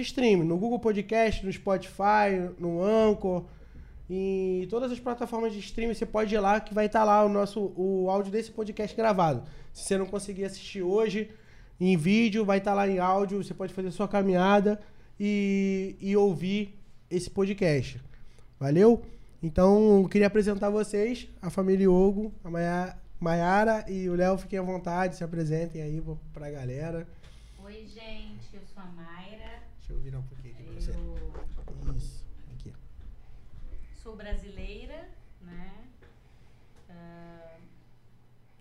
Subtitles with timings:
[0.00, 3.44] stream, no Google Podcast, no Spotify, no Anchor,
[4.08, 7.28] em todas as plataformas de streaming, você pode ir lá que vai estar lá o
[7.28, 9.42] nosso o áudio desse podcast gravado.
[9.72, 11.32] Se você não conseguir assistir hoje
[11.80, 14.80] em vídeo, vai estar lá em áudio, você pode fazer sua caminhada
[15.18, 16.78] e, e ouvir
[17.10, 18.00] esse podcast.
[18.60, 19.02] Valeu?
[19.42, 24.62] Então, eu queria apresentar vocês, a família Hugo, a Maiara e o Léo, fiquem à
[24.62, 26.00] vontade, se apresentem aí
[26.32, 27.04] pra galera.
[27.64, 29.66] Oi, gente, eu sou a Mayra.
[29.88, 30.90] Deixa eu virar um pouquinho aqui pra você.
[31.96, 32.74] Isso, aqui.
[34.02, 35.08] Sou brasileira,
[35.40, 35.88] né?
[36.90, 37.62] Uh,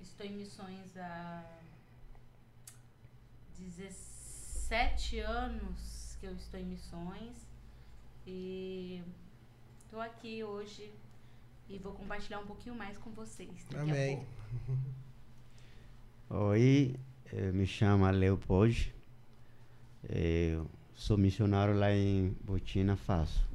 [0.02, 1.44] estou em missões há
[3.60, 7.36] 17 anos que eu estou em missões
[8.26, 9.04] e
[9.88, 10.92] Estou aqui hoje
[11.70, 13.66] e vou compartilhar um pouquinho mais com vocês.
[13.74, 14.26] Amém.
[16.30, 16.96] Oi,
[17.32, 18.94] eu me chamo Leopold.
[20.10, 23.47] Eu sou missionário lá em Burkina Faso.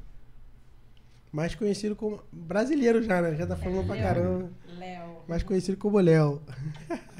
[1.32, 2.22] Mais conhecido como.
[2.30, 3.34] Brasileiro já, né?
[3.34, 4.50] Já tá falando é, pra caramba.
[4.78, 5.16] Léo.
[5.26, 6.42] Mais conhecido como Léo.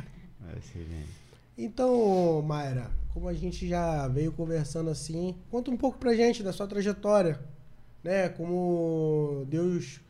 [1.56, 6.52] Então, Mayra, como a gente já veio conversando assim, conta um pouco pra gente da
[6.52, 7.38] sua trajetória
[8.02, 8.28] né?
[8.28, 10.00] Como Deus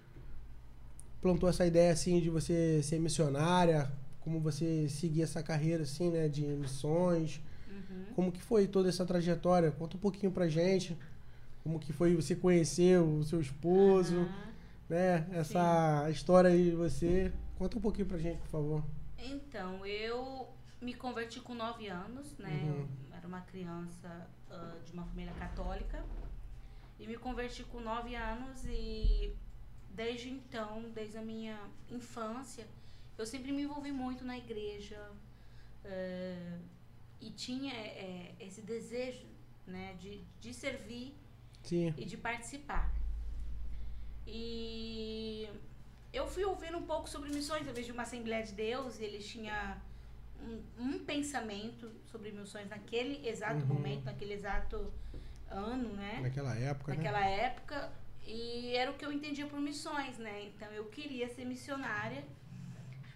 [1.20, 6.28] plantou essa ideia assim de você ser missionária, como você seguir essa carreira assim, né,
[6.28, 7.40] de missões.
[7.70, 8.04] Uhum.
[8.14, 9.70] Como que foi toda essa trajetória?
[9.70, 10.96] Conta um pouquinho pra gente.
[11.62, 14.52] Como que foi você conhecer o seu esposo, uhum.
[14.88, 15.26] né?
[15.32, 16.12] Essa Sim.
[16.12, 17.32] história aí de você.
[17.56, 18.84] Conta um pouquinho pra gente, por favor.
[19.16, 20.48] Então, eu
[20.80, 22.60] me converti com nove anos, né?
[22.64, 22.88] Uhum.
[23.16, 26.04] Era uma criança uh, de uma família católica.
[27.02, 29.34] E me converti com 9 anos e
[29.90, 31.58] desde então, desde a minha
[31.90, 32.64] infância,
[33.18, 35.10] eu sempre me envolvi muito na igreja
[35.84, 36.60] uh,
[37.20, 39.26] e tinha é, esse desejo
[39.66, 41.12] né, de, de servir
[41.62, 41.94] Sim.
[41.96, 42.92] e de participar.
[44.26, 45.48] E
[46.12, 49.26] eu fui ouvindo um pouco sobre missões, eu vejo uma Assembleia de Deus e eles
[49.26, 49.76] tinham
[50.40, 53.74] um, um pensamento sobre missões naquele exato uhum.
[53.74, 54.92] momento, naquele exato
[55.48, 56.20] ano, né?
[56.22, 56.96] Naquela época, né?
[56.96, 57.40] Naquela né?
[57.44, 57.92] época.
[58.24, 60.46] E era o que eu entendia por missões, né?
[60.46, 62.24] Então eu queria ser missionária,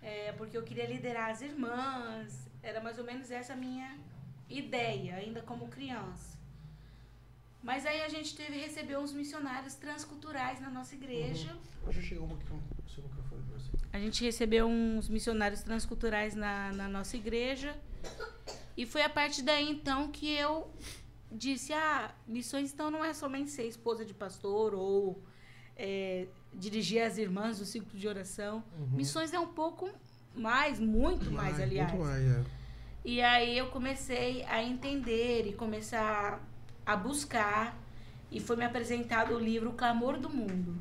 [0.03, 2.47] é, porque eu queria liderar as irmãs.
[2.63, 3.97] Era mais ou menos essa a minha
[4.49, 6.36] ideia, ainda como criança.
[7.67, 11.51] Mas aí a gente teve receber uns missionários transculturais na nossa igreja.
[11.51, 11.87] Uhum.
[11.87, 13.71] Deixa eu chegar um pouquinho o seu microfone pra você.
[13.93, 17.77] A gente recebeu uns missionários transculturais na, na nossa igreja.
[18.77, 20.71] E foi a partir daí então que eu
[21.33, 25.21] disse: ah, missões então não é somente ser esposa de pastor ou
[25.77, 28.63] é, dirigir as irmãs do ciclo de oração.
[28.79, 28.97] Uhum.
[28.99, 29.91] Missões é um pouco
[30.37, 31.91] mais, muito mais, mais aliás.
[31.91, 32.45] Muito mais, é.
[33.05, 36.41] E aí eu comecei a entender e começar
[36.87, 37.77] a buscar.
[38.31, 40.81] E foi me apresentado o livro O Clamor do Mundo.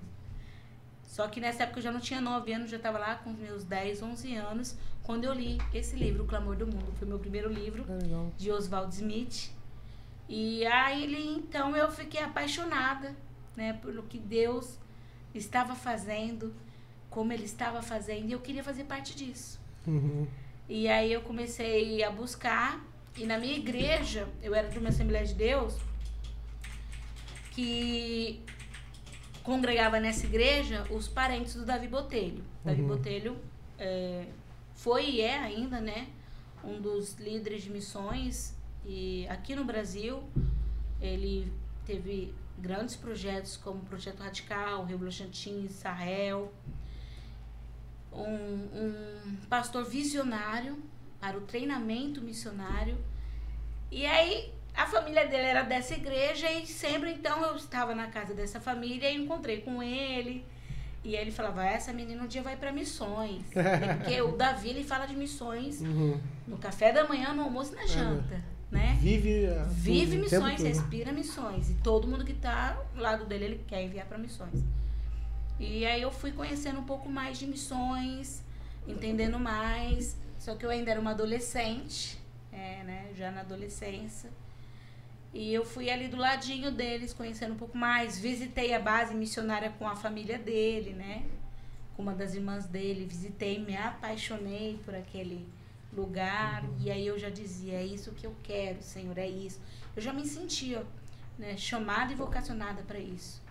[1.03, 3.63] Só que nessa época eu já não tinha 9 anos, já estava lá com meus
[3.63, 6.91] 10, 11 anos, quando eu li esse livro, O Clamor do Mundo.
[6.97, 9.51] Foi meu primeiro livro, é de Oswald Smith.
[10.27, 13.15] E aí então eu fiquei apaixonada,
[13.55, 14.77] né, pelo que Deus
[15.33, 16.53] estava fazendo,
[17.09, 19.59] como ele estava fazendo, e eu queria fazer parte disso.
[19.87, 20.27] Uhum.
[20.67, 22.83] E aí eu comecei a buscar,
[23.15, 25.77] e na minha igreja, eu era de uma Assembleia de Deus,
[27.55, 28.41] que
[29.43, 32.37] congregava nessa igreja os parentes do Davi Botelho.
[32.37, 32.43] Uhum.
[32.65, 33.37] Davi Botelho
[33.79, 34.25] é,
[34.73, 36.09] foi e é ainda, né,
[36.63, 38.55] um dos líderes de missões
[38.85, 40.21] e aqui no Brasil,
[41.01, 41.51] ele
[41.85, 46.53] teve grandes projetos como o Projeto Radical, Rio Chantim, Sahel.
[48.13, 50.77] Um, um pastor visionário
[51.19, 52.97] para o treinamento missionário.
[53.91, 58.33] E aí a família dele era dessa igreja e sempre então eu estava na casa
[58.33, 60.45] dessa família e encontrei com ele.
[61.03, 63.43] E ele falava, essa menina um dia vai para missões.
[63.99, 66.19] Porque o Davi ele fala de missões uhum.
[66.47, 68.97] no café da manhã, no almoço e na janta né?
[68.99, 71.69] Vive, Vive missões, respira missões.
[71.69, 74.63] E todo mundo que está ao lado dele, ele quer enviar para missões.
[75.59, 78.43] E aí eu fui conhecendo um pouco mais de missões,
[78.87, 80.17] entendendo mais.
[80.37, 82.19] Só que eu ainda era uma adolescente,
[82.51, 83.11] é, né?
[83.15, 84.29] Já na adolescência.
[85.35, 88.17] E eu fui ali do ladinho deles, conhecendo um pouco mais.
[88.17, 91.23] Visitei a base missionária com a família dele, né?
[91.93, 93.05] Com uma das irmãs dele.
[93.05, 95.45] Visitei, me apaixonei por aquele
[95.91, 96.63] lugar.
[96.63, 96.77] Uhum.
[96.79, 99.59] E aí eu já dizia, é isso que eu quero, Senhor, é isso.
[99.93, 100.85] Eu já me sentia
[101.37, 103.43] né, chamada e vocacionada para isso.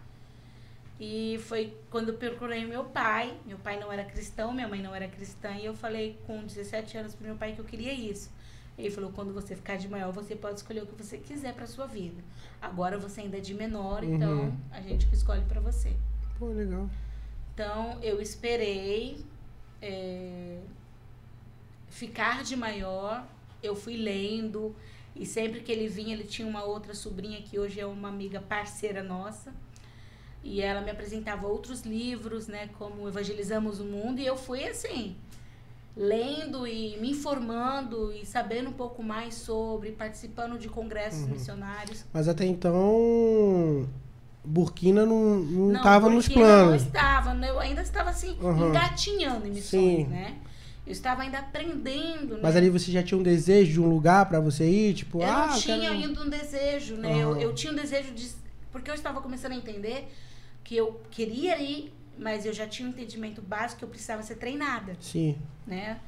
[0.98, 3.36] E foi quando eu procurei meu pai.
[3.44, 5.50] Meu pai não era cristão, minha mãe não era cristã.
[5.50, 8.30] E eu falei com 17 anos para meu pai que eu queria isso.
[8.76, 11.66] Ele falou: quando você ficar de maior, você pode escolher o que você quiser para
[11.66, 12.22] sua vida.
[12.60, 14.14] Agora você ainda é de menor, Uhum.
[14.14, 15.92] então a gente que escolhe para você.
[16.38, 16.88] Pô, legal.
[17.52, 19.24] Então eu esperei
[19.80, 20.58] é,
[21.88, 23.24] ficar de maior,
[23.62, 24.74] eu fui lendo
[25.14, 28.40] e sempre que ele vinha ele tinha uma outra sobrinha que hoje é uma amiga
[28.40, 29.52] parceira nossa
[30.42, 35.16] e ela me apresentava outros livros, né, como Evangelizamos o Mundo e eu fui assim
[35.96, 41.28] lendo e me informando e sabendo um pouco mais sobre, participando de congressos Uhum.
[41.28, 42.04] missionários.
[42.12, 43.88] Mas até então,
[44.44, 46.82] Burkina não, não Não, tava nos Burkina planos.
[46.82, 47.50] Não estava, né?
[47.50, 48.68] eu ainda estava assim, Uhum.
[48.70, 50.04] engatinhando em missões, Sim.
[50.06, 50.36] né?
[50.86, 52.60] Eu estava ainda aprendendo, Mas né?
[52.60, 54.92] ali você já tinha um desejo de um lugar pra você ir?
[54.94, 55.92] Tipo, eu ah, não eu tinha quero...
[55.94, 57.22] ainda um desejo, né?
[57.22, 57.40] Eu, Aham.
[57.40, 58.30] eu tinha um desejo de...
[58.70, 60.12] Porque eu estava começando a entender
[60.62, 64.36] que eu queria ir, mas eu já tinha um entendimento básico que eu precisava ser
[64.36, 65.38] treinada, Sim.
[65.66, 66.00] né?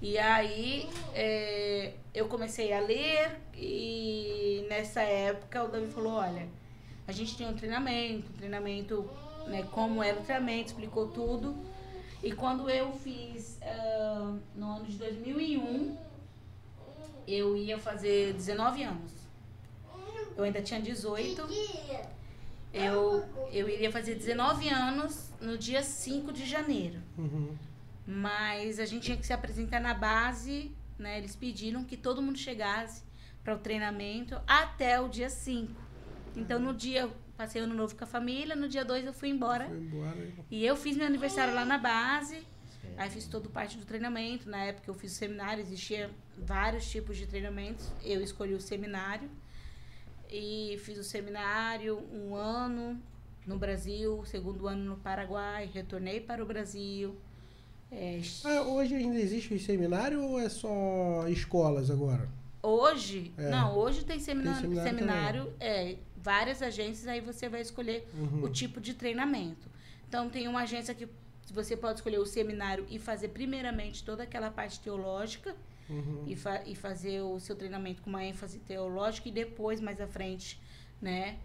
[0.00, 6.46] E aí é, eu comecei a ler e nessa época o Davi falou, olha,
[7.06, 9.10] a gente tem um treinamento, um treinamento,
[9.46, 11.56] né, como era o treinamento, explicou tudo.
[12.22, 15.96] E quando eu fiz ah, no ano de 2001,
[17.26, 19.12] eu ia fazer 19 anos.
[20.36, 21.42] Eu ainda tinha 18.
[22.72, 27.00] Eu, eu iria fazer 19 anos no dia 5 de janeiro.
[27.16, 27.56] Uhum.
[28.06, 31.18] Mas a gente tinha que se apresentar na base, né?
[31.18, 33.02] Eles pediram que todo mundo chegasse
[33.42, 35.72] para o treinamento até o dia 5.
[36.36, 39.28] Então, no dia, eu passei ano novo com a família, no dia 2 eu fui
[39.28, 39.66] embora.
[39.66, 40.32] Foi embora.
[40.50, 42.46] E eu fiz meu aniversário lá na base,
[42.96, 44.48] aí fiz todo parte do treinamento.
[44.48, 47.90] Na época eu fiz o seminário, existia vários tipos de treinamentos.
[48.02, 49.30] Eu escolhi o seminário
[50.30, 53.00] e fiz o seminário um ano
[53.46, 57.14] no Brasil, segundo ano no Paraguai, retornei para o Brasil.
[57.90, 62.28] É, Ah, hoje ainda existe o seminário ou é só escolas agora?
[62.62, 63.50] Hoje, É.
[63.50, 68.44] não, hoje tem semina- Tem seminário seminário, é, várias agências, aí você vai escolher Uhum.
[68.44, 69.68] o tipo de treinamento.
[70.08, 71.06] Então, tem uma agência que
[71.52, 75.54] você pode escolher o seminário e fazer primeiramente toda aquela parte teológica
[75.90, 76.24] Uhum.
[76.26, 80.06] e, fa- e fazer o seu treinamento com uma ênfase teológica e depois, mais à
[80.06, 80.58] frente,
[81.02, 81.36] né,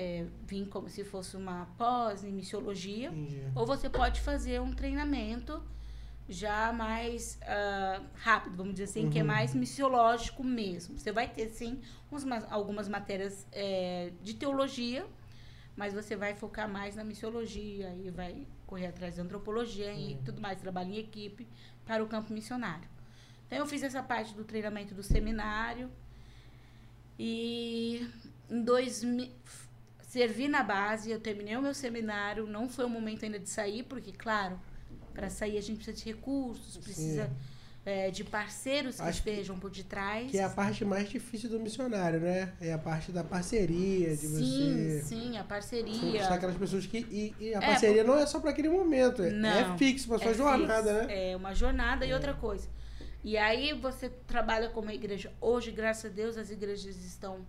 [0.00, 3.08] é, vir como se fosse uma pós em missiologia.
[3.10, 3.42] Entendi.
[3.54, 5.60] Ou você pode fazer um treinamento
[6.28, 9.28] já mais ah, rápido, vamos dizer assim, que é Uhum.
[9.28, 10.98] mais missiológico mesmo.
[10.98, 11.80] Você vai ter, sim,
[12.12, 15.04] uns algumas matérias é, de teologia,
[15.74, 20.22] mas você vai focar mais na missiologia e vai correr atrás da antropologia e Uhum.
[20.26, 21.46] tudo mais, trabalhar em equipe
[21.86, 22.88] para o campo missionário.
[23.46, 25.90] Então, eu fiz essa parte do treinamento do seminário
[27.18, 28.06] e
[28.50, 29.32] em 2000
[30.08, 33.82] servi na base, eu terminei o meu seminário, não foi o momento ainda de sair,
[33.84, 34.58] porque, claro,
[35.14, 37.30] para sair a gente precisa de recursos, precisa
[37.84, 40.30] é, de parceiros que Acho estejam por detrás.
[40.30, 42.52] Que é a parte mais difícil do missionário, né?
[42.60, 46.28] É a parte da parceria, de sim, você sim, a conquistar parceria.
[46.28, 46.98] aquelas pessoas que.
[46.98, 50.08] E, e a É, parceria não é só para aquele momento, é, Não, é fixo
[50.08, 51.30] pra sua É jornada, fixo, né?
[51.32, 52.14] É uma jornada e É.
[52.14, 52.68] outra coisa.
[53.22, 55.32] E aí você trabalha como igreja.
[55.40, 57.44] Hoje, graças a Deus, as igrejas estão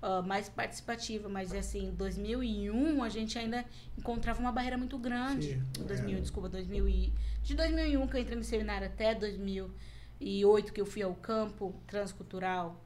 [0.00, 3.64] ah, mais participativas, mas assim, em 2001 a gente ainda
[3.96, 5.54] encontrava uma barreira muito grande.
[5.54, 6.20] Sim, Em 2000, é.
[6.20, 7.12] desculpa, 2000 e,
[7.42, 12.84] de 2001 que eu entrei no seminário até 2008 que eu fui ao campo transcultural,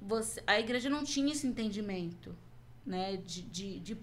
[0.00, 2.36] você, a igreja não tinha esse entendimento,
[2.84, 3.94] né, de, de, de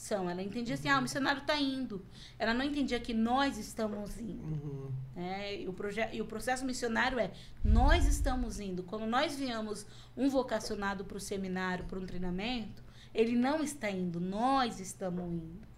[0.00, 0.28] participação.
[0.28, 2.04] Ela entendia assim, ah, o missionário está indo.
[2.38, 4.42] Ela não entendia que nós estamos indo.
[4.42, 4.90] Uhum.
[5.14, 5.60] né?
[5.60, 5.74] E, o
[6.12, 7.30] e o processo missionário é,
[7.62, 8.82] nós estamos indo.
[8.82, 12.82] Quando nós viemos um vocacionado para o seminário, para um treinamento,
[13.14, 15.70] ele não está indo, nós estamos indo.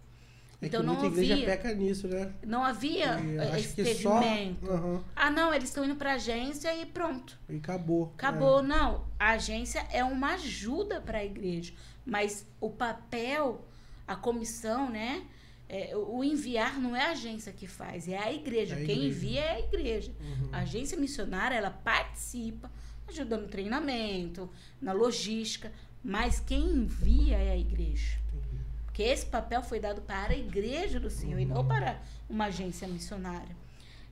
[0.61, 2.33] É Então não havia, peca nisso, né?
[2.47, 4.19] não havia E eh, esse só.
[4.19, 7.37] Aham, Ah, não, eles estão indo para a agência e pronto.
[7.49, 8.13] e acabou.
[8.15, 8.63] Acabou.
[8.63, 11.73] Não, a agência é uma ajuda para a igreja,
[12.07, 13.67] mas o papel,
[14.07, 15.27] a comissão, né?
[15.73, 18.75] é, o enviar não é a agência que faz, é a igreja.
[18.75, 19.07] É a Quem igreja.
[19.17, 20.13] envia é a igreja.
[20.21, 20.49] Uhum.
[20.53, 22.71] A agência missionária, ela participa,
[23.09, 25.73] ajuda no treinamento, na logística,
[26.05, 28.19] mas quem envia é a igreja.
[28.29, 28.63] Entendi.
[28.85, 31.55] Porque esse papel foi dado para a igreja do Senhor e Uhum.
[31.55, 33.57] não para uma agência missionária.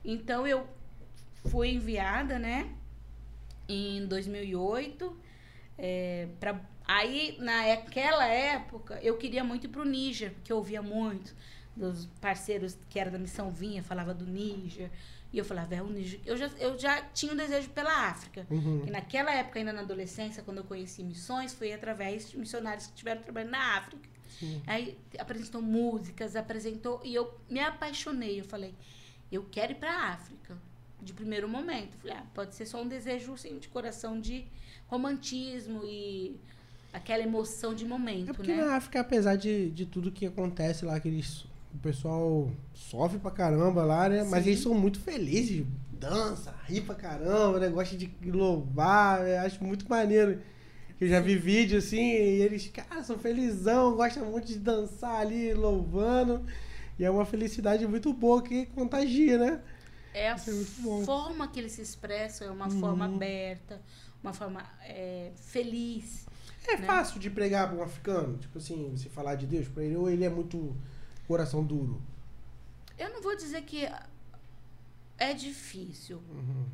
[0.03, 0.65] Então eu
[1.45, 2.71] fui enviada, né,
[3.69, 5.15] em 2008,
[5.77, 6.59] é, pra,
[6.95, 11.35] aí naquela época eu queria muito ir para o Níger, porque eu ouvia muito
[11.75, 14.91] dos parceiros que era da missão vinha, falava do Níger,
[15.33, 16.19] e eu falava, é o Níger.
[16.25, 18.45] Eu já, eu já tinha um desejo pela África.
[18.49, 18.83] Uhum.
[18.85, 22.91] E naquela época, ainda na adolescência, quando eu conheci missões, foi através de missionários que
[22.91, 24.09] estiveram trabalhando na África.
[24.37, 24.61] Sim.
[24.67, 28.41] Aí apresentou músicas, apresentou, e eu me apaixonei.
[28.41, 28.75] Eu falei,
[29.31, 30.57] eu quero ir para a África.
[31.01, 31.97] de primeiro momento.
[31.97, 34.45] Falei, ah, pode ser só um desejo assim, de coração de
[34.87, 36.39] romantismo e
[36.93, 38.55] aquela emoção de momento, É porque né?
[38.55, 43.31] na África, apesar de, de tudo que acontece lá, que eles, o pessoal sofre pra
[43.31, 44.23] caramba lá, né?
[44.23, 44.47] Mas Sim.
[44.47, 47.69] eles são muito felizes, dança, ri pra caramba, né?
[47.69, 50.39] Gosta de louvar, eu acho muito maneiro.
[50.99, 55.53] Eu já vi vídeo assim, e eles, cara, são felizão, gostam muito de dançar ali,
[55.53, 56.45] louvando.
[56.99, 59.61] E é uma felicidade muito boa que contagia, né?
[60.13, 60.51] É a é
[61.05, 62.69] forma que eles se expressam, é uma Uhum.
[62.69, 63.81] forma aberta,
[64.23, 66.25] uma forma é, feliz.
[66.67, 66.85] É Né?
[66.85, 70.09] fácil de pregar para um africano, tipo assim, você falar de Deus pra ele, ou
[70.09, 70.75] ele é muito
[71.27, 72.01] coração duro.
[72.97, 73.89] Eu não vou dizer que
[75.17, 76.21] é difícil.
[76.29, 76.65] Uhum.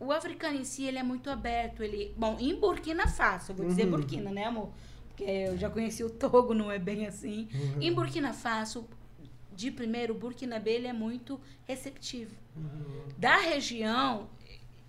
[0.00, 1.82] O africano em si, ele é muito aberto.
[1.82, 3.90] Ele, bom, em Burkina Faso, eu vou dizer Uhum.
[3.92, 4.70] Burkina, né, amor?
[5.08, 7.48] Porque eu já conheci o Togo, não é bem assim.
[7.54, 7.82] Uhum.
[7.82, 8.86] Em Burkina Faso,
[9.54, 12.34] de primeiro, o Burkinabé ele é muito receptivo.
[12.56, 13.04] Uhum.
[13.16, 14.28] Da região,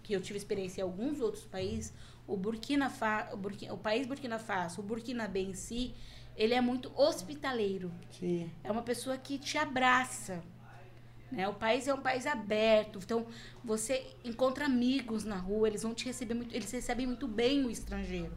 [0.05, 1.91] que eu tive experiência em alguns outros países,
[2.27, 5.95] o Burkina Fa, o, Burki- o país Burkina Faso, o Burkinabé em si,
[6.37, 7.91] ele é muito hospitaleiro.
[8.19, 8.51] Sim.
[8.63, 10.43] É uma pessoa que te abraça.
[11.31, 11.47] Né?
[11.47, 12.99] O país é um país aberto.
[13.03, 13.25] Então,
[13.63, 17.71] você encontra amigos na rua, eles vão te receber muito, eles recebem muito bem o
[17.71, 18.31] estrangeiro.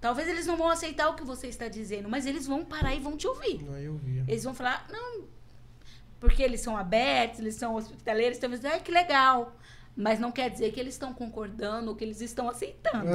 [0.00, 2.98] Talvez eles não vão aceitar o que você está dizendo, mas eles vão parar e
[2.98, 3.62] vão te ouvir.
[3.62, 4.00] Não, eu.
[4.26, 5.24] Eles vão falar, não,
[6.18, 9.54] porque eles são abertos, eles são hospitaleiros, então eles dizem, ai, que legal.
[9.96, 13.06] Mas não quer dizer que eles estão concordando ou que eles estão aceitando.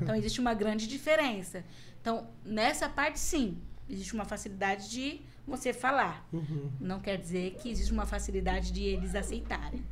[0.00, 1.64] Então, existe uma grande diferença.
[2.00, 3.58] Então, nessa parte, sim,
[3.88, 6.26] existe uma facilidade de você falar.
[6.32, 6.70] Uhum.
[6.80, 9.84] Não quer dizer que existe uma facilidade de eles aceitarem.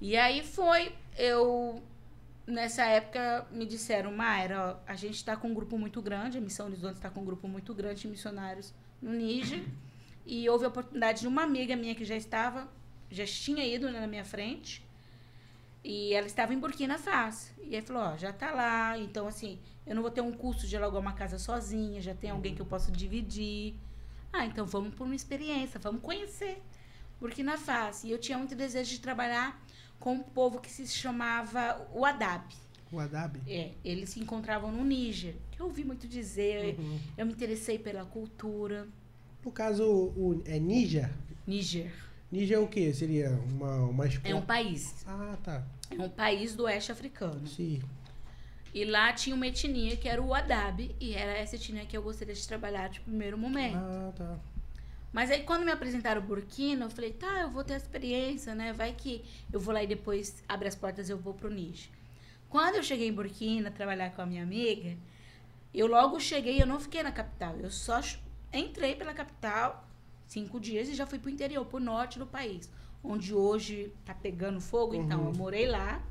[0.00, 1.82] E aí foi, eu
[2.46, 6.66] nessa época me disseram, Mayra, a gente está com um grupo muito grande, a Missão
[6.66, 9.64] Horizonte está com um grupo muito grande de missionários no Níger.
[10.26, 12.68] E houve a oportunidade de uma amiga minha que já estava,
[13.14, 14.82] já tinha ido né, na minha frente.
[15.82, 17.50] E ela estava em Burkina Faso.
[17.62, 20.66] E aí falou, ó, já tá lá, então assim, eu não vou ter um custo
[20.66, 23.74] de alugar uma casa sozinha, já tem alguém que eu posso dividir.
[24.32, 26.62] Ah, então vamos por uma experiência, vamos conhecer
[27.20, 28.06] Burkina Faso.
[28.06, 29.62] E eu tinha muito desejo de trabalhar
[30.00, 32.44] com um povo que se chamava o Adab.
[32.90, 33.38] O Adab?
[33.46, 36.98] É, eles se encontravam no Níger, que eu ouvi muito dizer, Uhum.
[37.16, 38.86] eu me interessei pela cultura.
[39.44, 41.10] No caso, o, é Níger?
[41.46, 41.92] Níger
[42.34, 42.92] Níger é o quê?
[42.92, 45.64] Seria uma, uma é um país, Ah, tá.
[45.88, 47.46] é um país do oeste africano.
[47.46, 47.80] Sim.
[48.74, 52.02] E lá tinha uma etnia que era o Adab, e era essa etnia que eu
[52.02, 53.76] gostaria de trabalhar de primeiro momento.
[53.76, 54.36] Ah, tá.
[55.12, 58.52] Mas aí quando me apresentaram o Burkina, eu falei, tá, eu vou ter a experiência,
[58.52, 58.72] né?
[58.72, 61.88] Vai que eu vou lá e depois abre as portas e eu vou pro Níger.
[62.48, 64.96] Quando eu cheguei em Burkina trabalhar com a minha amiga,
[65.72, 67.56] eu logo cheguei, eu não fiquei na capital.
[67.60, 68.00] Eu só
[68.52, 69.88] entrei pela capital
[70.26, 72.68] cinco dias e já fui pro interior, pro norte do país.
[73.02, 75.28] Onde hoje tá pegando fogo, então Uhum.
[75.28, 76.02] eu morei lá.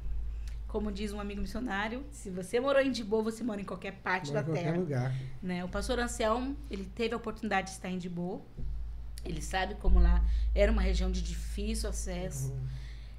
[0.68, 4.30] Como diz um amigo missionário, se você morou em Dibô, você mora em qualquer parte
[4.32, 5.16] Mora da em qualquer terra lugar.
[5.42, 5.64] né?
[5.64, 8.42] O pastor Anselmo, ele teve a oportunidade de estar em Dibô.
[9.24, 10.24] Ele sabe como lá
[10.56, 12.52] era uma região de difícil acesso.
[12.52, 12.68] Uhum.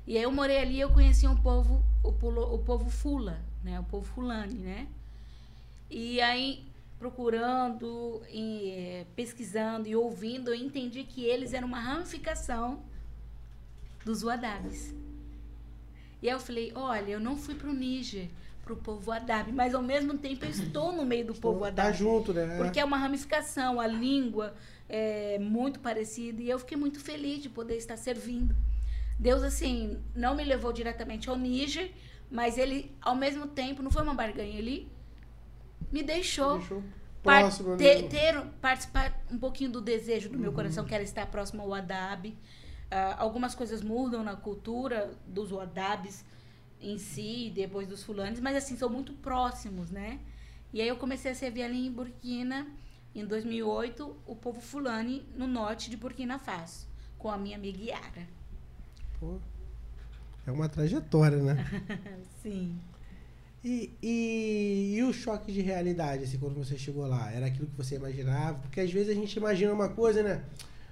[0.06, 3.78] E aí eu morei ali e eu conheci um povo, o, o povo Fula, né?
[3.80, 4.88] O povo Fulani, né?
[5.88, 6.66] E aí,
[7.04, 12.82] procurando, e, eh, pesquisando e ouvindo, eu entendi que eles eram uma ramificação
[14.06, 14.94] dos Wadabes.
[16.22, 18.30] E aí eu falei, olha, eu não fui pro Níger,
[18.64, 21.94] pro povo Wadab, mas ao mesmo tempo eu estou no meio do povo Tá Wadab.
[21.94, 22.56] junto, né?
[22.56, 24.54] Porque é uma ramificação, a língua
[24.88, 28.56] é muito parecida e eu fiquei muito feliz de poder estar servindo.
[29.18, 31.92] Deus, assim, não me levou diretamente ao Níger,
[32.30, 34.88] mas ele, ao mesmo tempo, não foi uma barganha, ele
[35.92, 36.82] me deixou Deixou
[37.22, 40.56] próximo, ter, ter- participar um pouquinho do desejo do meu Uhum.
[40.56, 42.36] coração, que era estar próximo ao Adab.
[42.90, 46.24] Ah, algumas coisas mudam na cultura dos Wadabs
[46.80, 50.20] em si, depois dos fulanes, mas assim, são muito próximos, né?
[50.72, 52.66] E aí eu comecei a servir ali em Burkina,
[53.14, 56.86] em 2008, o povo fulani no norte de Burkina Faso,
[57.18, 58.26] com a minha amiga Yara.
[59.18, 59.40] Pô,
[60.46, 61.66] é uma trajetória, né?
[62.42, 62.78] Sim.
[63.64, 67.30] E, e, e o choque de realidade, assim, quando você chegou lá?
[67.32, 68.58] Era aquilo que você imaginava?
[68.58, 70.44] Porque às vezes a gente imagina uma coisa, né?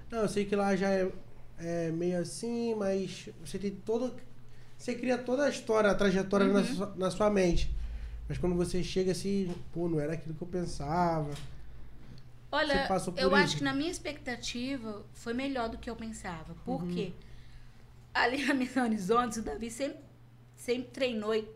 [0.09, 1.11] Não, eu sei que lá já é,
[1.59, 4.15] é meio assim, mas você tem todo.
[4.77, 6.65] Você cria toda a história, a trajetória na, Uhum.
[6.65, 7.71] sua, na sua mente.
[8.27, 11.29] Mas quando você chega assim, pô, não era aquilo que eu pensava.
[12.51, 12.87] Olha,
[13.17, 13.35] eu isso?
[13.35, 16.55] acho que na minha expectativa foi melhor do que eu pensava.
[16.65, 16.91] Por Uhum.
[16.93, 17.13] quê?
[18.13, 19.99] Ali na Missão Horizontes, o Davi sempre,
[20.55, 21.47] sempre treinou e,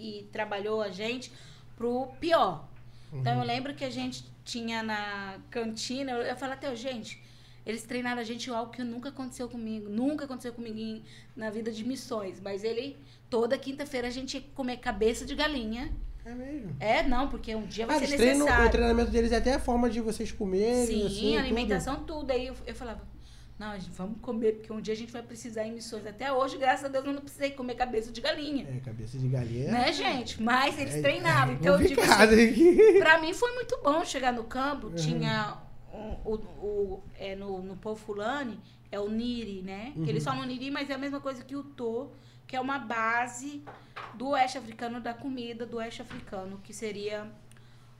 [0.00, 1.30] e trabalhou a gente
[1.76, 2.64] pro pior.
[3.12, 3.40] Então Uhum.
[3.40, 7.22] eu lembro que a gente tinha na cantina, eu, eu falo até, gente,
[7.66, 9.86] Eles treinaram a gente algo que nunca aconteceu comigo.
[9.90, 11.04] Nunca aconteceu comigo em-
[11.36, 12.40] na vida de missões.
[12.40, 12.96] Mas ele,
[13.28, 15.92] toda quinta-feira, a gente ia comer cabeça de galinha.
[16.24, 16.74] É mesmo.
[16.80, 18.66] É, não, porque um dia vai Ah, ser treinam, necessário.
[18.66, 20.86] o treinamento deles é até a forma de vocês comerem.
[20.86, 22.30] Sim, assim, alimentação, tudo.
[22.30, 23.02] Aí eu, eu falava,
[23.60, 26.06] não, gente, vamos comer, porque um dia a gente vai precisar em missões.
[26.06, 28.66] Até hoje, graças a Deus, eu não precisei comer cabeça de galinha.
[28.74, 29.70] É, cabeça de galinha.
[29.70, 30.42] Né, gente?
[30.42, 31.52] Mas eles É- treinavam.
[31.54, 32.08] é Então, eu digo assim,
[32.98, 34.86] pra mim foi muito bom chegar no campo.
[34.86, 34.94] Uhum.
[34.94, 35.58] Tinha
[35.92, 38.58] um- o, o- é, no, no povo fulani,
[38.90, 39.92] é o Niri, né?
[39.94, 40.32] Que eles Uhum.
[40.32, 42.10] falam Niri, mas é a mesma coisa que o To,
[42.46, 43.62] que é uma base
[44.14, 47.30] do oeste africano, da comida do oeste africano, que seria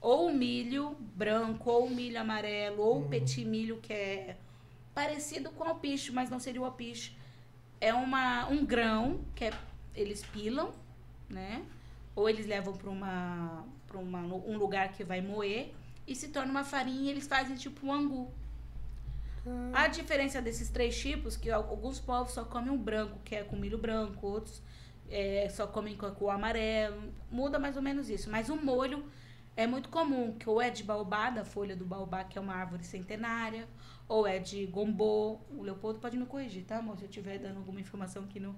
[0.01, 4.35] ou o milho branco, ou o milho amarelo, ou o petit milho, que é
[4.93, 7.15] parecido com o alpiche, mas não seria o alpiche.
[7.79, 9.53] É uma, um grão que é,
[9.95, 10.71] eles pilam,
[11.29, 11.63] né?
[12.15, 15.73] Ou eles levam para uma, pra uma, um lugar que vai moer
[16.07, 18.31] e se torna uma farinha e eles fazem tipo um angu.
[19.73, 23.43] A diferença desses três tipos, que al- alguns povos só comem o branco, que é
[23.43, 24.61] com milho branco, outros
[25.09, 28.29] é, só comem com com o amarelo, muda mais ou menos isso.
[28.29, 29.03] Mas o molho
[29.57, 32.53] é muito comum, que ou é de baobá, da folha do baobá, que é uma
[32.53, 33.67] árvore centenária,
[34.11, 35.39] ou é de gombô.
[35.49, 36.97] O Leopoldo pode me corrigir, tá, amor?
[36.97, 38.55] Se eu estiver dando alguma informação que não.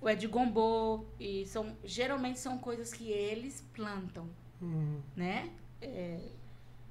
[0.00, 4.28] Ou é de gombô, e são, geralmente são coisas que eles plantam
[4.60, 5.00] Uhum.
[5.14, 5.50] né?
[5.80, 6.18] É,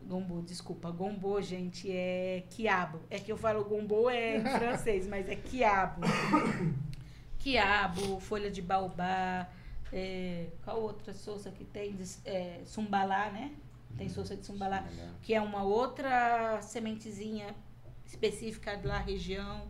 [0.04, 3.00] gombo, desculpa, gombo, gente, é quiabo.
[3.10, 6.02] É que eu falo gombo é em francês, mas é quiabo.
[7.38, 9.50] quiabo, folha de baobá,
[9.92, 11.98] é, qual outra souça que tem?
[12.26, 13.52] É, sumbalá, né?
[13.98, 14.88] Tem souça de sumbalá,
[15.22, 17.54] que é uma outra sementezinha
[18.10, 19.62] específica da região.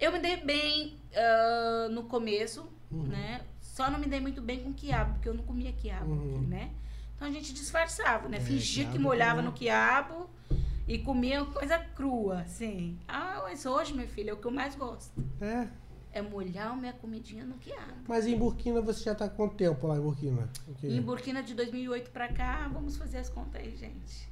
[0.00, 3.04] Eu me dei bem ah, no começo, Uhum.
[3.04, 3.42] né?
[3.60, 6.40] Só não me dei muito bem com quiabo, porque eu não comia quiabo, Uhum.
[6.48, 6.72] né?
[7.14, 8.38] Então a gente disfarçava, né?
[8.38, 9.44] É, Fingia que molhava também.
[9.46, 10.28] no quiabo
[10.88, 12.98] e comia coisa crua, assim.
[13.06, 15.12] Ah, mas hoje, minha filha, é o que eu mais gosto.
[15.40, 15.68] É.
[16.12, 17.92] É molhar a minha comidinha no quiabo.
[18.08, 20.48] Mas em Burkina você já tá quanto tempo lá em Burkina?
[20.82, 24.28] Em Burkina de 2008 pra cá, vamos fazer as contas aí, gente.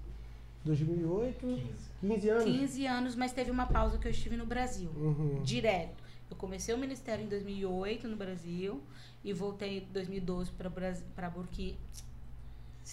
[0.69, 1.61] 2008?
[2.01, 2.45] 15 anos?
[2.45, 4.90] 15 anos, mas teve uma pausa que eu estive no Brasil.
[4.97, 5.42] Uhum.
[5.42, 6.03] Direto.
[6.31, 8.81] Eu comecei o ministério em 2008 no Brasil
[9.25, 11.77] e voltei em 2012 para Burkina.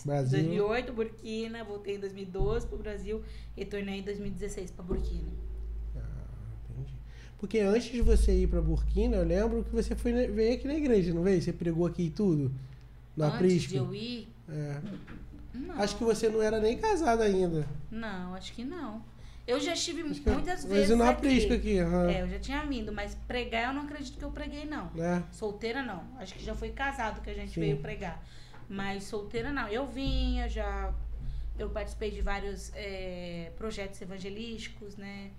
[0.06, 0.40] Brasil.
[0.40, 3.22] 2008 Burkina, voltei em 2012 para o Brasil
[3.56, 5.30] e retornei em 2016 para Burkina.
[6.70, 6.94] Entendi.
[7.40, 10.68] Porque antes de você ir pra Burkina, eu lembro que você foi na- veio aqui
[10.68, 11.42] na igreja, não veio?
[11.42, 12.52] Você pregou aqui e tudo?
[13.16, 13.70] No Antes aprisco?
[13.72, 14.82] de eu ir, É.
[15.56, 15.82] não.
[15.82, 17.68] Acho que você não era nem casada ainda.
[17.90, 19.02] Não, acho que não.
[19.48, 21.54] Eu já estive que muitas vezes Mas aqui.
[21.54, 22.10] aqui, aham.
[22.10, 24.90] É, eu já tinha vindo, mas pregar eu não acredito que eu preguei, não.
[24.96, 25.24] Né?
[25.32, 26.04] Solteira não.
[26.18, 27.60] Acho que já foi casado que a gente Sim.
[27.60, 28.24] veio pregar.
[28.68, 29.68] Mas solteira não.
[29.68, 30.92] Eu vinha, já.
[31.60, 35.30] Eu participei de vários é, projetos evangelísticos, né?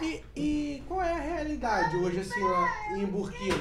[0.00, 3.56] E, e qual é a realidade hoje, assim, lá em Burkina?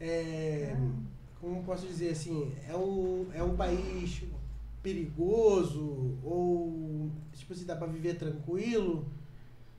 [0.00, 0.74] É,
[1.40, 4.22] como posso dizer assim, é um, é um país
[4.82, 9.06] perigoso ou tipo assim, dá pra viver tranquilo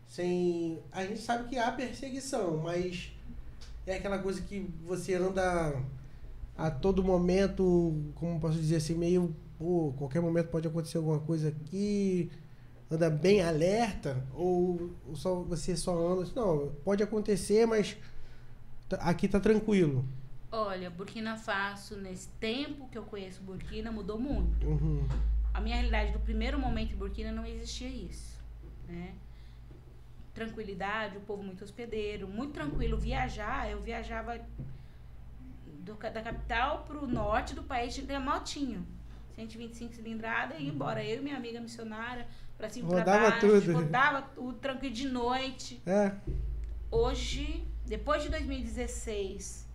[0.07, 3.11] sem a gente sabe que há perseguição mas
[3.85, 5.81] é aquela coisa que você anda
[6.57, 11.49] a todo momento como posso dizer assim meio pô, qualquer momento pode acontecer alguma coisa
[11.49, 12.31] aqui
[12.89, 17.95] anda bem alerta ou só você só anda não pode acontecer mas
[18.99, 20.03] aqui tá tranquilo
[20.51, 24.67] Olha, Burkina Faso, nesse tempo que eu conheço Burkina, mudou muito.
[24.67, 25.07] Uhum.
[25.53, 28.39] A minha realidade do primeiro momento em Burkina não existia isso,
[28.87, 29.13] né?
[30.33, 32.97] Tranquilidade, o povo muito hospedeiro, muito tranquilo.
[32.97, 34.39] Viajar, eu viajava
[35.79, 38.85] do da capital pro norte do país de motinho.
[39.35, 41.03] 125 cilindrada e ia embora.
[41.03, 43.47] Eu e minha amiga missionária, pra cima e pra Rodava baixo.
[43.47, 43.73] tudo.
[43.73, 45.81] Rodava tudo, tranquilo de noite.
[45.85, 46.11] é
[46.91, 49.68] Hoje, depois de 2016,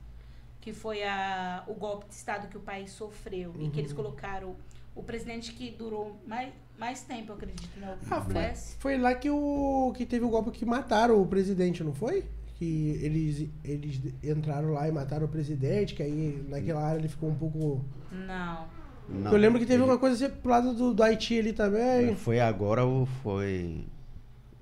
[0.64, 3.96] que foi a, o golpe de Estado que o país sofreu, e que eles Uhum.
[3.98, 4.56] colocaram
[4.96, 7.98] o presidente que durou mais, mais tempo, eu acredito, né?
[8.10, 11.92] Ah, foi, foi lá que, o, que teve o golpe que mataram o presidente, não
[11.92, 12.24] foi?
[12.56, 17.28] Que eles, eles entraram lá e mataram o presidente, que aí naquela área ele ficou
[17.28, 17.84] um pouco.
[18.10, 18.66] Não.
[19.06, 21.52] Não, eu lembro que teve ele- uma coisa assim pro lado do, do Haiti ali
[21.52, 22.16] também.
[22.16, 23.84] Foi agora ou foi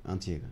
[0.05, 0.49] antiga?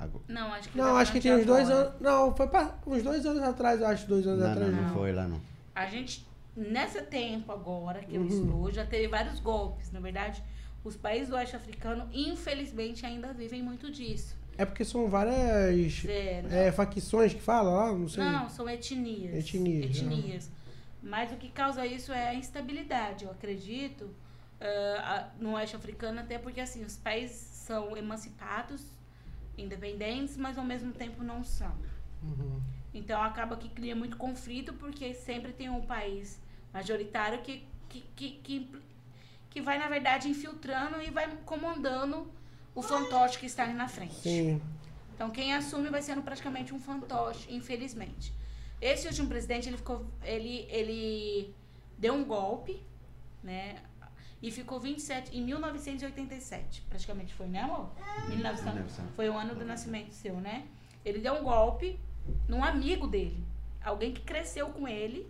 [0.00, 0.24] Agora.
[0.28, 2.00] Não, acho que Não, acho que tem uns dois anos.
[2.00, 4.70] Não, foi pa- uns dois anos atrás, eu acho, dois anos Não, atrás.
[4.72, 4.94] não, não não.
[4.94, 5.40] foi lá não.
[5.74, 8.28] A gente, nesse tempo agora que eu Uhum.
[8.28, 9.90] estou, já teve vários golpes.
[9.90, 10.42] Na verdade,
[10.84, 14.36] os países do oeste africano, infelizmente, ainda vivem muito disso.
[14.56, 18.24] É porque são várias É, é, facções que fala lá, não sei.
[18.24, 19.34] Não, são etnias.
[19.34, 20.50] Etnias, Etnias.
[21.02, 24.10] Mas o que causa isso é a instabilidade, eu acredito,
[24.60, 28.82] a- no oeste africano, até porque assim, os países são emancipados,
[29.58, 31.74] independentes, mas ao mesmo tempo não são.
[32.22, 32.60] Uhum.
[32.94, 36.40] Então acaba que cria muito conflito, porque sempre tem um país
[36.72, 38.70] majoritário que, que, que, que,
[39.50, 42.30] que vai, na verdade, infiltrando e vai comandando
[42.74, 44.14] o fantoche que está ali na frente.
[44.14, 44.62] Sim.
[45.14, 48.32] Então quem assume vai sendo praticamente um fantoche, infelizmente.
[48.80, 50.06] Esse último presidente, ele ficou.
[50.22, 51.52] Ele, ele
[51.98, 52.80] deu um golpe,
[53.42, 53.82] né?
[54.40, 57.90] E ficou 27 em 1987, praticamente foi, né, amor?
[58.28, 60.66] 1900, foi o ano do nascimento seu, né?
[61.04, 61.98] Ele deu um golpe
[62.48, 63.44] num amigo dele,
[63.82, 65.28] alguém que cresceu com ele,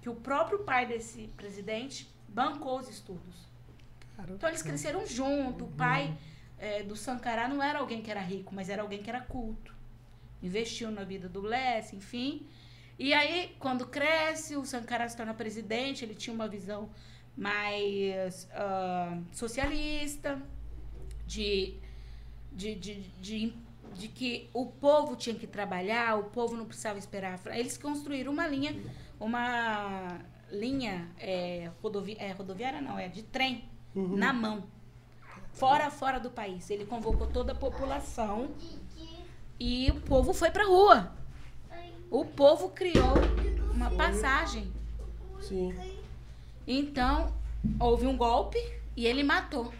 [0.00, 3.46] que o próprio pai desse presidente bancou os estudos.
[4.30, 5.64] Então eles cresceram junto.
[5.64, 6.16] O pai
[6.58, 9.74] eh, do Sankara não era alguém que era rico, mas era alguém que era culto.
[10.42, 12.46] Investiu na vida do Less, enfim.
[12.98, 16.90] E aí, quando cresce, o Sankara se torna presidente, ele tinha uma visão
[17.36, 20.40] mais ah, socialista,
[21.26, 21.74] de,
[22.52, 23.54] de, de, de,
[23.94, 27.40] de que o povo tinha que trabalhar, o povo não precisava esperar.
[27.46, 28.76] Eles construíram uma linha,
[29.18, 33.64] uma linha é, rodovi é, rodoviária, não, é de trem,
[33.94, 34.16] Uhum.
[34.16, 34.64] na mão.
[35.52, 36.70] Fora, fora do país.
[36.70, 38.50] Ele convocou toda a população
[39.60, 41.12] e o povo foi pra rua.
[42.10, 43.12] O povo criou
[43.74, 44.72] uma passagem.
[45.40, 45.74] Sim.
[46.66, 47.34] Então,
[47.80, 48.58] houve um golpe
[48.96, 49.72] e ele matou.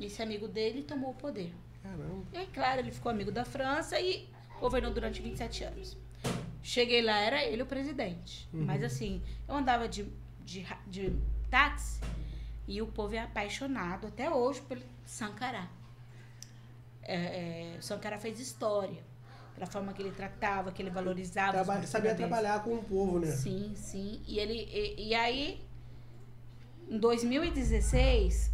[0.00, 1.52] Esse amigo dele tomou o poder.
[1.82, 2.24] Caramba.
[2.32, 4.28] E aí, claro, ele ficou amigo da França e
[4.60, 5.96] governou durante 27 anos.
[6.62, 8.48] Cheguei lá, era ele o presidente.
[8.52, 10.06] Mas assim, eu andava de,
[10.44, 11.12] de, de
[11.50, 12.00] táxi
[12.68, 15.68] e o povo é apaixonado até hoje pelo Sankara.
[17.02, 17.16] É,
[17.76, 19.02] é, Sankara fez história.
[19.54, 21.52] Pela forma que ele tratava, que ele valorizava.
[21.52, 23.26] Traba- sabia trabalhar com o povo, né?
[23.26, 24.22] Sim, sim.
[24.26, 25.60] E ele e, e aí
[26.92, 28.52] em 2016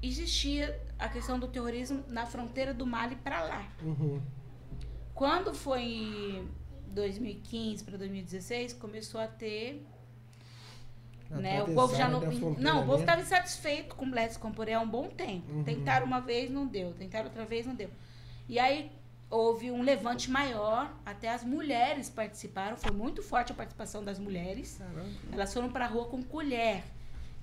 [0.00, 3.68] existia a questão do terrorismo na fronteira do Mali para lá.
[3.82, 4.22] Uhum.
[5.12, 6.48] Quando foi em
[6.86, 9.84] 2015 para 2016 começou a ter
[11.30, 11.62] A né?
[11.64, 12.20] O povo já não.
[12.58, 15.50] Não, o povo estava insatisfeito com Blaise Compaoré há um bom tempo.
[15.52, 15.64] Uhum.
[15.64, 16.92] Tentaram uma vez, não deu.
[16.92, 17.90] Tentaram outra vez, não deu.
[18.48, 18.92] E aí
[19.28, 24.76] houve um levante maior, até as mulheres participaram, foi muito forte a participação das mulheres.
[24.78, 25.08] Caramba.
[25.32, 26.84] Elas foram pra rua com colher.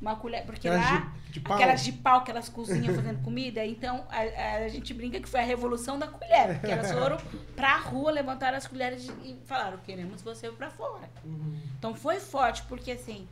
[0.01, 3.65] Uma colher, porque Aquelas lá, de- de aquelas de pau que elas cozinham fazendo comida,
[3.65, 7.17] então a, a- gente brinca que foi a revolução da colher, porque elas foram
[7.55, 11.09] pra rua, levantaram as colheres e falaram, queremos você pra fora.
[11.25, 11.59] Uhum.
[11.77, 13.27] Então foi forte, porque assim,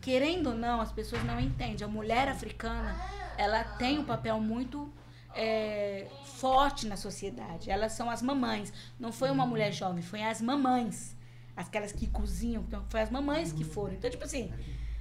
[0.00, 1.84] querendo ou não, as pessoas não entendem.
[1.84, 2.96] A mulher africana,
[3.36, 4.90] ela tem um papel muito
[5.34, 7.70] é, forte na sociedade.
[7.70, 8.72] Elas são as mamães.
[8.98, 11.14] Não foi uma mulher jovem, foi as mamães.
[11.56, 13.92] Aquelas que cozinham, então foi as mamães que foram.
[13.94, 14.52] Então, tipo assim,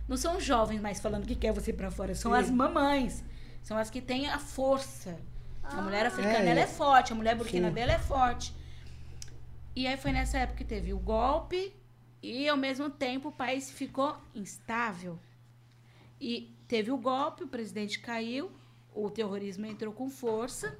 [0.07, 2.37] não são jovens mais falando que quer você pra fora, são Sim.
[2.39, 3.23] as mamães.
[3.63, 5.19] São as que têm a força.
[5.63, 7.73] A mulher africana, É, ela e- é forte, a mulher burkina Sim.
[7.73, 8.53] dela é forte.
[9.75, 11.73] E aí foi nessa época que teve o golpe
[12.23, 15.19] e ao mesmo tempo o país ficou instável.
[16.21, 18.49] E teve o golpe, o presidente caiu,
[18.95, 20.75] o terrorismo entrou com força,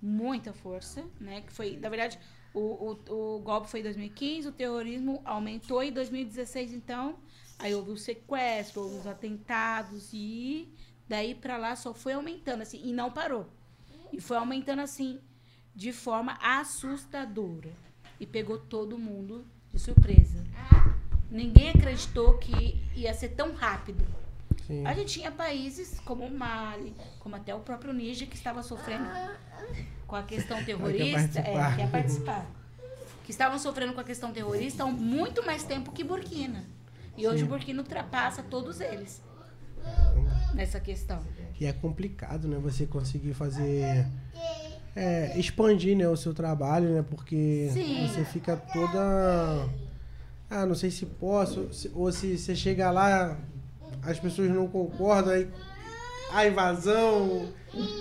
[0.00, 1.42] muita força, né?
[1.42, 2.18] Que foi, na verdade,
[2.54, 7.16] o, o, o golpe foi em 2015, o terrorismo aumentou em 2016, então,
[7.58, 10.68] aí houve o sequestro, houve os atentados e
[11.08, 13.46] daí pra lá só foi aumentando assim e não parou.
[14.12, 15.20] E foi aumentando assim
[15.74, 17.70] de forma assustadora
[18.18, 20.44] e pegou todo mundo de surpresa.
[21.30, 24.04] Ninguém acreditou que ia ser tão rápido.
[24.66, 24.86] Sim.
[24.86, 29.08] A gente tinha países como o Mali, como até o próprio Níger, que estava sofrendo
[30.06, 31.40] com a questão terrorista.
[31.40, 32.46] É, quer participar.
[33.24, 36.64] Que estavam sofrendo com a questão terrorista há muito mais tempo que Burkina.
[37.16, 37.44] E hoje Sim.
[37.44, 39.22] o Burkina ultrapassa todos eles
[40.54, 41.20] nessa questão.
[41.58, 42.58] E é complicado, né?
[42.58, 44.06] Você conseguir fazer.
[44.94, 47.04] É, expandir né, o seu trabalho, né?
[47.08, 48.06] Porque Sim.
[48.08, 49.68] você fica toda.
[50.48, 51.72] Ah, não sei se posso.
[51.72, 53.38] se- ou se você chega lá,
[54.02, 55.50] as pessoas não concordam, aí
[56.32, 57.52] a invasão.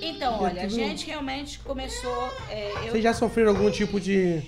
[0.02, 2.32] Então, é olha, a tudo- gente realmente começou.
[2.50, 4.42] é, eu- Vocês já sofreram algum tipo de.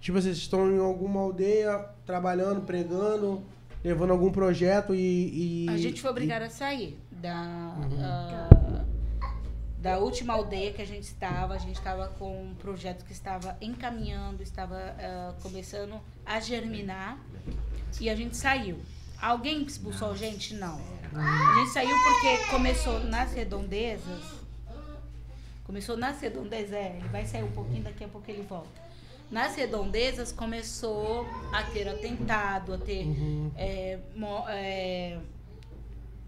[0.00, 3.42] Tipo, vocês estão em alguma aldeia trabalhando, pregando,
[3.84, 5.64] levando algum projeto e.
[5.66, 7.98] e- A gente foi e- obrigada a sair da, Uhum.
[8.02, 8.84] ah,
[9.78, 11.54] da última aldeia que a gente estava.
[11.54, 17.18] A gente estava com um projeto que estava encaminhando, estava ah, começando a germinar.
[18.00, 18.78] E a gente saiu.
[19.20, 20.54] Alguém expulsou a gente?
[20.54, 20.80] Não.
[21.14, 24.38] A gente saiu porque começou nas redondezas.
[25.64, 28.87] Começou nas redondezas, é, ele vai sair um pouquinho, daqui a pouco ele volta.
[29.30, 33.50] Nas redondezas começou a ter atentado, a ter Uhum.
[33.56, 35.18] é, mo- é,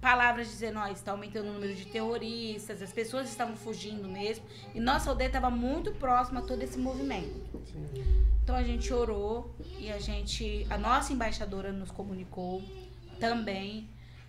[0.01, 4.45] palavras dizendo, ó, está aumentando o número de terroristas, as pessoas estavam fugindo mesmo.
[4.75, 7.41] E nossa aldeia estava muito próxima a todo esse movimento.
[8.43, 12.63] Então a gente orou e a gente, a nossa embaixadora nos comunicou
[13.19, 13.89] também,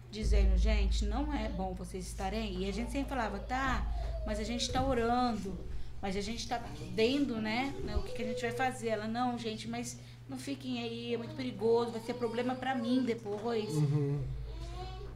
[0.10, 2.60] dizendo, gente, não é bom vocês estarem.
[2.64, 3.86] E a gente sempre falava, tá,
[4.26, 5.58] mas a gente está orando,
[6.02, 6.60] mas a gente está
[6.96, 8.90] vendo, né, né, o que, que a gente vai fazer.
[8.90, 13.04] Ela, não, gente, mas não fiquem aí, é muito perigoso, vai ser problema para mim
[13.04, 13.70] depois.
[13.70, 14.22] Uhum.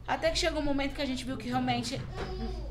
[0.06, 2.00] Até que chegou um momento que a gente viu que realmente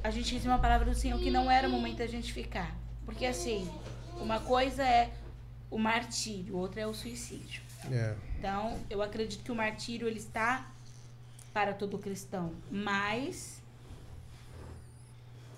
[0.01, 2.73] a gente recebeu uma palavra do Senhor que não era o momento da gente ficar.
[3.05, 3.69] Porque assim,
[4.21, 5.11] uma coisa é
[5.69, 7.61] o martírio, outra é o suicídio.
[7.91, 8.15] É.
[8.39, 10.71] Então, eu acredito que o martírio ele está
[11.53, 13.61] para todo cristão, mas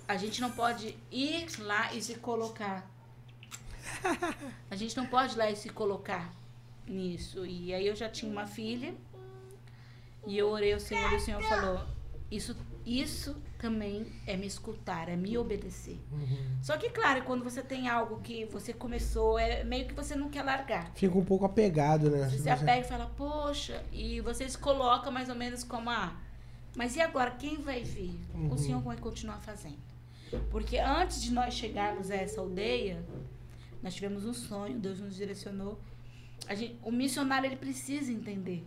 [0.07, 2.89] a gente não pode ir lá e se colocar.
[4.69, 6.33] A gente não pode ir lá e se colocar
[6.87, 7.45] nisso.
[7.45, 8.93] E aí eu já tinha uma filha
[10.25, 11.81] e eu orei ao Senhor e o Senhor falou:
[12.31, 15.99] Isso, isso também é me escutar, é me obedecer.
[16.61, 20.29] Só que, claro, quando você tem algo que você começou, é meio que você não
[20.29, 20.91] quer largar.
[20.95, 22.29] Fica um pouco apegado, né?
[22.29, 26.15] Você se apega e fala, poxa, e você se coloca mais ou menos como ah,
[26.75, 28.19] mas e agora quem vai vir?
[28.33, 28.53] Uhum.
[28.53, 29.87] O Senhor vai continuar fazendo.
[30.49, 33.03] Porque antes de nós chegarmos a essa aldeia,
[33.81, 35.79] nós tivemos um sonho, Deus nos direcionou.
[36.47, 38.65] A gente, o missionário ele precisa entender,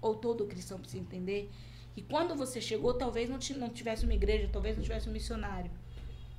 [0.00, 1.50] ou todo cristão precisa entender,
[1.94, 5.70] que quando você chegou, talvez não, não tivesse uma igreja, talvez não tivesse um missionário,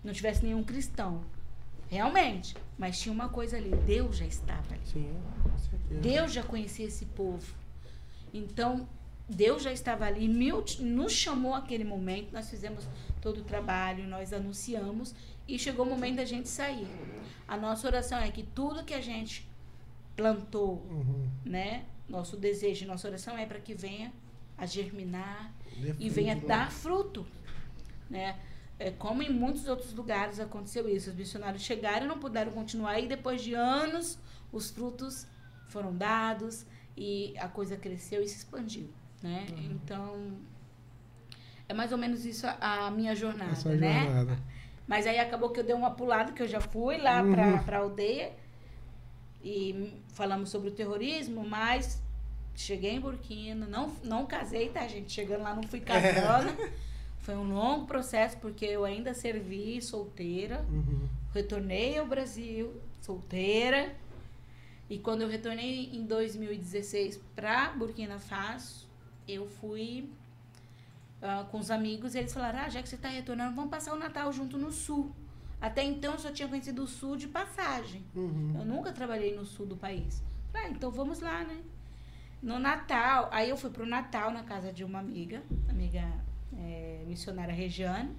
[0.03, 1.23] não tivesse nenhum cristão.
[1.89, 2.55] Realmente.
[2.77, 4.85] Mas tinha uma coisa ali, Deus já estava ali.
[4.85, 5.09] Sim,
[5.41, 6.01] com certeza.
[6.01, 7.55] Deus já conhecia esse povo.
[8.33, 8.87] Então,
[9.29, 10.27] Deus já estava ali,
[10.79, 12.87] nos chamou aquele momento, nós fizemos
[13.21, 15.13] todo o trabalho, nós anunciamos
[15.47, 16.87] e chegou o momento da gente sair.
[17.47, 19.47] A nossa oração é que tudo que a gente
[20.15, 21.27] plantou, Uhum.
[21.45, 21.85] né?
[22.07, 24.13] Nosso desejo, nossa oração é para que venha
[24.57, 25.53] a germinar
[25.99, 26.41] e venha né?
[26.47, 27.25] dar fruto,
[28.09, 28.39] né?
[28.79, 32.99] É, como em muitos outros lugares aconteceu isso, os missionários chegaram e não puderam continuar
[32.99, 34.17] e depois de anos
[34.51, 35.27] os frutos
[35.67, 38.87] foram dados e a coisa cresceu e se expandiu,
[39.21, 39.45] né?
[39.51, 39.71] Uhum.
[39.83, 40.31] Então
[41.69, 44.03] é mais ou menos isso a, a minha jornada, Essa né?
[44.05, 44.39] jornada.
[44.87, 47.31] Mas aí acabou que eu dei uma pulada, que eu já fui lá Uhum.
[47.33, 48.31] pra, pra aldeia
[49.43, 52.01] e falamos sobre o terrorismo, mas
[52.55, 55.11] cheguei em Burkina, não, não casei, tá, gente?
[55.11, 56.55] Chegando lá não fui casando.
[57.19, 60.65] Foi um longo processo, porque eu ainda servi solteira.
[60.71, 61.07] Uhum.
[61.33, 63.93] Retornei ao Brasil, solteira.
[64.89, 68.86] E quando eu retornei em 2016 para Burkina Faso,
[69.27, 70.09] eu fui
[71.21, 73.93] ah, com os amigos e eles falaram: ah, já que você está retornando, vamos passar
[73.93, 75.11] o Natal junto no Sul.
[75.59, 78.03] Até então eu só tinha conhecido o Sul de passagem.
[78.15, 78.53] Uhum.
[78.59, 80.21] Eu nunca trabalhei no Sul do país.
[80.51, 81.61] Falei, ah, então vamos lá, né?
[82.41, 86.03] No Natal, aí eu fui pro Natal na casa de uma amiga, amiga
[86.55, 88.15] é, missionária Regiane.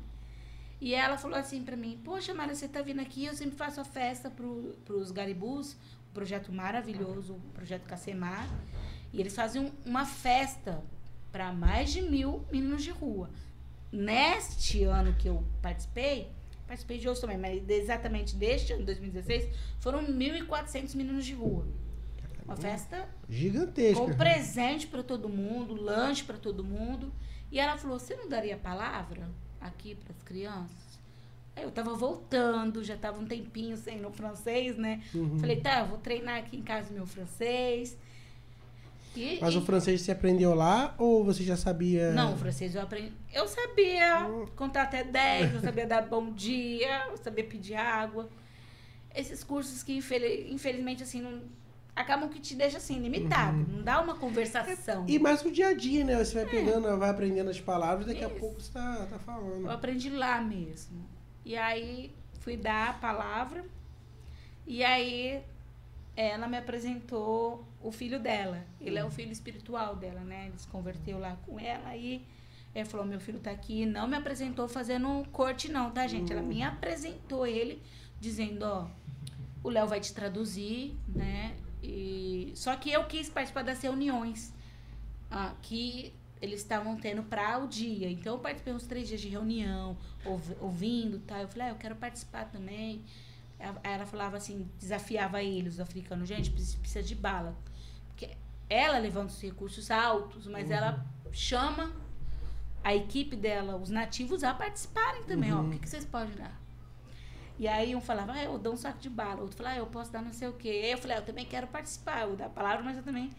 [0.81, 3.25] E ela falou assim pra mim: Poxa, Mara, você tá vindo aqui?
[3.27, 5.75] Eu sempre faço a festa pro, pros garibus,
[6.11, 8.49] um projeto maravilhoso, o projeto Cacemar.
[9.13, 10.83] E eles fazem um- uma festa
[11.39, 13.31] para mais de mil meninos de rua.
[13.93, 16.33] Neste ano que eu participei,
[16.67, 19.49] participei de outros também, mas exatamente deste ano, 2016,
[19.79, 21.65] foram 1.400 meninos de rua.
[22.45, 24.05] Uma festa Gigantesca.
[24.05, 27.13] com presente para todo mundo, lanche para todo mundo.
[27.53, 29.29] E ela falou: Você não daria palavra
[29.61, 30.99] aqui para as crianças?
[31.55, 35.05] Aí eu tava voltando, já tava um tempinho sem no francês, né?
[35.15, 35.39] Uhum.
[35.39, 37.97] Falei: Tá, eu vou treinar aqui em casa meu francês.
[39.21, 42.13] E, Mas e- o francês você aprendeu lá ou você já sabia?
[42.13, 43.13] Não, o francês eu aprendi.
[43.33, 44.27] Eu sabia
[44.57, 48.29] contar até 10, eu sabia dar bom dia, eu sabia pedir água.
[49.15, 51.43] Esses cursos que, infeli- infelizmente, assim, não,
[51.97, 53.57] acabam que te deixam assim, limitado.
[53.69, 55.05] Não dá uma conversação.
[55.09, 56.17] E mais o dia a dia, né?
[56.25, 58.37] Você vai pegando, vai aprendendo as palavras, daqui a Isso.
[58.39, 59.71] pouco você tá, tá Eu falando.
[59.71, 61.05] aprendi lá mesmo.
[61.45, 63.65] E aí fui dar a palavra.
[64.67, 65.41] E aí
[66.15, 68.65] ela me apresentou o filho dela.
[68.81, 70.47] Ele é o filho espiritual dela, né?
[70.49, 72.25] Ele se converteu lá com ela e
[72.75, 73.87] ela falou: Meu filho tá aqui.
[73.87, 76.33] Não me apresentou fazendo corte, não, tá, gente?
[76.33, 77.83] Ela me apresentou ele
[78.21, 78.89] dizendo: Ó,
[79.63, 81.57] o Léo vai te traduzir, né?
[81.83, 82.53] E...
[82.57, 84.53] Só que eu quis participar das reuniões
[85.31, 88.11] ah, que eles estavam tendo para o dia.
[88.11, 91.41] Então eu participei uns três dias de reunião, ouv- ouvindo, tá?
[91.41, 93.05] Eu falei, ah, eu quero participar também.
[93.83, 97.57] Ela falava assim, desafiava eles, os africanos, gente, precisa de bala.
[98.69, 101.93] Ela levanta os recursos altos, mas ela chama
[102.85, 105.53] a equipe dela, os nativos, a participarem também.
[105.53, 106.59] Ó, o que, que vocês podem dar?
[107.59, 109.41] E aí um falava, ah, eu dou um saco de bala.
[109.41, 110.69] Outro falava, ah, eu posso dar não sei o quê.
[110.69, 112.23] Aí eu falei, ah, eu também quero participar.
[112.23, 113.31] Eu dou a palavra, mas eu também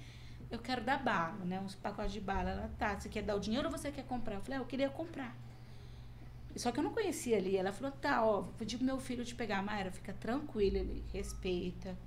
[0.51, 1.59] eu quero dar bala, né?
[1.59, 2.49] Uns pacotes de bala.
[2.49, 4.35] Ela, tá, você quer dar o dinheiro ou você quer comprar?
[4.35, 5.35] Eu falei, ah, eu queria comprar.
[6.55, 7.55] Só que eu não conhecia ali.
[7.55, 9.61] Ela falou, tá, ó, vou pedir pro meu filho te pegar.
[9.61, 11.97] Mayra, fica tranquila, ele respeita.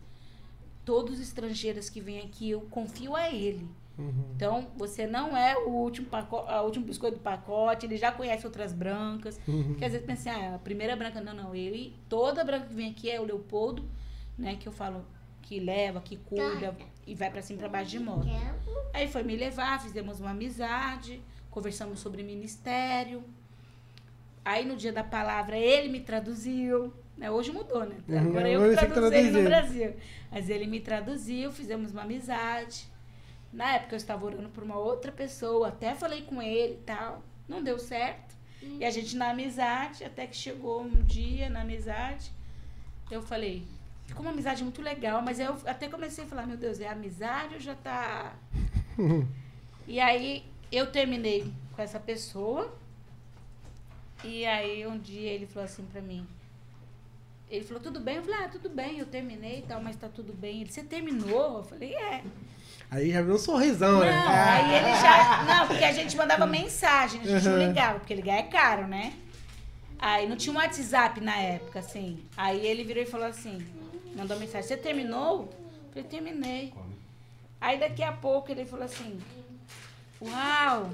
[0.85, 3.69] Todos os estrangeiros que vêm aqui, eu confio a ele.
[3.99, 4.33] Uhum.
[4.35, 8.47] Então, você não é o último, pacote, a último biscoito do pacote, ele já conhece
[8.47, 9.41] outras brancas.
[9.47, 9.75] Uhum.
[9.75, 11.55] Que às vezes pensa assim, ah, a primeira branca, não, não.
[11.55, 13.85] Ele, toda branca que vem aqui é o Leopoldo,
[14.37, 14.57] né?
[14.57, 15.05] Que eu falo
[15.43, 16.75] que leva, que cuida
[17.07, 18.29] e vai pra cima e pra baixo de moto.
[18.95, 23.23] Aí foi me levar, fizemos uma amizade, conversamos sobre ministério.
[24.45, 26.93] Aí no dia da palavra ele me traduziu.
[27.23, 27.31] Né?
[27.31, 27.95] Hoje mudou, né?
[28.09, 29.49] Uhum, Agora eu hoje que traduzi ele no.
[29.49, 29.95] Brasil.
[30.29, 32.89] Mas ele me traduziu, fizemos uma amizade.
[33.53, 37.23] Na época eu estava orando por uma outra pessoa, até falei com ele e tal.
[37.49, 38.35] Não deu certo.
[38.61, 42.33] E a gente na amizade, até que chegou um dia na amizade,
[43.11, 43.67] eu falei,
[44.05, 47.55] ficou uma amizade muito legal, mas eu até comecei a falar, meu Deus, é amizade
[47.55, 48.35] ou já tá.
[49.87, 52.77] e aí eu terminei com essa pessoa.
[54.25, 56.27] E aí um dia ele falou assim pra mim.
[57.53, 58.17] Ele falou, tudo bem?
[58.17, 60.63] Eu falei, ah, tudo bem, eu terminei e tal, mas tá tudo bem.
[60.63, 61.59] Ele, você terminou?
[61.59, 62.23] Eu falei, é.
[62.91, 64.11] Aí já viu um sorrisão, Não, né?
[64.27, 65.45] aí ele já.
[65.45, 67.67] Não, porque a gente mandava mensagem, a gente não Uhum.
[67.69, 69.13] ligava, porque ligar é caro, né?
[69.99, 72.19] Aí não tinha um WhatsApp na época, assim.
[72.37, 73.59] Aí ele virou e falou assim:
[74.17, 75.43] mandou mensagem, você terminou?
[75.43, 76.73] Eu falei, terminei.
[77.61, 79.19] Aí daqui a pouco ele falou assim:
[80.21, 80.91] Uau!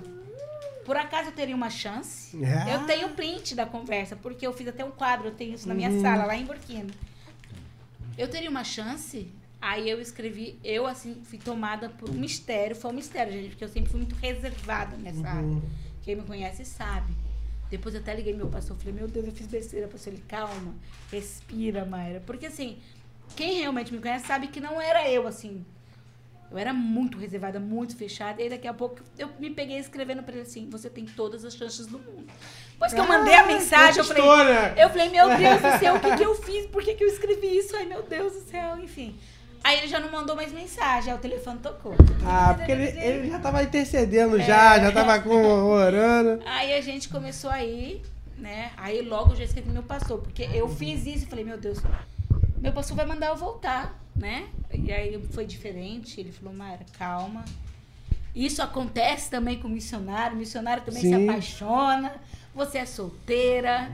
[0.89, 2.35] Por acaso eu teria uma chance?
[2.43, 2.71] Ah.
[2.71, 5.75] Eu tenho print da conversa, porque eu fiz até um quadro, eu tenho isso na
[5.75, 6.01] minha Uhum.
[6.01, 6.89] sala, lá em Burkina.
[8.17, 9.31] Eu teria uma chance?
[9.61, 12.75] Aí eu escrevi, eu assim, fui tomada por um mistério.
[12.75, 15.43] Foi um mistério, gente, porque eu sempre fui muito reservada nessa área.
[15.43, 15.61] Uhum.
[16.03, 17.13] Quem me conhece sabe.
[17.71, 19.89] Depois eu até liguei meu pastor, falei, meu Deus, eu fiz besteira.
[19.89, 20.75] Pastor, ele, calma,
[21.13, 22.23] respira, Mayra.
[22.25, 22.79] Porque assim,
[23.37, 25.67] quem realmente me conhece sabe que não era eu, assim.
[26.51, 28.41] Eu era muito reservada, muito fechada.
[28.41, 31.45] E aí daqui a pouco eu me peguei escrevendo pra ele assim, você tem todas
[31.45, 32.27] as chances do mundo.
[32.73, 34.23] Depois que eu mandei a Ah, mensagem, eu falei,
[34.77, 36.67] eu falei, meu Deus do céu, o que, que eu fiz?
[36.67, 37.77] Por que, que eu escrevi isso?
[37.77, 39.19] Ai, meu Deus do céu, enfim.
[39.63, 41.95] Aí ele já não mandou mais mensagem, aí o telefone tocou.
[42.25, 46.41] Ah, porque ele, ele já tava intercedendo já, já tava com, orando.
[46.47, 48.01] Aí a gente começou a ir,
[48.39, 48.71] né?
[48.77, 51.81] Aí logo eu já escrevi meu pastor, porque eu fiz isso e falei, meu Deus,
[52.59, 54.49] meu pastor vai mandar eu voltar, né?
[54.73, 57.45] E aí foi diferente, ele falou, Mayra, calma.
[58.35, 61.29] Isso acontece também com o missionário, o missionário também se Sim.
[61.29, 62.15] apaixona,
[62.55, 63.91] você é solteira.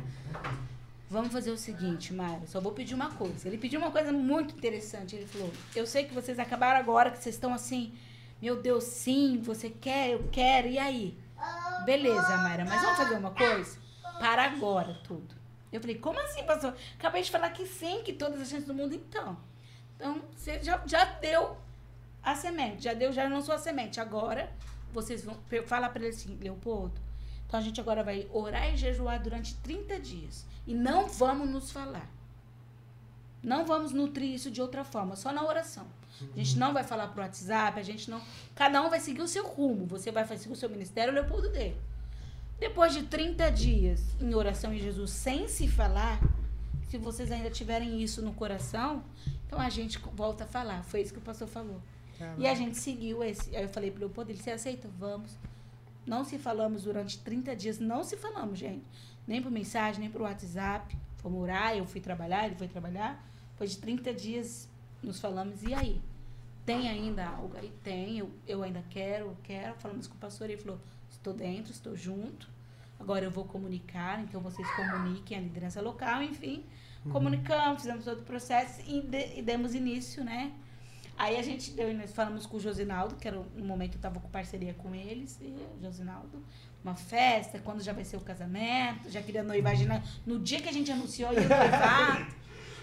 [1.08, 3.46] Vamos fazer o seguinte, Mayra, só vou pedir uma coisa.
[3.46, 5.14] Ele pediu uma coisa muito interessante.
[5.14, 7.92] Ele falou: Eu sei que vocês acabaram agora, que vocês estão assim,
[8.42, 11.16] meu Deus, sim, você quer, eu quero, e aí?
[11.84, 13.78] Beleza, Mayra, mas vamos fazer uma coisa?
[14.18, 15.34] Para agora tudo.
[15.72, 16.74] Eu falei: Como assim, pastor?
[16.98, 19.36] Acabei de falar que sim, que todas as chances do mundo, então.
[20.04, 21.56] Então, você já, já deu
[22.22, 23.98] a semente, já deu, já lançou a semente.
[23.98, 24.52] Agora,
[24.92, 27.00] vocês vão falar para ele assim, Leopoldo.
[27.46, 30.44] Então, a gente agora vai orar e jejuar durante 30 dias.
[30.66, 32.06] E não vamos nos falar.
[33.42, 35.86] Não vamos nutrir isso de outra forma, só na oração.
[36.34, 38.20] A gente não vai falar pro WhatsApp, a gente não.
[38.54, 39.86] Cada um vai seguir o seu rumo.
[39.86, 41.80] Você vai seguir o seu ministério, o Leopoldo dele.
[42.60, 46.20] Depois de 30 dias em oração em Jesus sem se falar,
[46.88, 49.02] se vocês ainda tiverem isso no coração,
[49.54, 50.82] então a gente volta a falar.
[50.82, 51.80] Foi isso que o pastor falou.
[52.38, 53.54] E a gente seguiu esse.
[53.54, 54.88] Aí eu falei pro Leopoldo, ele, você aceita?
[54.98, 55.38] Vamos.
[56.04, 58.84] Não se falamos durante 30 dias, não se falamos, gente.
[59.26, 60.96] Nem por mensagem, nem por WhatsApp.
[61.18, 63.24] Fomos orar, eu fui trabalhar, ele foi trabalhar.
[63.52, 64.68] Depois de 30 dias
[65.02, 66.00] nos falamos, e aí?
[66.66, 67.72] Tem ainda algo aí?
[67.82, 69.74] Tem, eu, eu ainda quero, eu quero.
[69.76, 72.48] Falamos com o pastor, ele falou, estou dentro, estou junto.
[72.98, 76.64] Agora eu vou comunicar, então vocês comuniquem a liderança local, enfim.
[77.10, 80.52] Comunicamos, fizemos todo o processo e, de- e demos início, né?
[81.16, 83.96] Aí a gente deu, nós falamos com o Josinaldo, que era o- no momento eu
[83.98, 85.44] estava com parceria com eles, e
[85.78, 86.42] o Josinaldo,
[86.82, 89.74] uma festa, quando já vai ser o casamento, já queria noivar,
[90.26, 92.28] no dia que a gente anunciou ia noivar.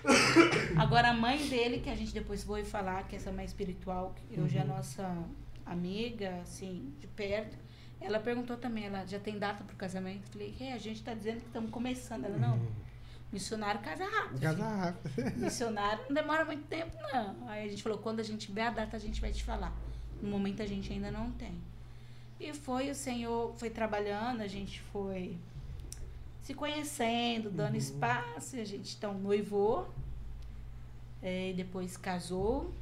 [0.78, 4.16] Agora a mãe dele, que a gente depois foi falar, que é essa mãe espiritual,
[4.16, 5.18] que hoje é a nossa
[5.66, 7.58] amiga, assim, de perto,
[8.00, 10.28] ela perguntou também, ela já tem data pro casamento?
[10.32, 12.26] Falei, é, a gente tá dizendo que estamos começando.
[12.26, 12.60] Ela, não,
[13.32, 14.40] missionário casa rápido.
[14.42, 15.38] Casa rápido.
[15.38, 17.48] Missionário não demora muito tempo, não.
[17.48, 19.74] Aí a gente falou, quando a gente tiver a data, a gente vai te falar.
[20.22, 21.54] No momento a gente ainda não tem.
[22.40, 25.38] E foi, o Senhor foi trabalhando, a gente foi
[26.44, 29.88] se conhecendo, dando espaço, e a gente então noivou,
[31.22, 32.74] e depois casou.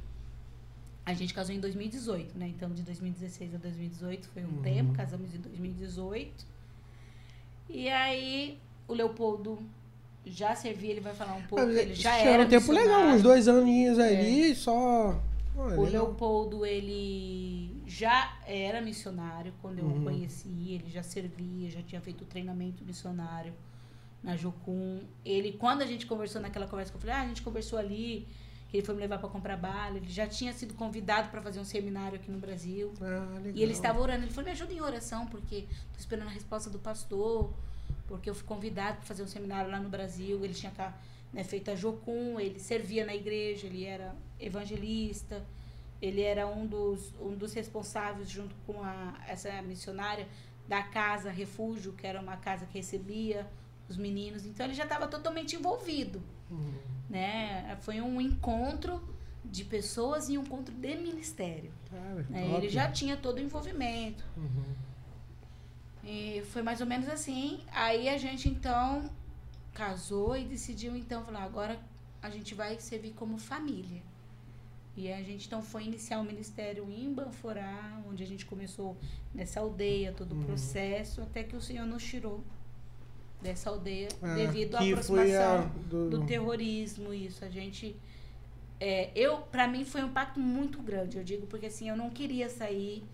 [1.04, 2.48] A gente casou em 2018, né?
[2.48, 4.62] Então, de 2016 a 2018 foi um Uhum.
[4.62, 6.46] tempo, casamos em 2018.
[7.68, 9.58] E aí, o Leopoldo
[10.24, 13.48] já servia, ele vai falar um pouco, ele já era um tempo legal, uns dois
[13.48, 15.20] aninhos ali, só.
[15.54, 15.84] Pô, O.
[15.84, 20.00] Leopoldo, ele já era missionário quando eu Uhum.
[20.00, 23.52] o conheci, ele já servia, já tinha feito treinamento missionário
[24.22, 25.00] na Jocum.
[25.24, 28.28] Ele, quando a gente conversou naquela conversa que eu falei, ah, a gente conversou ali,
[28.68, 31.58] que ele foi me levar para comprar bala, ele já tinha sido convidado para fazer
[31.58, 32.92] um seminário aqui no Brasil.
[33.00, 33.52] Ah, legal.
[33.54, 35.62] E ele estava orando, ele falou, me ajuda em oração, porque
[35.92, 37.52] tô esperando a resposta do pastor,
[38.10, 40.72] porque eu fui convidado para fazer um seminário lá no Brasil, ele tinha
[41.32, 45.46] né, feito a Jocum, ele servia na igreja, ele era evangelista,
[46.02, 50.26] ele era um dos, um dos responsáveis, junto com a, essa missionária,
[50.66, 53.48] da casa Refúgio, que era uma casa que recebia
[53.88, 56.72] os meninos, então ele já estava totalmente envolvido, Uhum.
[57.08, 57.76] né?
[57.82, 59.00] Foi um encontro
[59.44, 61.70] de pessoas e um encontro de ministério.
[61.88, 62.54] Cara, né?
[62.56, 64.24] Ele já tinha todo o envolvimento.
[64.36, 64.89] Uhum.
[66.04, 67.60] E foi mais ou menos assim.
[67.72, 69.10] Aí a gente então
[69.74, 71.78] casou e decidiu então falar, agora
[72.22, 74.02] a gente vai servir como família.
[74.96, 78.96] E a gente então foi iniciar o ministério em Banforá, onde a gente começou
[79.34, 80.44] nessa aldeia, todo o Uhum.
[80.44, 82.42] processo, até que o Senhor nos tirou
[83.40, 87.44] dessa aldeia Ah, devido à foi a aproximação do, do terrorismo, isso.
[87.44, 87.96] A gente.
[88.78, 91.16] É, eu, para mim, foi um impacto muito grande.
[91.18, 93.04] Eu digo porque assim, eu não queria sair.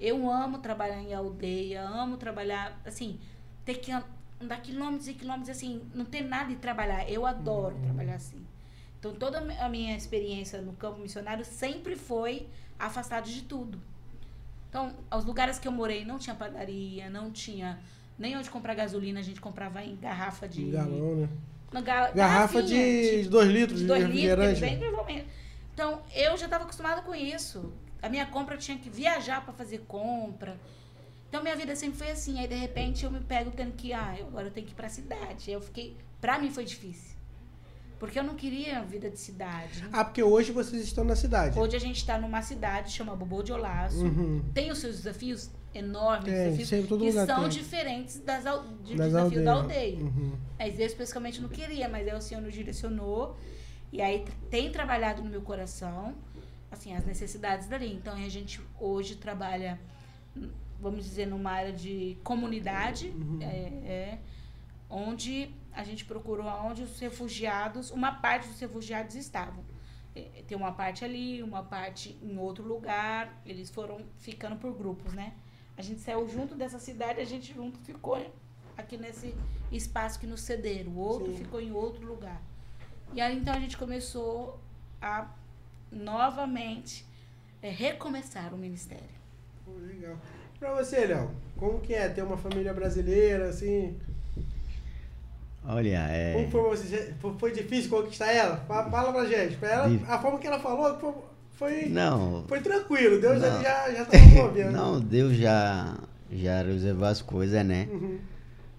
[0.00, 3.18] Eu amo trabalhar em aldeia, amo trabalhar, assim,
[3.64, 4.04] ter que an-
[4.40, 7.08] andar quilômetros e quilômetros, assim, não ter nada de trabalhar.
[7.10, 7.82] Eu adoro Uhum.
[7.82, 8.44] trabalhar assim.
[8.98, 12.46] Então, toda a mi- a minha experiência no campo missionário sempre foi
[12.78, 13.78] afastado de tudo.
[14.68, 17.78] Então, os lugares que eu morei não tinha padaria, não tinha
[18.18, 20.64] nem onde comprar gasolina, a gente comprava em garrafa de.
[20.64, 21.28] de galão, né?
[21.72, 24.60] na ga- Garrafa de 2 litros de de, dois litros, refrigerante.
[24.60, 25.28] bem provavelmente.
[25.72, 27.72] Então, eu já estava acostumada com isso.
[28.02, 30.58] A minha compra eu tinha que viajar para fazer compra.
[31.28, 32.38] Então, minha vida sempre foi assim.
[32.40, 34.76] Aí, de repente, eu me pego tendo que, ah, eu- agora eu tenho que ir
[34.76, 35.44] pra cidade.
[35.48, 37.10] Aí eu fiquei, pra mim foi difícil.
[37.98, 39.84] Porque eu não queria vida de cidade.
[39.92, 41.58] Ah, porque hoje vocês estão na cidade.
[41.58, 44.02] Hoje a gente está numa cidade chama Bobo de Olaço.
[44.02, 44.42] Uhum.
[44.54, 46.68] Tem os seus desafios enormes, Tem, desafios
[47.02, 47.48] que são tem.
[47.50, 48.42] diferentes das,
[48.82, 49.98] de Das desafio da aldeias.
[49.98, 49.98] aldeia.
[50.00, 50.32] Uhum.
[50.58, 53.36] Mas eu especificamente não queria, mas aí o Senhor nos direcionou.
[53.92, 56.14] E aí tem trabalhado no meu coração,
[56.70, 57.92] assim, as necessidades dali.
[57.92, 59.78] Então a gente hoje trabalha,
[60.80, 63.38] vamos dizer, numa área de comunidade, Uhum.
[63.42, 64.18] é, é,
[64.88, 69.64] onde a gente procurou aonde os refugiados, uma parte dos refugiados estavam.
[70.14, 73.40] É, Tem uma parte ali, uma parte em outro lugar.
[73.46, 75.34] Eles foram ficando por grupos, né?
[75.76, 78.16] A gente saiu junto dessa cidade, a gente junto ficou
[78.76, 79.34] aqui nesse
[79.70, 80.92] espaço que nos cederam.
[80.92, 81.38] O outro Sim.
[81.38, 82.42] ficou em outro lugar.
[83.14, 84.60] E aí então a gente começou
[85.00, 85.28] a
[85.92, 87.04] novamente
[87.62, 89.04] é, recomeçar o ministério.
[89.86, 90.16] Legal.
[90.58, 93.96] Pra você, Léo, como que é ter uma família brasileira, assim?
[95.64, 96.32] Olha, é.
[96.34, 97.14] Como foi, você?
[97.38, 98.56] Foi- difícil conquistar ela?
[98.66, 99.56] Fa- Fala pra gente.
[99.56, 101.14] Pra ela, a forma que ela falou foi,
[101.82, 103.20] foi, Não, foi tranquilo.
[103.20, 103.62] Deus Não.
[103.62, 104.72] já, já tava movendo.
[104.72, 105.96] não, Deus já,
[106.32, 107.88] já reservou as coisas, né?
[107.90, 108.18] Uhum.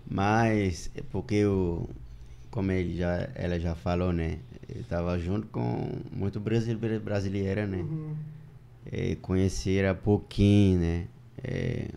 [0.10, 1.88] Mas é porque eu,
[2.50, 4.40] como ele já, ela já falou, né?
[4.74, 7.78] Eu tava junto com muito brasile- brasileira, né?
[7.78, 8.16] Uhum.
[8.92, 11.04] É, conhecer a pouquinho, né?
[11.44, 11.88] É,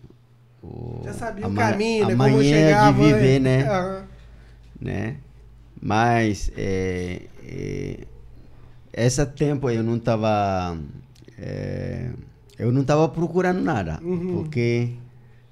[0.61, 2.15] o, Já sabia a o caminho, a né?
[2.15, 2.97] Como manhã chegava.
[2.97, 3.63] de viver, né?
[3.63, 4.07] Aham.
[4.81, 5.17] né?
[5.81, 7.99] Mas é, é,
[8.93, 10.77] esse tempo eu não tava
[11.37, 12.11] é,
[12.57, 14.27] eu não tava procurando nada, Uhum.
[14.43, 14.93] porque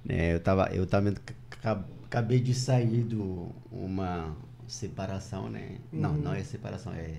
[0.03, 1.13] né, eu tava eu também
[1.61, 4.35] ca- acabei de sair do uma
[4.73, 5.77] separação, né?
[5.91, 6.17] Não, Uhum.
[6.17, 7.15] não é separação, é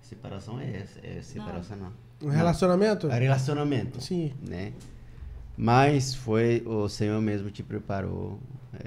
[0.00, 1.92] separação é, é separação não.
[2.22, 3.08] Um relacionamento?
[3.10, 4.32] É relacionamento Sim.
[4.46, 4.72] né?
[5.56, 8.38] Mas foi o Senhor mesmo te preparou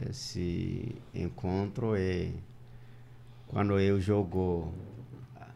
[0.09, 2.33] esse encontro e
[3.47, 4.73] quando eu jogou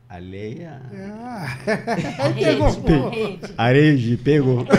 [0.10, 1.58] a areia, Ah.
[2.36, 3.54] Pegou rede, fogo.
[3.58, 4.18] a rede.
[4.18, 4.66] pegou.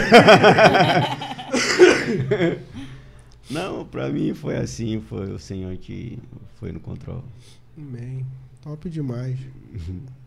[3.49, 6.19] Não, pra mim foi assim, foi o Senhor que
[6.55, 7.23] foi no controle.
[7.77, 8.25] Amém.
[8.61, 9.39] Top demais.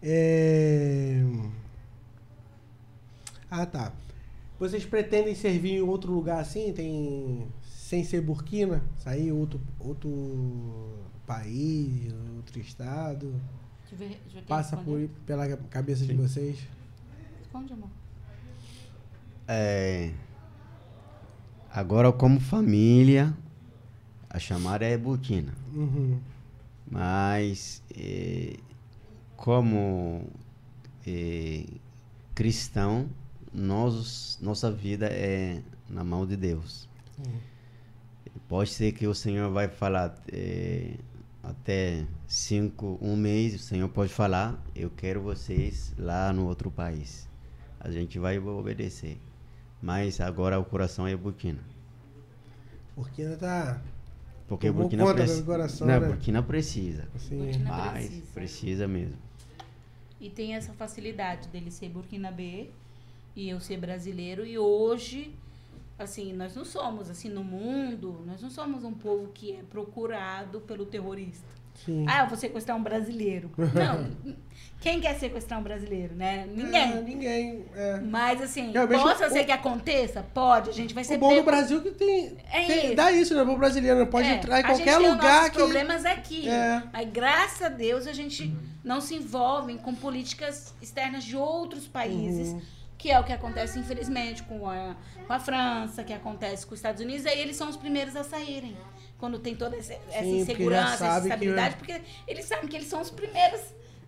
[0.00, 1.20] É...
[3.50, 3.92] Ah, tá.
[4.58, 6.72] Vocês pretendem servir em outro lugar assim?
[6.72, 7.48] Tem.
[7.64, 8.82] Sem ser Burkina?
[8.98, 10.94] Sair em outro, outro
[11.26, 13.34] país, outro estado?
[13.90, 16.16] Deixa eu ver- Passa por, pela cabeça de Sim.
[16.16, 16.58] vocês?
[17.40, 17.88] Responde, amor.
[19.48, 20.12] É,
[21.72, 23.36] agora como família,
[24.28, 25.54] a chamada é Burkina.
[25.74, 26.18] Uhum.
[26.90, 28.56] Mas eh,
[29.36, 30.26] como
[31.06, 31.64] eh,
[32.34, 33.08] cristão,
[33.52, 36.88] nós, nossa vida é na mão de Deus.
[37.18, 37.38] Uhum.
[38.48, 40.94] Pode ser que o Senhor vai falar, eh,
[41.42, 47.28] até cinco, um mês, o Senhor pode falar, eu quero vocês lá no outro país.
[47.80, 49.18] A gente vai obedecer.
[49.82, 51.60] Mas agora o coração é Burkina.
[52.96, 53.80] Burkina tá.
[54.48, 55.42] Porque Tomou Burkina precisa.
[55.44, 56.06] coração, Não, né?
[56.08, 57.08] Burkina precisa.
[57.14, 58.32] Assim, Burkina Mas precisa.
[58.34, 59.16] precisa mesmo.
[60.20, 62.70] E tem essa facilidade dele ser burkinabê
[63.36, 64.44] e eu ser brasileiro.
[64.44, 65.32] E hoje,
[65.98, 70.60] assim, nós não somos, assim, no mundo, nós não somos um povo que é procurado
[70.62, 71.46] pelo terrorista.
[71.84, 72.04] Sim.
[72.08, 73.50] Ah, eu vou sequestrar um brasileiro.
[73.56, 74.10] Não,
[74.80, 76.44] quem quer sequestrar um brasileiro, né?
[76.44, 77.02] É, Ninguém.
[77.02, 77.64] ninguém.
[77.74, 78.00] É.
[78.00, 80.22] Mas, assim, Realmente, possa ser que aconteça?
[80.34, 82.94] Pode, a gente vai ser O bom do Brasil é que tem, É tem- isso.
[82.96, 83.42] dá isso, né?
[83.42, 85.56] O brasileiro pode É, entrar em a gente qualquer tem os lugar nossos que.
[85.56, 86.48] problemas aqui.
[86.48, 86.82] É.
[86.92, 88.54] Mas graças a Deus a gente
[88.84, 92.62] não se envolve com políticas externas de outros países, Uhum.
[92.96, 94.94] que é o que acontece, infelizmente, com a,
[95.26, 98.24] com a França, que acontece com os Estados Unidos, aí eles são os primeiros a
[98.24, 98.76] saírem.
[99.18, 102.88] Quando tem toda essa, essa insegurança, essa sabe que- instabilidade, porque eles sabem que eles
[102.88, 103.60] são os primeiros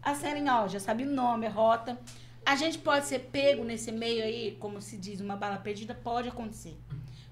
[0.03, 1.99] a serem, ó, já sabe o nome, a rota.
[2.47, 6.29] A gente pode ser pego nesse meio aí, como se diz, uma bala perdida, pode
[6.29, 6.77] acontecer.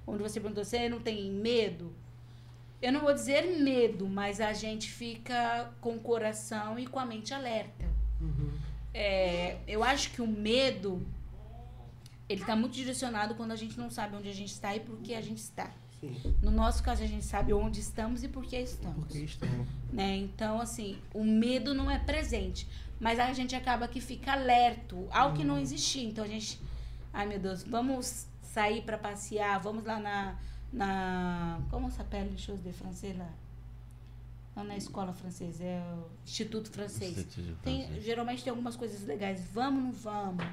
[0.06, 1.94] Onde você perguntou, você não tem medo?
[2.82, 7.06] Eu não vou dizer medo, mas a gente fica com o coração e com a
[7.06, 7.84] mente alerta.
[8.20, 8.50] Uhum.
[8.92, 11.06] É, eu acho que o medo,
[12.28, 14.96] ele tá muito direcionado quando a gente não sabe onde a gente está e por
[14.98, 15.70] que a gente está.
[16.00, 16.34] Sim.
[16.42, 19.06] No nosso caso, a gente sabe onde estamos e por que estamos.
[19.06, 19.48] Porque estão.
[19.92, 20.16] Né?
[20.16, 22.68] Então, assim, o medo não é presente.
[23.00, 26.02] Mas a gente acaba que fica alerto ao que não existia.
[26.02, 26.60] Então a gente.
[27.12, 30.36] Ai meu Deus, vamos sair para passear, vamos lá na.
[30.72, 33.30] na como s'appelle les choses de français lá?
[34.56, 37.24] Não na escola francesa, é o Instituto Francês.
[37.62, 39.40] Tem, geralmente tem algumas coisas legais.
[39.52, 40.44] Vamos, não vamos?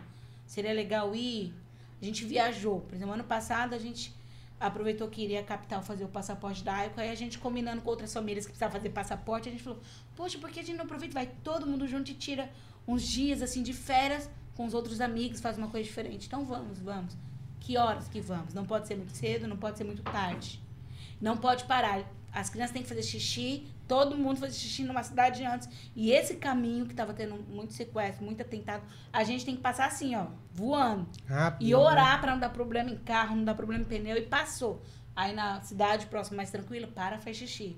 [0.46, 1.52] Seria legal ir?
[2.00, 2.82] A gente viajou.
[2.82, 4.14] Por exemplo, ano passado a gente
[4.60, 7.00] aproveitou que iria à capital fazer o passaporte da AICO.
[7.00, 9.80] Aí a gente combinando com outras famílias que precisavam fazer passaporte, a gente falou:
[10.16, 11.14] Poxa, por que a gente não aproveita?
[11.14, 12.50] Vai todo mundo junto e tira
[12.88, 16.28] uns dias assim de férias com os outros amigos, faz uma coisa diferente.
[16.28, 17.16] Então vamos, vamos.
[17.60, 18.54] Que horas que vamos?
[18.54, 20.62] Não pode ser muito cedo, não pode ser muito tarde.
[21.20, 22.10] Não pode parar.
[22.32, 25.70] As crianças têm que fazer xixi, todo mundo fazer xixi numa cidade antes.
[25.96, 29.88] E esse caminho que estava tendo muito sequestro, muito atentado, a gente tem que passar
[29.88, 31.08] assim, ó, voando.
[31.28, 31.68] Rápido.
[31.68, 34.82] E orar para não dar problema em carro, não dar problema em pneu, e passou.
[35.16, 37.78] Aí na cidade próxima, mais tranquila, para, faz xixi.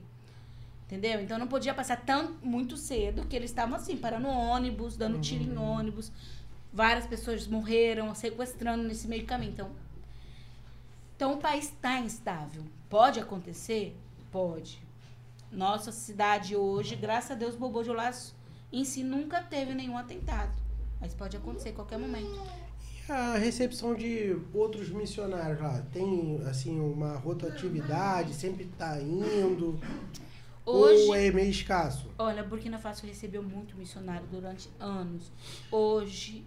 [0.86, 1.20] Entendeu?
[1.20, 5.43] Então não podia passar tão muito cedo, que eles estavam assim, parando ônibus, dando tiro
[5.43, 6.12] em ônibus.
[6.72, 9.51] Várias pessoas morreram, sequestrando nesse meio caminho.
[9.51, 9.72] Então,
[11.16, 12.64] então o país está instável.
[12.89, 13.97] Pode acontecer?
[14.32, 14.86] Pode.
[15.51, 18.35] Nossa cidade hoje, graças a Deus, Bobo de Laço
[18.71, 20.51] em si nunca teve nenhum atentado.
[20.99, 22.41] Mas pode acontecer a qualquer momento.
[23.07, 29.79] A recepção de outros missionários lá, tem assim uma rotatividade, sempre tá indo?
[30.65, 32.09] Hoje, Ou é meio escasso?
[32.19, 35.31] olha, Burkina Faso recebeu muito missionário durante anos.
[35.71, 36.45] Hoje,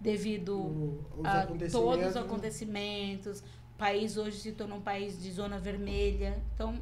[0.00, 5.58] devido O- a todos os acontecimentos, o país hoje se tornou um país de zona
[5.58, 6.42] vermelha.
[6.54, 6.80] Então,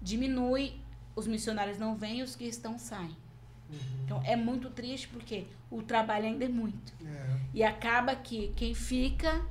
[0.00, 0.74] diminui,
[1.14, 3.16] os missionários não vêm, os que estão saem.
[3.70, 3.78] Uhum.
[4.04, 6.92] Então, é muito triste porque o trabalho ainda é muito.
[7.04, 9.42] É, E acaba que quem fica,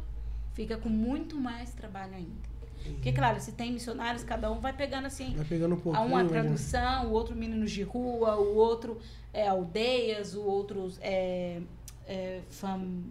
[0.54, 2.56] fica com muito mais trabalho ainda.
[2.94, 5.34] Porque, claro, se tem missionários, cada um vai pegando assim.
[5.36, 6.06] vai pegando um A pouquinho.
[6.06, 6.40] um a mas, né?
[6.42, 9.00] tradução, o outro meninos de rua, o outro
[9.34, 11.62] é aldeias, o outro é,
[12.08, 13.02] é fam...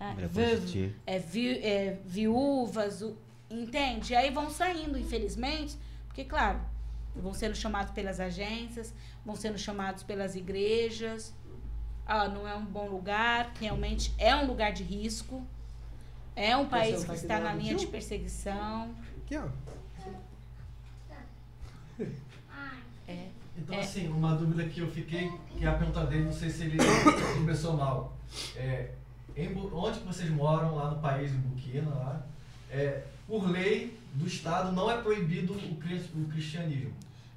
[0.00, 0.14] ah,
[1.06, 3.16] é, vi- é, viúvas, o-
[3.50, 4.14] entende?
[4.14, 5.76] Aí vão saindo, infelizmente,
[6.06, 6.60] porque, claro,
[7.14, 8.92] vão sendo chamados pelas agências,
[9.24, 11.34] vão sendo chamados pelas igrejas.
[12.06, 15.44] Ah, não é um bom lugar, realmente é um lugar de risco.
[16.34, 18.94] É um país tá que está na linha de perseguição.
[19.24, 19.48] Aqui, ó.
[23.08, 23.28] É.
[23.56, 23.80] Então, É.
[23.80, 26.76] assim, uma dúvida que eu fiquei, que é a pergunta dele, não sei se ele
[26.76, 28.16] expressou mal.
[28.54, 28.90] É,
[29.34, 32.26] em onde que vocês moram, lá no país, em Burkina, lá,
[32.70, 36.92] é, por lei do Estado, não é proibido o, cri- o cristianismo.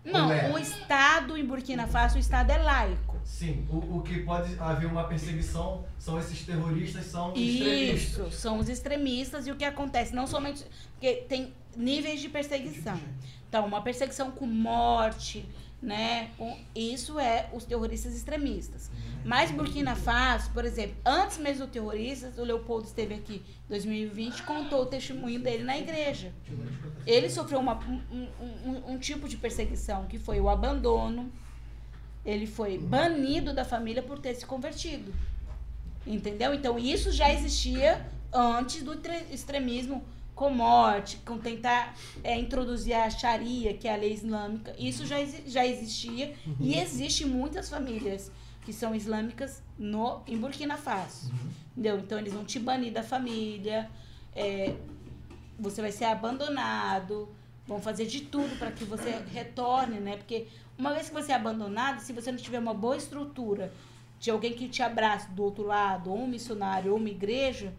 [0.05, 0.51] Não, é?
[0.51, 3.17] o Estado em Burkina Faso, o Estado é laico.
[3.23, 8.01] Sim, o, o que pode haver uma perseguição são esses terroristas, são extremistas.
[8.27, 10.65] Isso, são os extremistas e o que acontece, não somente.
[10.93, 12.99] Porque tem níveis de perseguição.
[13.47, 15.45] Então, uma perseguição com morte,
[15.81, 16.29] né?
[16.73, 18.89] isso é os terroristas extremistas.
[19.25, 24.43] Mas Burkina Faso, por exemplo, antes mesmo do terroristas, o Leopoldo esteve aqui em 2020
[24.43, 26.33] contou o testemunho dele na igreja.
[27.05, 31.31] Ele sofreu uma- um, um- um- tipo de perseguição que foi o abandono.
[32.25, 35.13] Ele foi banido da família por ter se convertido.
[36.07, 36.53] Entendeu?
[36.53, 40.03] Então isso já existia antes do tre- extremismo
[40.33, 41.93] com morte, com tentar
[42.23, 44.73] é, introduzir a Sharia, que é a lei islâmica.
[44.79, 48.31] Isso já, já existia e existe muitas famílias
[48.69, 51.33] que são islâmicas no, em Burkina Faso.
[51.71, 51.97] Entendeu?
[51.97, 53.89] Então eles vão te banir da família,
[54.35, 54.75] é,
[55.57, 57.27] você vai ser abandonado,
[57.65, 60.17] vão fazer de tudo para que você retorne, né?
[60.17, 60.45] Porque
[60.77, 63.73] uma vez que você é abandonado, se você não tiver uma boa estrutura
[64.19, 67.73] de alguém que te abrace do outro lado, ou um missionário, ou uma igreja,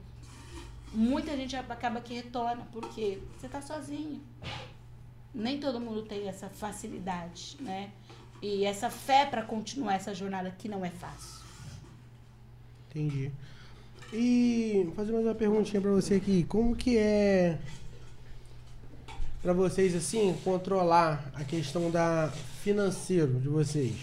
[0.92, 4.20] muita gente acaba que retorna, porque você está sozinho.
[5.32, 7.92] Nem todo mundo tem essa facilidade, né?
[8.42, 11.40] E essa fé para continuar essa jornada que não é fácil.
[12.88, 13.30] Entendi.
[14.12, 16.44] E fazer mais uma perguntinha pra você aqui.
[16.44, 17.58] Como que é
[19.42, 22.32] pra vocês assim controlar a questão da
[22.62, 23.94] financeiro de vocês?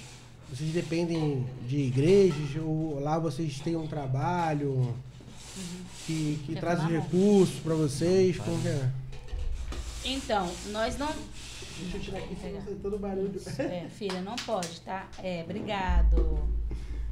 [0.49, 4.95] Vocês dependem de igrejas ou lá vocês têm um trabalho
[6.05, 8.37] que, que Quer traz recursos pra vocês?
[8.37, 8.89] Como que é?
[10.05, 11.13] Então, nós não.
[11.79, 13.39] Deixa eu tirar aqui senão todo barulho.
[13.59, 15.07] É, filha, não pode, tá?
[15.21, 16.39] É, obrigado.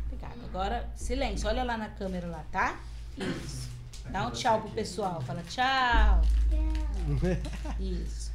[0.06, 0.44] Obrigado.
[0.46, 1.48] Agora, silêncio.
[1.48, 2.80] Olha lá na câmera lá, tá?
[3.18, 3.70] Isso.
[4.10, 5.22] Dá um tchau pro pessoal.
[5.22, 6.22] Fala tchau.
[7.80, 8.32] Isso.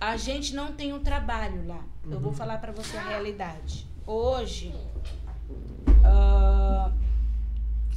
[0.00, 1.82] A gente não tem um trabalho lá.
[2.10, 3.86] Eu vou falar pra você a realidade.
[4.06, 4.74] Hoje,
[6.04, 6.92] ah,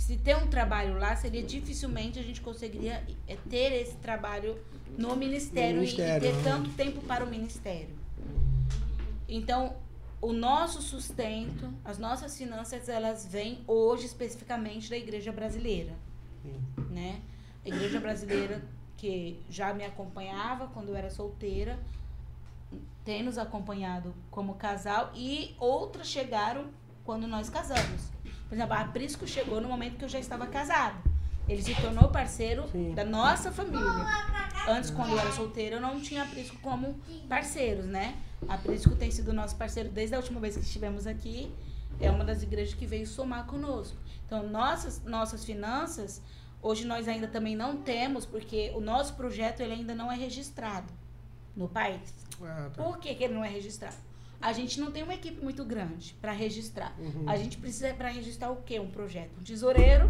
[0.08, 4.58] se ter um trabalho lá, seria dificilmente a gente conseguiria eh, ter esse trabalho
[4.98, 6.44] no ministério, No e- e, ministério, ter aham.
[6.44, 7.94] tanto tempo para o ministério.
[9.28, 9.76] Então,
[10.22, 15.94] o nosso sustento, as nossas finanças, elas vêm hoje especificamente da igreja brasileira,
[16.90, 17.20] né?
[17.66, 18.64] A igreja brasileira
[18.96, 21.78] que já me acompanhava quando eu era solteira,
[23.04, 26.70] tem nos acompanhado como casal e outras chegaram
[27.04, 28.16] quando nós casamos.
[28.48, 30.96] Por exemplo, a Prisco chegou no momento que eu já estava casada.
[31.48, 32.94] Ele se tornou parceiro Sim.
[32.94, 33.88] da nossa família.
[34.68, 38.18] Antes, quando eu era solteira, eu não tinha a Prisco como parceiros, né?
[38.48, 41.52] A Prisco tem sido nosso parceiro desde a última vez que estivemos aqui.
[42.00, 43.98] É uma das igrejas que veio somar conosco.
[44.26, 46.22] Então, nossas, nossas finanças,
[46.62, 50.94] hoje nós ainda também não temos, porque o nosso projeto ele ainda não é registrado
[51.56, 52.14] no país.
[52.42, 52.84] Ah, tá.
[52.84, 53.96] Por que, que ele não é registrado?
[54.40, 56.94] A gente não tem uma equipe muito grande para registrar.
[57.00, 57.24] Uhum.
[57.28, 58.80] A gente precisa para registrar o quê?
[58.80, 59.32] Um projeto.
[59.40, 60.10] Um tesoureiro.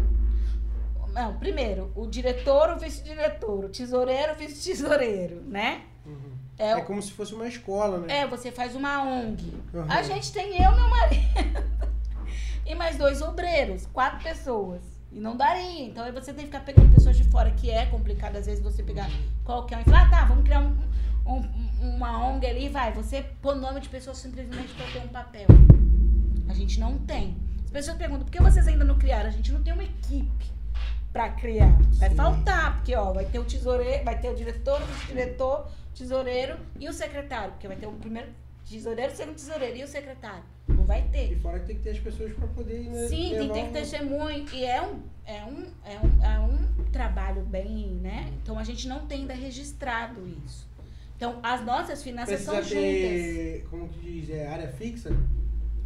[1.12, 5.82] Não, primeiro, o diretor, o vice-diretor, o tesoureiro, o vice-tesoureiro, né?
[6.04, 6.32] Uhum.
[6.58, 8.18] É, É como se fosse uma escola, né?
[8.18, 9.54] é, você faz uma ONG.
[9.72, 9.86] Uhum.
[9.88, 11.22] A gente tem eu, meu marido.
[12.66, 14.82] e mais dois obreiros, quatro pessoas.
[15.10, 15.84] E não daria.
[15.86, 18.62] Então aí você tem que ficar pegando pessoas de fora, que é complicado, às vezes,
[18.62, 19.08] você pegar
[19.44, 20.76] qualquer um e falar, ah, tá, vamos criar um,
[21.32, 22.92] um- uma ONG ali e vai.
[22.92, 25.46] Você pôr nome de pessoas simplesmente para ter um papel.
[26.48, 27.36] A gente não tem.
[27.64, 29.28] As pessoas perguntam, por que vocês ainda não criaram?
[29.28, 30.46] A gente não tem uma equipe
[31.12, 31.76] para criar.
[31.94, 32.16] Vai Sim.
[32.16, 36.56] faltar, porque ó, vai ter o tesoureiro, vai ter o diretor, o vice-diretor, o tesoureiro
[36.78, 38.28] e o secretário, porque vai ter o primeiro
[38.68, 40.42] tesoureiro, o segundo tesoureiro e o secretário.
[40.68, 41.38] Não vai E ter.
[41.40, 43.80] fora que tem que ter as pessoas pra poder né, Sim, tem, tem que ter
[43.80, 44.46] testemunho.
[44.52, 48.30] E é um, é, um, é, um, é um trabalho bem, né?
[48.42, 50.67] Então a gente não tem ainda registrado isso.
[51.18, 52.72] Então as nossas finanças Precisa são juntas.
[52.72, 55.10] ter, como que diz, é, área fixa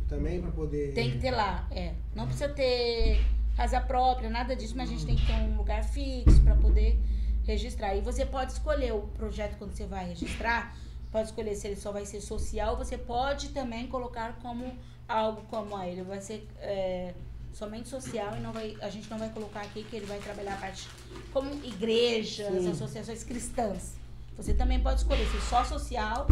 [0.06, 0.92] também pra poder...
[0.92, 1.94] Tem que ter lá, é.
[2.14, 3.18] Não precisa ter
[3.56, 6.98] casa própria, nada disso, mas a gente tem que ter um lugar fixo para poder
[7.44, 7.96] registrar.
[7.96, 10.76] E você pode escolher o projeto quando você vai registrar,
[11.10, 14.70] pode escolher se ele só vai ser social, você pode também colocar como
[15.08, 17.14] algo como ah, ele vai ser é,
[17.54, 20.54] somente social e não vai, a gente não vai colocar aqui que ele vai trabalhar
[20.54, 20.86] a parte
[21.32, 22.70] como igrejas, Sim.
[22.70, 24.01] associações cristãs.
[24.36, 26.26] Você também pode escolher se só social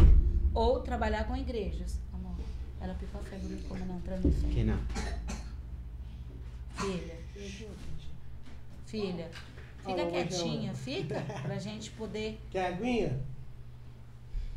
[0.53, 1.99] ou trabalhar com igrejas.
[2.13, 2.35] Amor,
[2.79, 4.47] ela picou a febre como não entrando em fé.
[4.47, 4.79] Que não.
[6.75, 7.17] Filha.
[8.85, 9.31] Filha.
[9.85, 12.39] Fica quietinha, fica, pra gente poder.
[12.51, 13.19] Quer aguinha?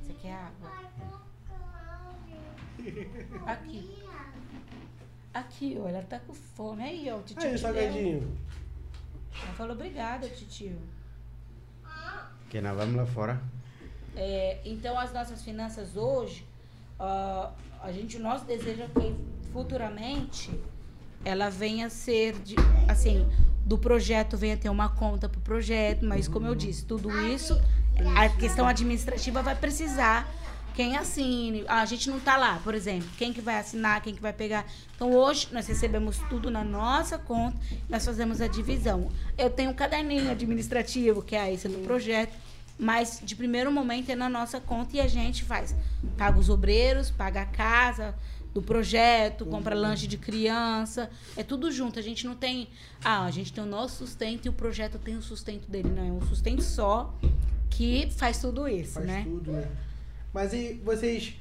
[0.03, 0.70] Você quer água?
[3.47, 4.05] Aqui.
[5.32, 6.82] Aqui, ó, ela tá com fome.
[6.82, 7.49] Aí, ó, o titio.
[7.49, 8.36] Aí, salgadinho.
[9.42, 10.78] Ela falou obrigada, titio.
[12.55, 13.42] Que não, vamos lá fora.
[14.14, 16.46] É, então, as nossas finanças hoje,
[17.00, 17.50] ah,
[17.82, 19.12] a gente, o nosso desejo é que
[19.52, 20.52] futuramente
[21.24, 22.55] ela venha ser, de,
[22.86, 23.26] assim,
[23.66, 27.61] do projeto venha ter uma conta pro projeto, mas como eu disse, tudo isso,
[28.16, 30.32] a questão administrativa vai precisar
[30.76, 31.64] quem assine.
[31.66, 34.64] A gente não tá lá, por exemplo, quem que vai assinar, quem que vai pegar.
[34.94, 39.09] Então hoje nós recebemos tudo na nossa conta, nós fazemos a divisão.
[39.36, 42.43] Eu tenho um caderninho administrativo, que é esse do projeto,
[42.78, 45.74] mas de primeiro momento é na nossa conta e a gente faz.
[46.16, 48.14] Paga os obreiros, paga a casa,
[48.54, 51.98] do projeto, compra lanche de criança, é tudo junto.
[51.98, 52.68] A gente não tem,
[53.04, 56.06] ah, a gente tem o nosso sustento e o projeto tem o sustento dele, não
[56.06, 57.12] é um sustento só
[57.68, 59.24] que faz tudo isso, Faz né?
[59.24, 59.68] tudo, né?
[60.32, 61.34] Mas e vocês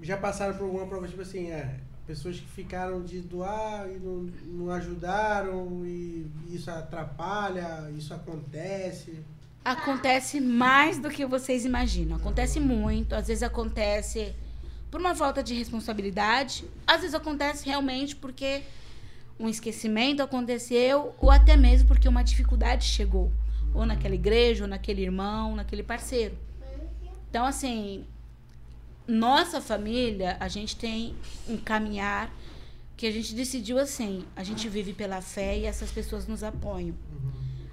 [0.00, 4.28] já passaram por alguma prova, tipo assim, é, pessoas que ficaram de doar e não,
[4.46, 9.18] não ajudaram e isso atrapalha, isso acontece.
[9.64, 12.16] Acontece mais do que vocês imaginam.
[12.16, 13.14] Acontece muito.
[13.14, 14.34] Às vezes acontece
[14.90, 16.64] por uma falta de responsabilidade.
[16.86, 18.62] Às vezes acontece realmente porque
[19.40, 23.32] um esquecimento aconteceu ou até mesmo porque uma dificuldade chegou.
[23.72, 26.36] Ou naquela igreja, ou naquele irmão, naquele parceiro.
[27.30, 28.04] Então, assim,
[29.08, 31.14] nossa família, a gente tem
[31.48, 32.30] um caminhar
[32.96, 34.24] que a gente decidiu assim.
[34.36, 36.94] A gente vive pela fé e essas pessoas nos apoiam.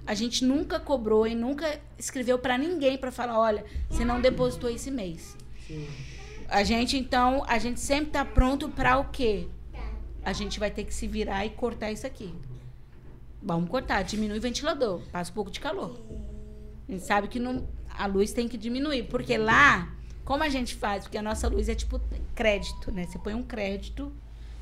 [0.06, 4.68] A gente nunca cobrou e nunca escreveu para ninguém para falar, olha, você não depositou
[4.68, 5.36] esse mês.
[5.66, 5.88] Sim.
[6.48, 9.46] A gente então, a gente sempre tá pronto para o quê?
[10.24, 12.34] A gente vai ter que se virar e cortar isso aqui.
[13.42, 15.98] Vamos cortar, diminui o ventilador, passa um pouco de calor.
[16.88, 19.94] A gente sabe que não, a luz tem que diminuir, porque lá,
[20.24, 21.04] como a gente faz?
[21.04, 22.00] Porque a nossa luz é tipo
[22.34, 23.06] crédito, né?
[23.06, 24.12] Você põe um crédito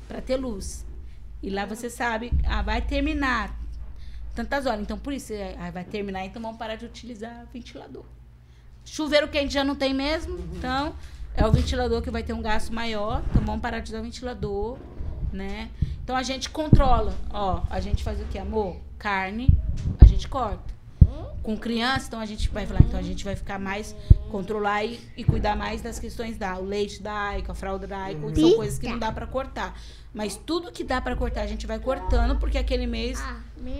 [0.07, 0.85] para ter luz.
[1.43, 3.60] E lá você sabe, ah, vai terminar
[4.35, 4.81] tantas horas.
[4.81, 8.03] Então, por isso, ah, vai terminar, então vamos parar de utilizar ventilador.
[8.85, 10.95] Chuveiro quente já não tem mesmo, então
[11.35, 14.77] é o ventilador que vai ter um gasto maior, então vamos parar de usar ventilador,
[15.31, 15.69] né?
[16.03, 18.77] Então a gente controla, ó, a gente faz o que, amor?
[18.97, 19.49] Carne,
[19.99, 20.80] a gente corta.
[21.43, 23.95] Com criança, então a gente vai falar, então a gente vai ficar mais,
[24.29, 27.97] controlar e, e cuidar mais das questões da, o leite da Aiko, a fralda da
[28.03, 29.79] Aiko, são coisas que não dá pra cortar.
[30.13, 33.19] Mas tudo que dá pra cortar, a gente vai cortando, porque aquele mês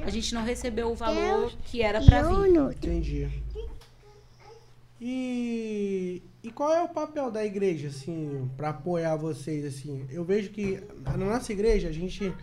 [0.05, 2.49] a gente não recebeu o valor que era pra vir.
[2.87, 3.29] Entendi.
[4.99, 10.05] E, e qual é o papel da igreja, assim, para apoiar vocês, assim?
[10.11, 12.33] Eu vejo que na nossa igreja a gente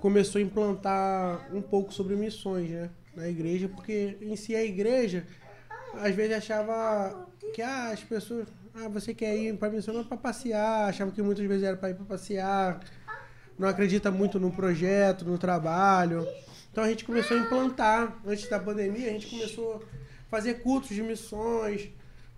[0.00, 2.90] começou a implantar um pouco sobre missões, né?
[3.16, 5.24] Na igreja, porque em si a igreja
[5.94, 10.16] às vezes achava que ah, as pessoas, ah, você quer ir para missão não para
[10.16, 12.80] passear, achava que muitas vezes era para ir para passear,
[13.58, 16.26] não acredita muito no projeto, no trabalho.
[16.72, 19.80] Então a gente começou a implantar, antes da pandemia, a gente começou a
[20.28, 21.88] fazer cultos de missões,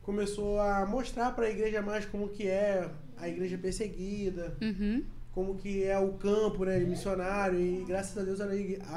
[0.02, 5.02] começou a mostrar para a igreja mais como que é a igreja perseguida, Uhum.
[5.36, 8.46] Como que é o campo, né, de missionário e graças a Deus a,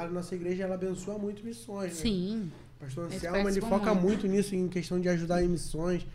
[0.02, 2.00] a nossa igreja ela abençoa muito missões, né?
[2.00, 2.50] Sim.
[2.78, 4.00] O pastor Anselmo, ele foca muito.
[4.02, 6.06] muito nisso, em questão de ajudar em missões.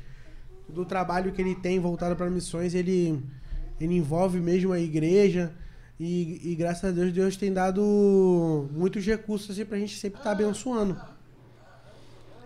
[0.67, 3.21] Do trabalho que ele tem voltado para missões, ele,
[3.79, 5.53] ele envolve mesmo a igreja.
[5.99, 10.31] E, e graças a Deus, Deus tem dado muitos recursos assim, pra gente sempre estar
[10.31, 10.99] abençoando.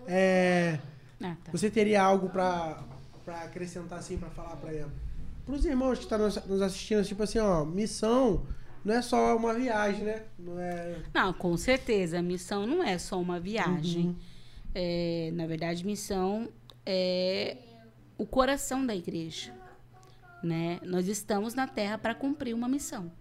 [0.06, 0.80] É,
[1.24, 1.52] Ah, tá.
[1.54, 2.84] você teria algo pra
[3.46, 4.74] acrescentar assim, pra falar pra
[5.56, 8.46] os irmãos que estão nos, nos assistindo, tipo assim, ó, missão
[8.84, 10.24] não é só uma viagem, né?
[10.38, 10.98] Não é.
[11.14, 12.22] Não, com certeza.
[12.22, 14.08] Missão não é só uma viagem.
[14.08, 14.16] Uhum.
[14.74, 16.50] É, na verdade, missão
[16.86, 17.58] é
[18.18, 19.54] o coração da igreja.
[20.44, 20.80] Né?
[20.84, 23.12] Nós estamos na terra para cumprir uma missão.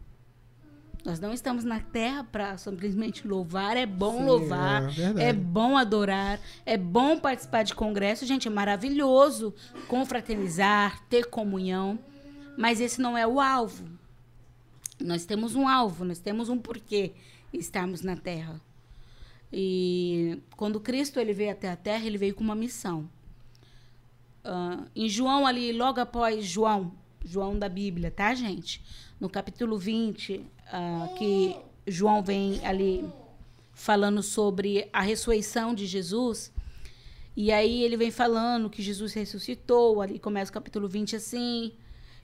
[1.04, 3.76] Nós não estamos na terra para simplesmente louvar.
[3.76, 4.82] É bom Sim, louvar,
[5.16, 8.26] é é bom adorar, é bom participar de congresso.
[8.26, 9.54] Gente, é maravilhoso
[9.86, 11.98] confraternizar, ter comunhão.
[12.58, 13.88] Mas esse não é o alvo.
[15.00, 17.12] Nós temos um alvo, nós temos um porquê
[17.52, 18.60] estarmos na terra.
[19.52, 23.08] E quando Cristo ele veio até a terra, ele veio com uma missão.
[24.42, 26.92] Ah, em João ali, logo após João,
[27.24, 28.82] João da Bíblia, tá, gente?
[29.20, 31.56] No capítulo 20, ah, que
[31.86, 33.08] João vem ali
[33.72, 36.52] falando sobre a ressurreição de Jesus.
[37.36, 41.72] E aí ele vem falando que Jesus ressuscitou, ali começa o capítulo 20 assim.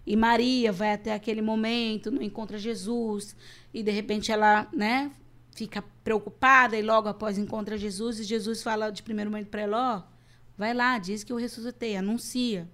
[0.06, 3.34] E Maria vai até aquele momento, não encontra Jesus,
[3.72, 5.10] e de repente ela, né,
[5.54, 9.96] fica preocupada e logo após encontra Jesus, e Jesus fala de primeiro momento para ela,
[9.96, 10.14] ó,
[10.58, 12.68] vai lá, diz que eu ressuscitei, anuncia.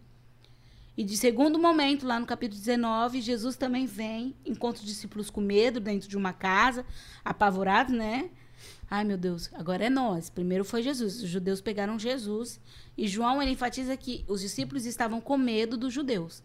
[0.96, 5.40] E de segundo momento, lá no capítulo 19, Jesus também vem, encontra os discípulos com
[5.40, 6.84] medo dentro de uma casa,
[7.24, 8.30] apavorados, né?
[8.90, 10.28] Ai, meu Deus, agora é nós.
[10.28, 11.22] Primeiro foi Jesus.
[11.22, 12.60] Os judeus pegaram Jesus.
[12.98, 16.42] E João ele enfatiza que os discípulos estavam com medo dos judeus.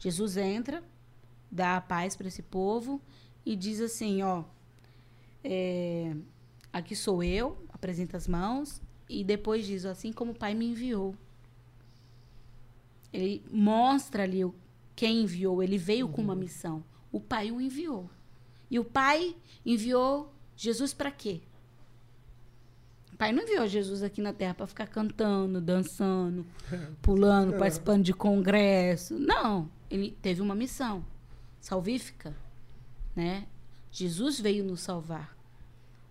[0.00, 0.82] Jesus entra,
[1.50, 3.00] dá a paz para esse povo
[3.44, 4.42] e diz assim: ó,
[5.44, 6.16] é,
[6.72, 11.14] aqui sou eu, apresenta as mãos, e depois diz: assim como o Pai me enviou.
[13.12, 14.40] Ele mostra ali
[14.96, 16.82] quem enviou, ele veio com uma missão.
[17.12, 18.08] O Pai o enviou.
[18.70, 19.36] E o Pai
[19.66, 21.42] enviou Jesus para quê?
[23.20, 26.46] O Pai não enviou Jesus aqui na Terra para ficar cantando, dançando,
[27.02, 29.18] pulando, participando de congresso.
[29.18, 31.04] Não, ele teve uma missão.
[31.60, 32.34] salvífica,
[33.14, 33.46] né?
[33.92, 35.36] Jesus veio nos salvar.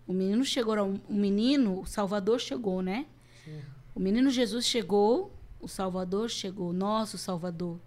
[0.05, 0.75] O menino chegou,
[1.09, 3.07] o menino, o Salvador chegou, né?
[3.43, 3.59] Sim.
[3.95, 7.79] O menino Jesus chegou, o Salvador chegou, nosso Salvador.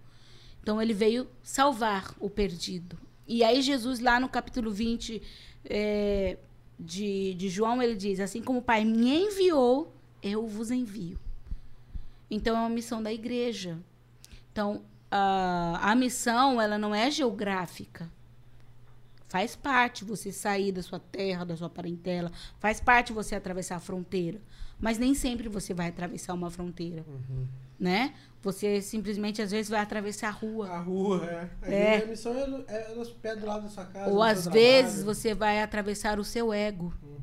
[0.61, 2.99] Então ele veio salvar o perdido.
[3.29, 5.23] E aí Jesus lá no capítulo 20
[5.67, 6.39] é,
[6.79, 11.19] de, de João, ele diz, assim como o Pai me enviou, eu vos envio.
[12.31, 13.79] Então é uma missão da igreja.
[14.51, 18.11] Então a, a missão, ela não é geográfica.
[19.29, 22.33] Faz parte você sair da sua terra, da sua parentela.
[22.59, 24.41] Faz parte você atravessar a fronteira.
[24.81, 27.05] Mas nem sempre você vai atravessar uma fronteira.
[27.07, 27.47] Uhum.
[27.83, 28.15] Né?
[28.43, 30.69] Você simplesmente, às vezes, vai atravessar a rua.
[30.69, 31.75] A rua, é.
[31.75, 32.05] É.
[32.05, 32.33] a missão
[32.69, 34.09] é, é no pé do lado da sua casa.
[34.09, 37.19] Ou às vezes você vai atravessar o seu ego, uhum.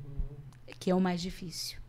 [0.77, 1.79] que é o mais difícil.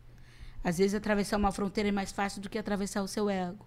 [0.63, 3.65] Às vezes atravessar uma fronteira é mais fácil do que atravessar o seu ego.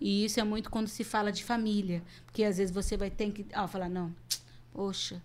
[0.00, 2.02] E isso é muito quando se fala de família.
[2.24, 4.14] Porque às vezes você vai ter que ah, falar, não,
[4.72, 5.22] poxa,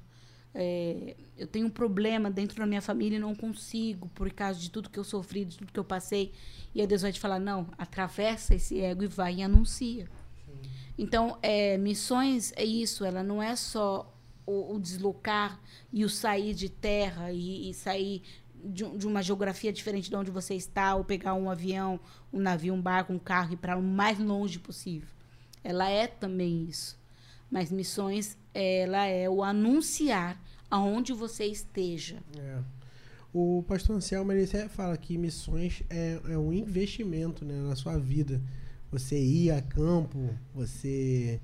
[0.55, 4.69] é, eu tenho um problema dentro da minha família e não consigo, por causa de
[4.69, 6.31] tudo que eu sofri, de tudo que eu passei.
[6.75, 10.05] E aí Deus vai te falar: não, atravessa esse ego e vai e anuncia.
[10.45, 10.69] Sim.
[10.97, 14.13] Então, é, missões é isso, ela não é só
[14.45, 15.59] o, o deslocar
[15.91, 18.21] e o sair de terra e, e sair
[18.63, 21.99] de, de, uma geografia diferente de onde você está, ou pegar um avião,
[22.31, 25.09] um navio, um barco, um carro e ir para o mais longe possível.
[25.63, 27.01] Ela é também isso.
[27.53, 30.41] Mas missões, ela é o anunciar
[30.71, 32.17] aonde você esteja.
[32.35, 32.57] É.
[33.31, 38.41] O pastor Anselmo ele fala que missões é, é um investimento né, na sua vida.
[38.91, 41.39] Você ir a campo, você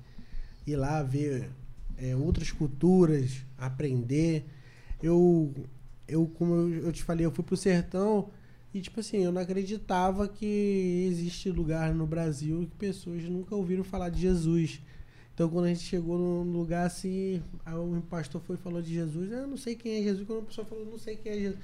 [0.66, 1.48] ir lá ver
[1.96, 4.44] é, outras culturas, aprender.
[5.00, 5.54] Eu,
[6.08, 8.30] eu como eu te falei, eu fui pro sertão
[8.74, 13.84] e, tipo assim, eu não acreditava que existe lugar no Brasil que pessoas nunca ouviram
[13.84, 14.80] falar de Jesus.
[15.40, 18.92] Então, quando a gente chegou num lugar assim, aí o pastor foi e falou de
[18.92, 20.26] Jesus, eu não sei quem é Jesus.
[20.26, 21.58] Quando a pessoa falou, não sei quem é Jesus.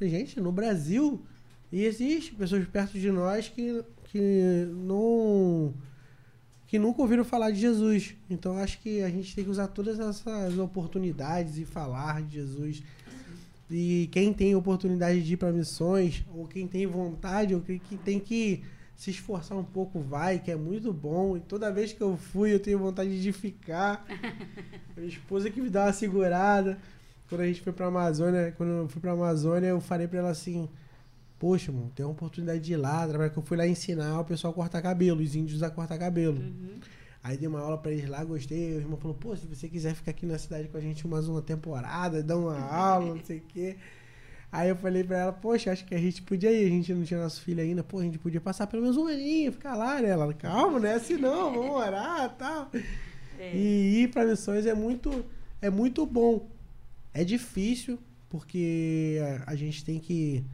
[0.00, 1.20] Gente, no Brasil
[1.72, 5.74] existe pessoas perto de nós que, que não
[6.68, 8.14] que nunca ouviram falar de Jesus.
[8.30, 12.80] Então acho que a gente tem que usar todas essas oportunidades e falar de Jesus.
[13.68, 18.20] E quem tem oportunidade de ir para missões, ou quem tem vontade, ou quem tem
[18.20, 18.62] que
[18.96, 21.36] se esforçar um pouco, vai, que é muito bom.
[21.36, 24.04] E toda vez que eu fui, eu tenho vontade de ficar.
[24.96, 26.78] Minha esposa que me dá uma segurada.
[27.28, 30.30] Quando a gente foi pra Amazônia, quando eu fui pra Amazônia, eu falei pra ela
[30.30, 30.68] assim:
[31.38, 33.06] Poxa, mano, tem uma oportunidade de ir lá.
[33.28, 36.38] Que eu fui lá ensinar o pessoal a cortar cabelo, os índios a cortar cabelo.
[36.38, 36.80] Uhum.
[37.22, 38.76] Aí dei uma aula pra eles lá, gostei.
[38.76, 41.28] O irmão falou: Pô, se você quiser ficar aqui na cidade com a gente mais
[41.28, 43.76] uma temporada, dar uma aula, não sei o quê.
[44.50, 47.04] Aí eu falei pra ela, poxa, acho que a gente podia ir, a gente não
[47.04, 50.00] tinha nosso filho ainda, pô, a gente podia passar pelo menos um aninho, ficar lá,
[50.00, 50.08] né?
[50.08, 52.70] Ela, calma, não é assim não, vamos orar e tal.
[53.38, 53.54] É.
[53.54, 55.24] E ir pra missões é muito,
[55.60, 56.48] é muito bom.
[57.12, 60.44] É difícil, porque a, a gente tem que.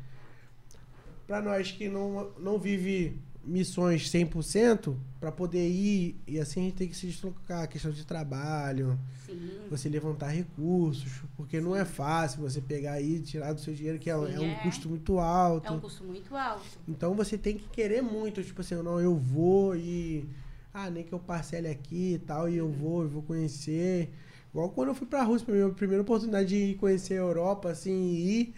[1.26, 6.74] Pra nós que não, não vive missões 100% para poder ir e assim a gente
[6.74, 9.50] tem que se deslocar, questão de trabalho, Sim.
[9.70, 11.64] você levantar recursos, porque Sim.
[11.64, 14.40] não é fácil você pegar aí e tirar do seu dinheiro, que é, Sim, é
[14.40, 14.62] um é.
[14.62, 15.66] custo muito alto.
[15.66, 16.64] É um custo muito alto.
[16.88, 20.28] Então você tem que querer muito, tipo assim, não, eu vou e
[20.72, 24.10] ah, nem que eu parcele aqui e tal, e eu vou, eu vou conhecer.
[24.50, 27.92] Igual quando eu fui pra Rússia, pra minha primeira oportunidade de conhecer a Europa, assim,
[27.92, 28.54] e ir,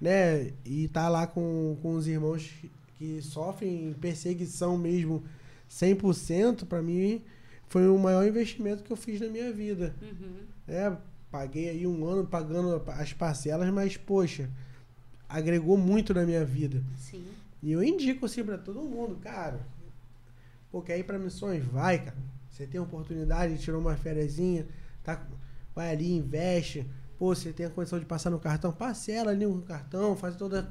[0.00, 2.50] né, e estar tá lá com, com os irmãos
[3.04, 5.22] que sofrem perseguição mesmo
[5.70, 7.22] 100%, para mim
[7.66, 9.94] foi o maior investimento que eu fiz na minha vida.
[10.00, 10.36] Uhum.
[10.66, 10.96] É,
[11.30, 14.48] paguei aí um ano pagando as parcelas, mas, poxa,
[15.28, 16.82] agregou muito na minha vida.
[16.96, 17.24] Sim.
[17.62, 19.60] E eu indico assim para todo mundo, cara.
[20.70, 21.64] Pô, quer ir para missões?
[21.64, 22.16] Vai, cara.
[22.50, 24.36] Você tem oportunidade, tirou uma férias,
[25.02, 25.26] tá,
[25.74, 26.86] vai ali, investe.
[27.18, 30.60] Pô, você tem a condição de passar no cartão, parcela ali no cartão, faz toda
[30.60, 30.62] a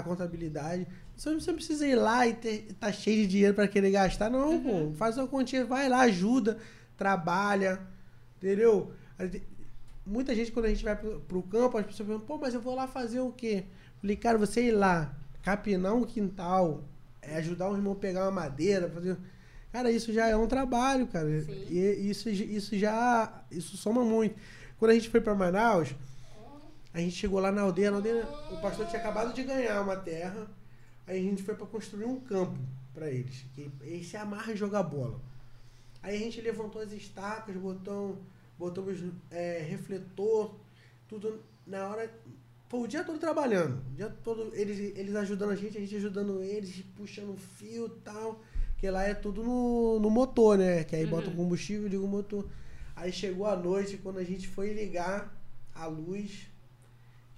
[0.00, 0.86] contabilidade.
[1.16, 4.52] Você não precisa ir lá e ter, tá cheio de dinheiro para querer gastar, não,
[4.52, 4.62] uhum.
[4.90, 4.94] pô.
[4.94, 6.56] Faz uma continha, vai lá, ajuda,
[6.96, 7.80] trabalha,
[8.38, 8.92] entendeu?
[10.06, 12.60] Muita gente, quando a gente vai pro, pro campo, as pessoas perguntam, pô, mas eu
[12.60, 13.64] vou lá fazer o quê?
[14.00, 16.84] Falei, cara, você ir lá, capinar um quintal,
[17.20, 19.16] é ajudar um irmão a pegar uma madeira, fazer.
[19.72, 21.40] Cara, isso já é um trabalho, cara.
[21.40, 21.66] Sim.
[21.70, 23.42] E isso, isso já.
[23.50, 24.34] Isso soma muito.
[24.78, 25.94] Quando a gente foi para Manaus,
[26.92, 29.96] a gente chegou lá na aldeia, na aldeia, o pastor tinha acabado de ganhar uma
[29.96, 30.48] terra
[31.06, 32.58] Aí a gente foi para construir um campo
[32.94, 33.44] para eles.
[33.54, 35.20] Que eles se amarram e jogar bola.
[36.02, 38.18] Aí a gente levantou as estacas, botou,
[38.58, 38.98] botamos
[39.30, 40.54] é, refletor,
[41.08, 42.12] tudo na hora.
[42.68, 43.82] Foi o dia todo trabalhando.
[43.92, 48.00] O dia todo eles, eles ajudando a gente, a gente ajudando eles, puxando fio e
[48.00, 48.40] tal.
[48.78, 50.82] Que lá é tudo no, no motor, né?
[50.84, 51.10] Que aí uhum.
[51.10, 52.48] bota o combustível e liga o motor.
[52.96, 55.36] Aí chegou a noite, quando a gente foi ligar
[55.74, 56.48] a luz.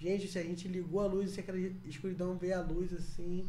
[0.05, 3.43] Gente, se a gente ligou a luz, se aquela escuridão veio a luz assim.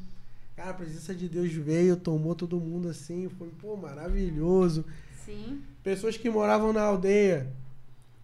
[0.57, 3.29] Cara, a presença de Deus veio, tomou todo mundo assim.
[3.37, 4.83] Foi, pô, maravilhoso.
[5.23, 5.61] Sim.
[5.85, 7.47] Pessoas que moravam na aldeia,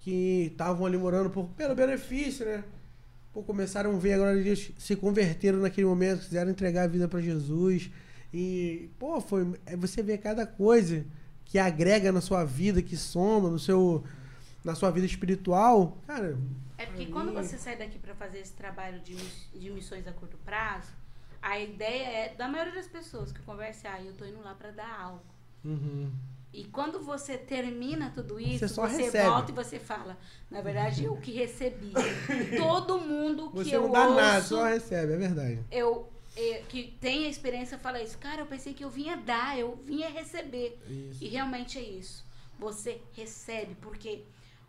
[0.00, 2.64] que estavam ali morando por, pelo benefício, né?
[3.34, 7.20] Pô, começaram a ver agora eles se converteram naquele momento, quiseram entregar a vida para
[7.20, 7.90] Jesus.
[8.32, 11.04] E, pô, foi, é você vê cada coisa
[11.44, 14.02] que agrega na sua vida, que soma no seu
[14.64, 16.38] na sua vida espiritual, cara.
[16.78, 20.12] É porque aí- quando você sai daqui para fazer esse trabalho de, de missões a
[20.12, 20.90] curto prazo,
[21.40, 24.70] a ideia é, da maioria das pessoas que conversam, ah, eu tô indo lá para
[24.70, 25.22] dar algo.
[25.64, 26.10] Uhum.
[26.52, 30.18] E quando você termina tudo isso, Você você, volta e você fala,
[30.50, 31.92] na verdade, eu que recebi.
[32.58, 35.60] Todo mundo que Você eu não dá ouço, nada, só recebe, é verdade.
[35.70, 38.18] eu, eh, que tem a experiência fala isso.
[38.18, 40.78] Cara, eu pensei que eu vinha dar, eu vinha receber.
[40.86, 41.24] Isso.
[41.24, 42.22] E realmente é isso.
[42.58, 44.22] Você recebe, porque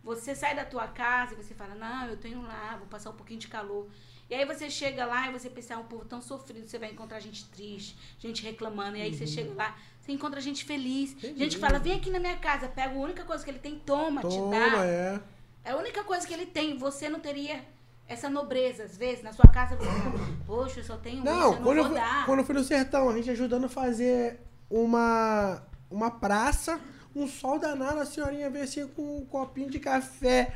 [0.03, 3.09] você sai da tua casa e você fala, não, eu tô indo lá, vou passar
[3.09, 3.87] um pouquinho de calor.
[4.29, 6.91] E aí você chega lá e você pensa, ah, um povo tão sofrido, você vai
[6.91, 8.97] encontrar gente triste, gente reclamando.
[8.97, 11.13] E aí você chega lá, você encontra gente feliz.
[11.23, 11.37] Uhum.
[11.37, 13.77] Gente que fala, vem aqui na minha casa, pega a única coisa que ele tem,
[13.79, 14.85] toma, te Toma, dá.
[14.85, 15.19] é.
[15.65, 16.77] É a única coisa que ele tem.
[16.77, 17.63] Você não teria
[18.07, 20.13] essa nobreza, às vezes, na sua casa você fala,
[20.45, 22.25] poxa, eu só tenho Não, isso, eu não quando, eu vou fui, dar.
[22.25, 24.39] quando eu fui no sertão, a gente ajudando a fazer
[24.69, 26.79] uma, uma praça,
[27.15, 30.53] um sol danado, a senhorinha veio assim com um copinho de café.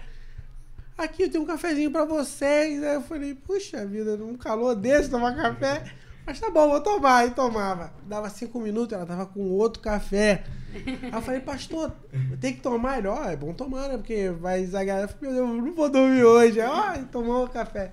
[0.98, 2.82] Aqui eu tenho um cafezinho pra vocês.
[2.84, 5.84] Aí eu falei, puxa vida, num calor desse tomar café.
[6.26, 7.28] Mas tá bom, vou tomar.
[7.28, 7.94] E tomava.
[8.08, 10.44] Dava cinco minutos, ela tava com outro café.
[10.74, 11.94] Aí eu falei, pastor,
[12.42, 12.98] tem que tomar?
[12.98, 13.98] Ele, ó, é bom tomar, né?
[13.98, 15.02] Porque vai zagar.
[15.02, 16.60] Eu falei, meu Deus, não vou dormir hoje.
[16.60, 17.92] Ó, e tomou o café.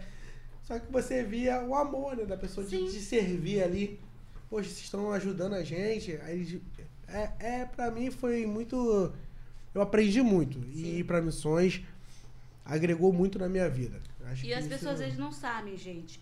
[0.63, 2.25] Só que você via o amor, né?
[2.25, 4.01] Da pessoa de te servir ali.
[4.49, 6.19] Poxa, vocês estão ajudando a gente.
[6.25, 6.61] Aí, eles-
[7.17, 9.13] é, é, pra mim foi muito.
[9.75, 10.59] Eu aprendi muito.
[10.73, 11.83] E ir pra missões
[12.65, 14.01] agregou muito na minha vida.
[14.27, 16.21] Acho E que as pessoas às vezes não sabem, gente.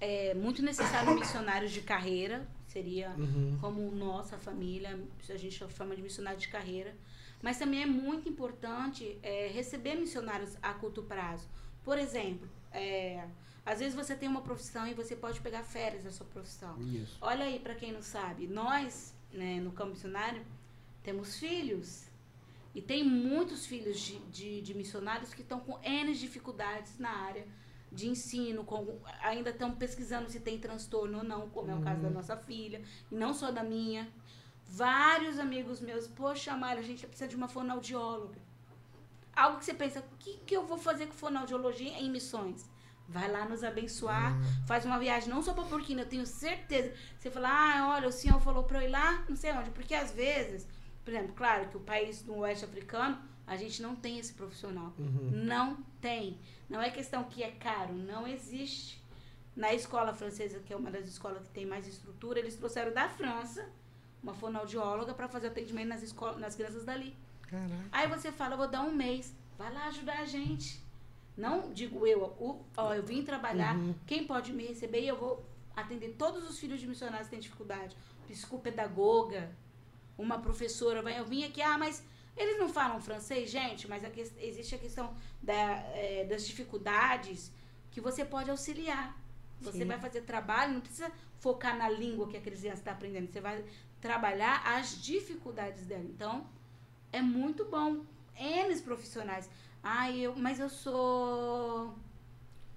[0.00, 3.56] É muito necessário missionários de carreira, seria Uhum.
[3.60, 6.94] como nossa família, a gente chama de missionário de carreira.
[7.42, 11.46] Mas também é muito importante é, receber missionários a curto prazo.
[11.84, 13.24] Por exemplo, é,
[13.64, 16.80] às vezes você tem uma profissão e você pode pegar férias da sua profissão.
[16.82, 17.16] Isso.
[17.20, 20.44] Olha aí, para quem não sabe, nós, né, no campo missionário,
[21.02, 22.06] temos filhos.
[22.74, 27.46] E tem muitos filhos de, de, de missionários que estão com N dificuldades na área
[27.90, 32.02] de ensino, com, ainda estão pesquisando se tem transtorno ou não, como é o caso
[32.02, 34.12] da nossa filha, e não só da minha.
[34.68, 38.38] Vários amigos meus, poxa, Mara, a gente precisa de uma fonoaudióloga.
[39.34, 42.68] Algo que você pensa, o que, que eu vou fazer com fonoaudiologia em missões?
[43.08, 44.36] Vai lá nos abençoar,
[44.66, 46.92] faz uma viagem não só para Burkina, eu tenho certeza.
[47.18, 49.94] Você fala, ah, olha, o senhor falou para eu ir lá, não sei onde, porque
[49.94, 50.66] às vezes,
[51.04, 54.92] por exemplo, claro que o país do oeste africano, a gente não tem esse profissional.
[54.98, 55.30] Uhum.
[55.32, 56.40] Não tem.
[56.68, 59.00] Não é questão que é caro, não existe.
[59.54, 63.08] Na escola francesa, que é uma das escolas que tem mais estrutura, eles trouxeram da
[63.08, 63.66] França
[64.22, 67.16] uma fonoaudióloga para fazer atendimento nas, escolas, nas crianças dali.
[67.42, 67.84] Caraca.
[67.92, 70.84] Aí você fala, vou dar um mês, vai lá ajudar a gente.
[71.36, 73.94] Não digo eu, o, ó, eu vim trabalhar, Uhum.
[74.06, 77.40] quem pode me receber e eu vou atender todos os filhos de missionários que têm
[77.40, 77.94] dificuldade.
[78.26, 79.50] Psicopedagoga,
[80.16, 82.02] uma professora, vai, eu vim aqui, ah, mas
[82.36, 85.54] eles não falam francês, gente, mas a ques- existe a questão da,
[85.94, 87.52] eh, das dificuldades
[87.90, 89.14] que você pode auxiliar.
[89.60, 89.84] Você Sim.
[89.86, 93.64] vai fazer trabalho, não precisa focar na língua que a criança está aprendendo, você vai
[94.00, 96.04] trabalhar as dificuldades dela.
[96.04, 96.46] Então,
[97.12, 98.04] é muito bom.
[98.38, 99.48] N profissionais.
[99.88, 101.94] Ai, eu, mas eu sou,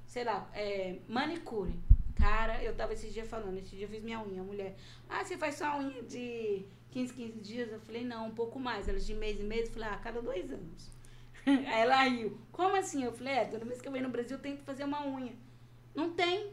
[0.05, 1.73] sei lá, é, manicure.
[2.15, 4.75] Cara, eu tava esse dia falando, esse dia eu fiz minha unha, a mulher.
[5.09, 7.71] Ah, você faz só a unha de 15, 15 dias?
[7.71, 8.87] Eu falei, não, um pouco mais.
[8.87, 10.91] Ela de mês em mês, eu falei, ah, cada dois anos.
[11.47, 12.37] Aí ela riu.
[12.51, 13.03] Como assim?
[13.03, 15.03] Eu falei, é, toda vez que eu venho no Brasil eu tenho que fazer uma
[15.03, 15.33] unha.
[15.95, 16.51] Não tem.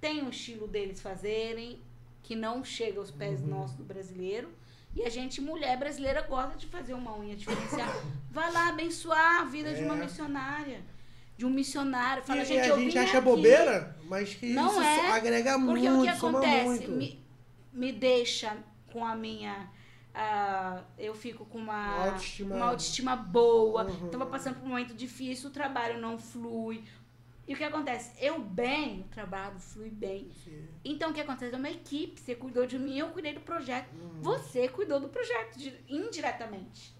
[0.00, 1.80] Tem um estilo deles fazerem,
[2.22, 4.50] que não chega aos pés nossos do brasileiro.
[4.94, 7.92] E a gente, mulher brasileira, gosta de fazer uma unha diferenciada.
[8.30, 9.98] Vai lá abençoar a vida de uma É.
[9.98, 10.80] missionária.
[11.36, 12.22] De um missionário.
[12.22, 13.24] Fala, e, gente, e eu a gente acha aqui.
[13.24, 16.86] bobeira, mas que Não isso é, agrega Porque muito, o que acontece?
[16.88, 17.24] Me,
[17.72, 18.56] me deixa
[18.92, 19.70] com a minha.
[20.12, 23.84] ah, eu fico com uma Autoestima- uma autoestima boa.
[23.84, 24.08] Uhum.
[24.08, 26.82] Tava passando por um momento difícil, o trabalho não flui.
[27.50, 28.12] E o que acontece?
[28.24, 30.30] Eu bem, o trabalho flui bem.
[30.84, 31.52] Então o que acontece?
[31.52, 32.20] É uma equipe.
[32.20, 33.92] Você cuidou de mim, eu cuidei do projeto.
[33.92, 34.22] Uhum.
[34.22, 36.94] Você cuidou do projeto di- indiretamente.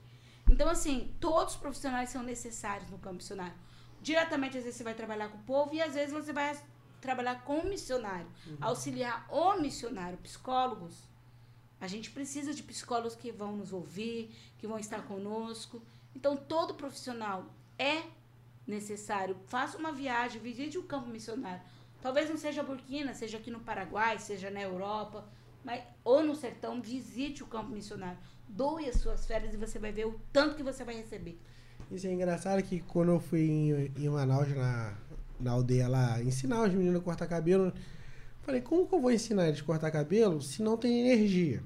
[0.51, 3.55] Então, assim, todos os profissionais são necessários no campo missionário.
[4.03, 6.61] Diretamente, às vezes, você vai trabalhar com o povo e às vezes você vai
[7.01, 8.26] trabalhar com o missionário,
[8.61, 10.96] auxiliar o missionário, psicólogos.
[11.80, 15.80] A gente precisa de psicólogos que vão nos ouvir, que vão estar conosco.
[16.12, 17.46] Então, todo profissional
[17.78, 18.03] é
[18.70, 19.36] necessário.
[19.46, 21.60] Faça uma viagem, visite o campo missionário.
[22.00, 25.28] Talvez não seja Burkina, seja aqui no Paraguai, seja na Europa,
[25.62, 28.18] mas, ou no sertão, visite o campo missionário.
[28.48, 31.38] Doe as suas férias e você vai ver o tanto que você vai receber.
[31.90, 34.96] Isso é engraçado que quando eu fui em, em Manaus, na,
[35.38, 37.72] na aldeia lá, ensinar os meninos a cortar cabelo,
[38.42, 41.62] falei, como que eu vou ensinar eles a cortar cabelo se não tem energia?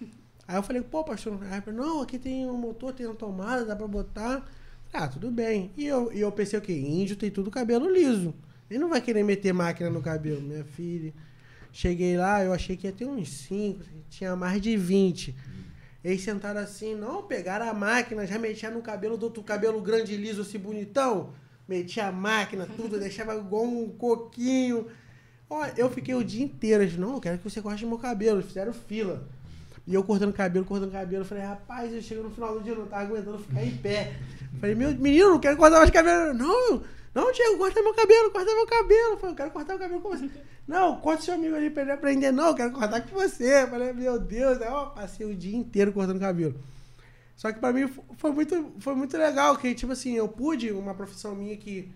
[0.48, 1.38] Aí eu falei, pô, pastor,
[1.72, 4.48] não, aqui tem um motor, tem uma tomada, dá pra botar.
[4.92, 5.70] Ah, tudo bem.
[5.76, 6.72] E eu, e eu pensei o quê?
[6.72, 8.34] Índio tem tudo cabelo liso.
[8.70, 11.12] Ele não vai querer meter máquina no cabelo, minha filha.
[11.72, 15.34] Cheguei lá, eu achei que ia ter uns 5, tinha mais de 20.
[16.02, 20.16] Eles sentaram assim, não, pegaram a máquina, já metiam no cabelo do outro cabelo grande,
[20.16, 21.32] liso, assim, bonitão.
[21.68, 24.86] Metia a máquina, tudo, deixava igual um coquinho.
[25.50, 28.38] Ó, eu fiquei o dia inteiro, eles, não, eu quero que você corte meu cabelo.
[28.38, 29.28] Eles fizeram fila.
[29.88, 31.24] E eu cortando cabelo, cortando cabelo.
[31.24, 34.16] Falei, rapaz, eu chego no final do dia, eu não tava aguentando ficar em pé.
[34.60, 36.34] Falei, meu menino, não quero cortar mais cabelo.
[36.34, 36.82] Não,
[37.14, 39.16] não, Diego, corta meu cabelo, corta meu cabelo.
[39.16, 40.30] Falei, eu quero cortar o cabelo com você.
[40.66, 42.30] Não, corta seu amigo ali pra ele aprender.
[42.30, 43.66] Não, eu quero cortar com você.
[43.66, 46.54] Falei, meu Deus, aí, ó, passei o dia inteiro cortando cabelo.
[47.34, 50.92] Só que pra mim foi muito, foi muito legal, que, tipo assim, eu pude, uma
[50.92, 51.90] profissão minha que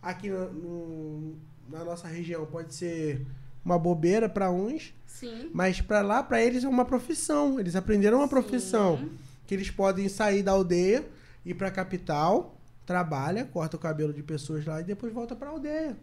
[0.00, 1.36] aqui no, no,
[1.68, 3.26] na nossa região pode ser
[3.64, 5.50] uma bobeira para uns, Sim.
[5.52, 7.58] mas para lá, para eles é uma profissão.
[7.60, 9.10] Eles aprenderam uma profissão Sim.
[9.46, 11.06] que eles podem sair da aldeia,
[11.44, 15.48] ir para a capital, trabalha, corta o cabelo de pessoas lá e depois volta para
[15.48, 15.96] a aldeia.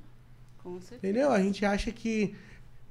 [0.63, 0.95] Com certeza.
[0.97, 1.31] Entendeu?
[1.31, 2.35] A gente acha que,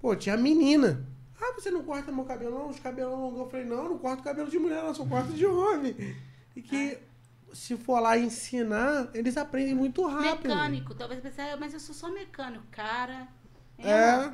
[0.00, 1.04] pô, tinha menina.
[1.40, 2.68] Ah, você não corta meu cabelo, não?
[2.68, 3.38] Os cabelos longos.
[3.40, 5.94] Eu falei, não, eu não corto cabelo de mulher, não, só corto de homem.
[6.56, 6.98] E que
[7.52, 10.48] se for lá ensinar, eles aprendem muito rápido.
[10.48, 10.94] Mecânico.
[10.94, 12.64] Talvez você pense, "Ah, mas eu sou só mecânico.
[12.70, 13.28] Cara,
[13.78, 14.18] É.
[14.26, 14.32] Os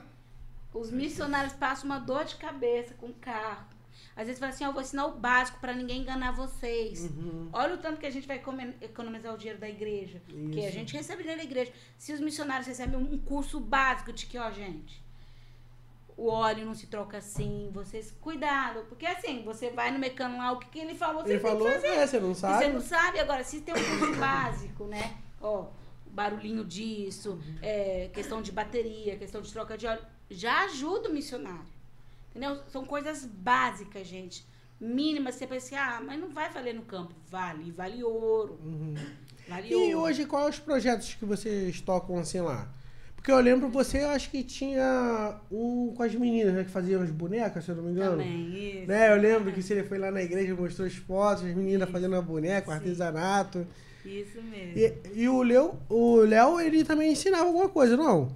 [0.95, 3.67] missionários passam uma dor de cabeça com o carro.
[4.17, 7.03] Às vezes fala assim, ó, eu vou ensinar o básico para ninguém enganar vocês.
[7.03, 7.49] Uhum.
[7.53, 10.23] Olha o tanto que a gente vai econom- economizar o dinheiro da igreja.
[10.53, 10.73] Que a Isso.
[10.73, 11.73] gente recebe dinheiro da igreja.
[11.99, 15.03] Se os missionários recebem um curso básico de que, ó, gente,
[16.17, 18.85] o óleo não se troca assim, vocês, cuidado.
[18.89, 21.69] Porque assim, você vai no mecânico lá, o que, que ele falou, você Ele falou,
[21.73, 21.87] fazer.
[21.89, 22.65] é, você não E sabe?
[22.65, 25.17] você não sabe, agora, se tem um curso básico, né?
[25.41, 25.67] Ó,
[26.07, 31.75] barulhinho disso, é, questão de bateria, questão de troca de óleo, já ajuda o missionário.
[32.31, 32.59] Entendeu?
[32.73, 34.45] São coisas básicas, gente.
[34.81, 37.15] Mínimas, você pensa assim, ah, mas não vai valer no campo.
[37.31, 38.59] Vale, vale ouro.
[38.65, 38.95] Uhum.
[39.49, 39.99] Vale E ouro.
[40.01, 42.69] hoje, quais os projetos que vocês tocam assim lá?
[43.15, 46.65] Porque eu lembro você, eu acho que tinha um com as meninas, né?
[46.65, 48.19] Que faziam as bonecas, se eu não me engano.
[48.19, 48.87] Também, isso.
[48.89, 49.13] Né?
[49.13, 52.21] Eu lembro que você foi lá na igreja mostrou as fotos, as meninas fazendo a
[52.21, 53.67] boneca, o artesanato.
[54.05, 54.77] Isso mesmo.
[54.77, 58.31] E, e o Léo, o Léo, ele também ensinava alguma coisa, não?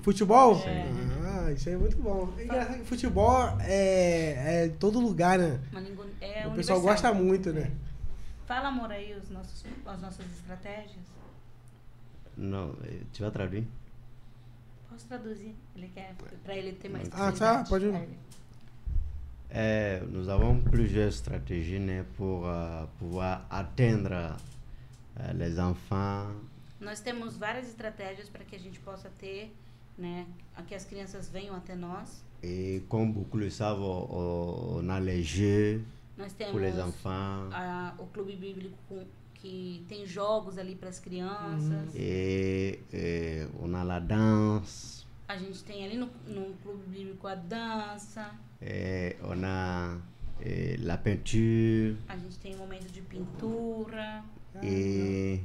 [0.00, 0.56] Futebol.
[0.66, 0.86] É.
[1.24, 2.32] Ah, isso aí é muito bom.
[2.38, 5.60] É engraçado que futebol é, é todo lugar, né?
[6.20, 7.70] É o pessoal gosta muito, né?
[8.46, 11.18] Fala, amor, aí os nossos, as nossas estratégias.
[12.40, 13.66] Euh, tu vas traduire
[14.88, 15.54] Posso traduzir?
[15.74, 17.94] Ele quer, pra ele ter mais Ah, tá, pode ir.
[19.50, 20.00] Aí.
[20.08, 22.46] Nous avons plusieurs stratégies né, pour
[22.98, 26.30] pouvoir atteindre euh, les enfants
[26.80, 29.52] Nós temos várias estratégias para que a gente possa ter,
[29.98, 30.26] né,
[30.56, 32.22] a que as crianças venham até nós.
[32.42, 35.82] et comme beaucoup le savent, on on a les jeux
[36.16, 38.94] Nós pour les temos enfants a- o clube bíblico
[39.34, 41.94] que tem jogos ali para as crianças.
[41.94, 47.34] et euh, on a la danse, A gente tem ali no, no clube bíblico a
[47.34, 48.30] dança.
[48.62, 49.98] et on a
[50.80, 54.22] la peinture A gente tem um momento de pintura.
[54.62, 55.40] et,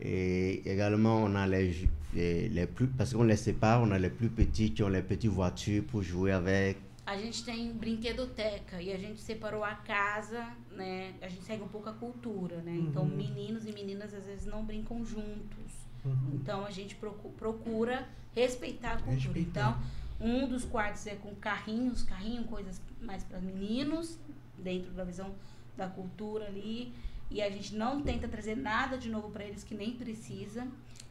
[0.00, 4.10] et également on a les, les, les plus parce qu'on les sépare, on a les
[4.10, 6.76] plus petits qui ont les petites voitures pour jouer avec.
[7.06, 10.44] A gente tem brinquedoteca e a gente separou a casa,
[10.76, 11.12] né?
[11.20, 12.72] A gente segue um pouco a cultura, né?
[12.76, 13.16] Então, Uhum.
[13.16, 15.72] meninos e meninas às vezes não brincam juntos.
[16.04, 16.30] Uhum.
[16.34, 19.16] Então, a gente procu- procura respeitar a cultura.
[19.16, 19.80] Respeitar.
[20.20, 24.16] Então, um dos quartos é com carrinhos, carrinho, coisas mais para meninos,
[24.58, 25.34] dentro da visão
[25.76, 26.92] da cultura ali.
[27.30, 30.66] E a gente não tenta trazer nada de novo para eles que nem precisa.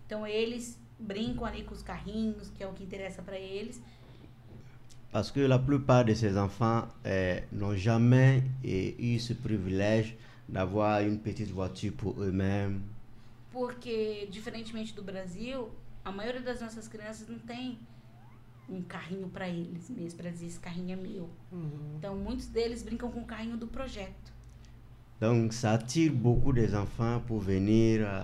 [0.05, 3.81] Então, eles brincam ali com os carrinhos, que é o que interessa para eles.
[5.11, 10.15] Parce que la plupart de ces enfants euh, n'ont jamais euh, eu ce privilège
[10.47, 12.81] d'avoir une petite voiture pour eux-mêmes.
[13.51, 15.69] Porque, diferentemente do Brasil,
[16.05, 17.79] a maioria das nossas crianças não tem
[18.69, 21.29] um carrinho para eles mesmo, para dizer esse carrinho é meu.
[21.51, 21.95] Uhum.
[21.97, 24.31] Então, muitos deles brincam com o carrinho do projeto.
[25.21, 28.23] Donc ça attire beaucoup des enfants pour venir euh,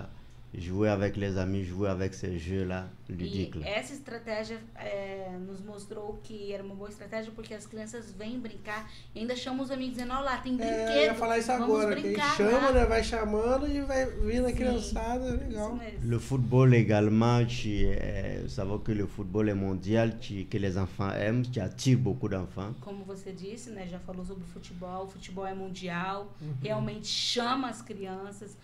[0.54, 3.56] jouer avec les amis, jouer avec ces jeux-là ludiques.
[3.56, 8.38] E essa estratégia é, nos mostrou que era uma boa estratégia porque as crianças vêm
[8.40, 10.72] brincar e ainda chamam os amigos dizendo, ó lá, tem brinquedo.
[10.90, 12.86] É, eu ia falar isso agora, que brincar chama, lá." né?
[12.86, 15.78] Vai chamando e vai vindo a criançada, Isso legal.
[16.02, 21.42] Le football également, tu, savez que le football est mondial, tu- que les enfants aiment,
[21.52, 22.74] tu attires beaucoup d'enfants.
[22.80, 23.86] Como você disse, né?
[23.86, 25.04] Já falou sobre o futebol.
[25.04, 26.54] O futebol é mundial, Uhum.
[26.62, 28.56] realmente chama as crianças.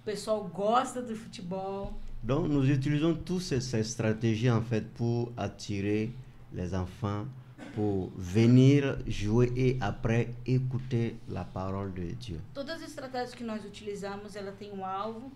[0.00, 1.92] O pessoal gosta do futebol.
[2.22, 6.10] Donc nous utilisons tous ces, ces stratégies en fait pour attirer
[6.54, 7.26] les enfants,
[7.74, 12.40] pour venir jouer et après écouter la parole de Dieu.
[12.54, 15.30] Todas as estratégias que nós utilizamos, ela tem um alvo,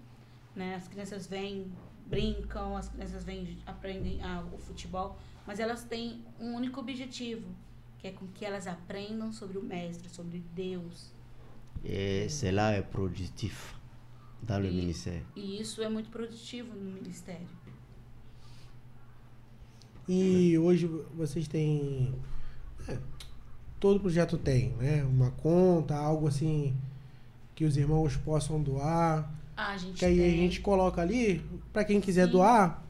[0.57, 0.77] né?
[0.77, 1.71] As crianças vêm,
[2.07, 7.49] brincam, as crianças vêm, aprendem ah, o futebol, mas elas têm um único objetivo,
[7.99, 11.13] que é com que elas aprendam sobre o mestre, sobre Deus.
[11.85, 13.75] Et cela est productif
[14.59, 14.75] le Oui.
[14.77, 15.23] ministère.
[15.37, 17.47] E isso é muito produtivo no ministério.
[20.09, 22.15] E hoje vocês têm.
[22.89, 22.99] é,
[23.81, 25.03] todo projeto tem, né?
[25.05, 26.77] Uma conta, algo assim
[27.55, 29.33] que os irmãos possam doar.
[29.57, 31.41] Ah, a gente Que aí a tem- gente coloca ali,
[31.73, 32.33] pra quem quiser Sim.
[32.33, 32.85] doar,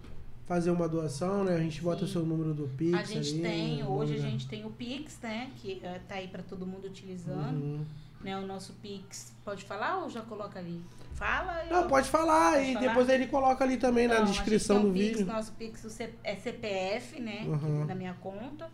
[0.47, 1.55] fazer uma doação, né?
[1.55, 2.15] A gente bota o Sim.
[2.15, 2.95] seu número do Pix.
[2.99, 3.87] A gente ali, tem, hoje a
[4.17, 5.51] número da- gente tem o Pix, né?
[5.59, 7.55] Que eh, tá aí para todo mundo utilizando.
[7.63, 7.85] Uhum.
[8.25, 9.33] Né, o nosso Pix.
[9.45, 10.83] Pode falar ou já coloca ali?
[11.15, 12.87] Fala e Não, eu- pode falar Pode e falar?
[12.89, 15.27] depois ele coloca ali também Então, na descrição do Pix, vídeo.
[15.27, 17.45] Nosso Pix é CPF, né?
[17.47, 17.85] Uhum.
[17.85, 18.69] Na minha conta.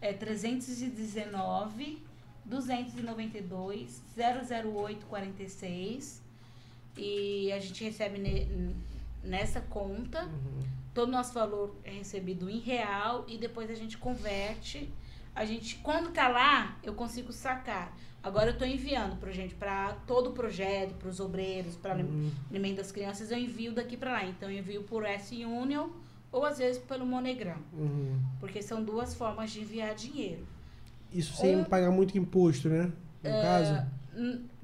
[0.00, 2.02] É 319
[2.44, 6.22] 292 008 46.
[6.96, 8.74] E a gente recebe ne-
[9.22, 10.22] nessa conta.
[10.24, 10.60] Uhum.
[10.94, 14.88] Todo o nosso valor é recebido em real e depois a gente converte.
[15.34, 17.96] A gente, quando tá lá, eu consigo sacar.
[18.22, 22.30] Agora eu tô enviando pra gente, para todo o projeto, para os obreiros, para Uhum.
[22.50, 24.24] alimento das crianças, eu envio daqui para lá.
[24.24, 25.88] Então eu envio por S-Union
[26.32, 27.56] ou às vezes pelo Monegram.
[27.72, 28.18] Uhum.
[28.40, 30.46] Porque são duas formas de enviar dinheiro.
[31.12, 32.90] Isso sem Um- pagar muito imposto, né?
[33.22, 33.86] No É, caso.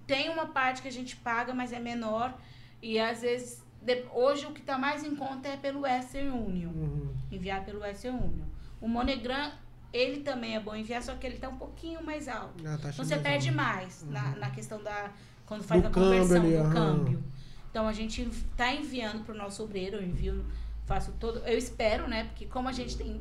[0.07, 2.35] Tem uma parte que a gente paga, mas é menor.
[2.83, 6.71] E às vezes, de- hoje o que tá mais em conta é pelo Western Union.
[6.71, 7.15] Uhum.
[7.31, 8.47] enviar pelo Western Union.
[8.81, 9.53] O Monegram,
[9.93, 12.55] ele também é bom enviar, só que ele tá um pouquinho mais alto.
[12.65, 13.65] Ah, tá Então você perde legal.
[13.67, 15.11] mais na, na questão da.
[15.47, 17.25] Quando faz Do a câmbio conversão ali, do câmbio.
[17.71, 20.45] Então a gente tá enviando pro nosso obreiro, eu envio,
[20.87, 21.41] faço todo.
[21.41, 22.25] Eu espero, né?
[22.25, 23.21] Porque como a gente tem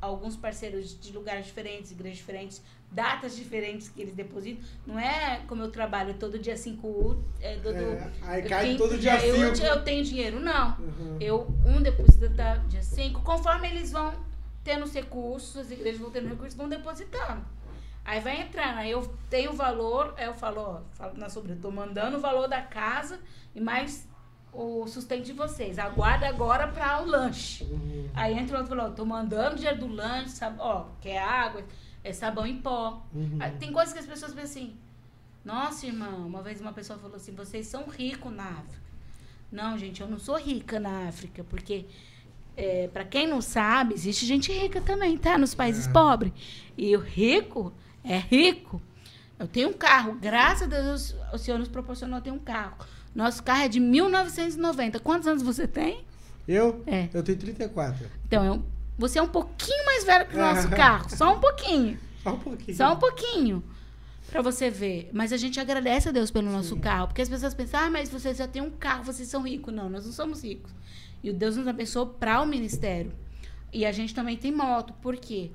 [0.00, 5.62] alguns parceiros de lugares diferentes, igrejas diferentes, datas diferentes que eles depositam, não é como
[5.62, 9.66] eu trabalho todo dia 5 é, todo, É, aí eu cai todo dia eu, 5.
[9.66, 10.76] eu tenho dinheiro, não.
[10.78, 11.16] Uhum.
[11.20, 14.12] Eu, um deposita dia 5, conforme eles vão
[14.64, 17.44] tendo os recursos, as igrejas vão tendo recursos, vão depositando.
[18.04, 21.54] Aí vai entrando, aí eu tenho o valor, aí eu falo, ó, falo na sobre,
[21.54, 23.20] tô mandando o valor da casa
[23.54, 24.08] e mais
[24.52, 25.78] o sustento de vocês.
[25.78, 27.64] Aguarda agora para o lanche.
[27.64, 28.10] Uhum.
[28.12, 31.18] Aí entra o outro e fala, ó, tô mandando dinheiro do lanche, sabe, ó, quer
[31.18, 31.64] água,
[32.02, 33.02] é sabão em pó.
[33.14, 33.38] Uhum.
[33.38, 34.76] Aí Tem coisas que as pessoas pensam assim,
[35.44, 38.82] nossa, irmão, uma vez uma pessoa falou assim, vocês são ricos na África.
[39.50, 41.86] Não, gente, eu não sou rica na África, porque
[42.56, 45.36] é, para quem não sabe, existe gente rica também, tá?
[45.38, 45.90] Nos países É.
[45.90, 46.32] pobres.
[46.76, 47.72] E o rico
[48.04, 48.80] é rico.
[49.38, 52.76] Eu tenho um carro, graças a Deus o Senhor nos proporcionou ter um carro.
[53.14, 54.98] Nosso carro é de 1990.
[55.00, 56.04] Quantos anos você tem?
[56.46, 56.82] Eu?
[56.86, 57.08] É.
[57.12, 58.06] Eu tenho 34.
[58.26, 58.62] Então, eu-
[58.98, 61.98] você é um pouquinho mais velho que o nosso carro, só um pouquinho.
[62.22, 62.76] Só um pouquinho.
[62.76, 63.64] Só um pouquinho.
[64.30, 65.10] Pra você ver.
[65.12, 67.08] Mas a gente agradece a Deus pelo nosso carro.
[67.08, 69.74] Porque as pessoas pensam, ah, mas vocês já têm um carro, vocês são ricos.
[69.74, 70.70] Não, nós não somos ricos.
[71.22, 73.12] E o Deus nos abençoou para o ministério.
[73.72, 74.92] E a gente também tem moto.
[74.94, 75.50] Por quê?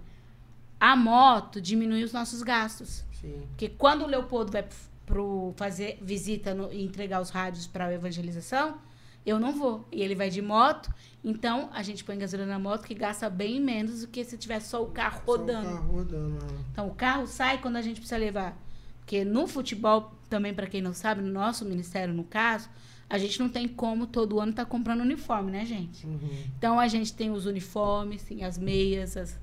[0.80, 3.04] A moto diminui os nossos gastos.
[3.20, 3.42] Sim.
[3.50, 4.66] Porque quando o Leopoldo vai
[5.06, 8.78] pro fazer visita no- e entregar os rádios para a evangelização,
[9.26, 9.86] eu não vou.
[9.92, 10.92] E ele vai de moto.
[11.24, 14.70] Então, a gente põe gasolina na moto que gasta bem menos do que se tivesse
[14.70, 15.70] só o carro Só o rodando.
[15.70, 16.38] carro rodando.
[16.42, 16.62] ah.
[16.72, 18.58] Então, o carro sai quando a gente precisa levar.
[19.00, 22.70] Porque no futebol, também, para quem não sabe, no nosso ministério, no caso,
[23.10, 26.06] a gente não tem como todo ano estar comprando uniforme, né, gente?
[26.06, 26.20] Uhum.
[26.58, 29.40] Então, a gente tem os uniformes, tem as meias, as-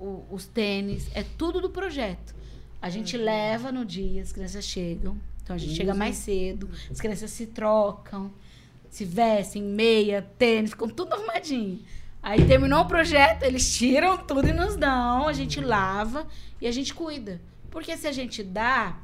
[0.00, 2.34] o- os tênis, é tudo do projeto.
[2.80, 5.18] A gente leva no dia, as crianças chegam.
[5.42, 5.98] Então, a gente chega Usa.
[5.98, 8.32] mais cedo, as crianças se trocam,
[8.90, 11.80] se vestem, meia, tênis, ficam tudo arrumadinho.
[12.22, 16.26] Aí terminou o projeto, eles tiram tudo e nos dão, a gente lava
[16.60, 17.40] e a gente cuida.
[17.70, 18.98] Porque se a gente dá,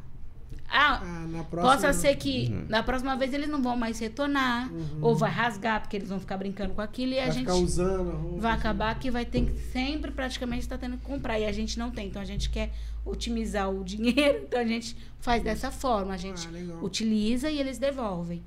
[0.69, 1.73] ah, Ah, na próxima.
[1.75, 2.67] possa ser que Uhum.
[2.69, 4.99] na próxima vez eles não vão mais retornar, Uhum.
[5.03, 7.55] ou vai rasgar, porque eles vão ficar brincando com aquilo e a Vai gente ficar
[7.57, 8.41] usando a roupa.
[8.41, 11.79] vai acabar que vai ter que sempre praticamente estar tendo que comprar e a gente
[11.79, 12.07] não tem.
[12.09, 12.71] Então a gente quer
[13.05, 17.79] otimizar o dinheiro, então a gente faz dessa forma, a gente Ah, utiliza e eles
[17.79, 18.43] devolvem.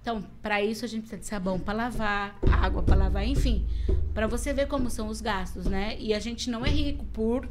[0.00, 3.64] Então, para isso a gente precisa de sabão para lavar, água para lavar, enfim,
[4.12, 5.96] para você ver como são os gastos, né?
[5.98, 7.48] E a gente não é rico por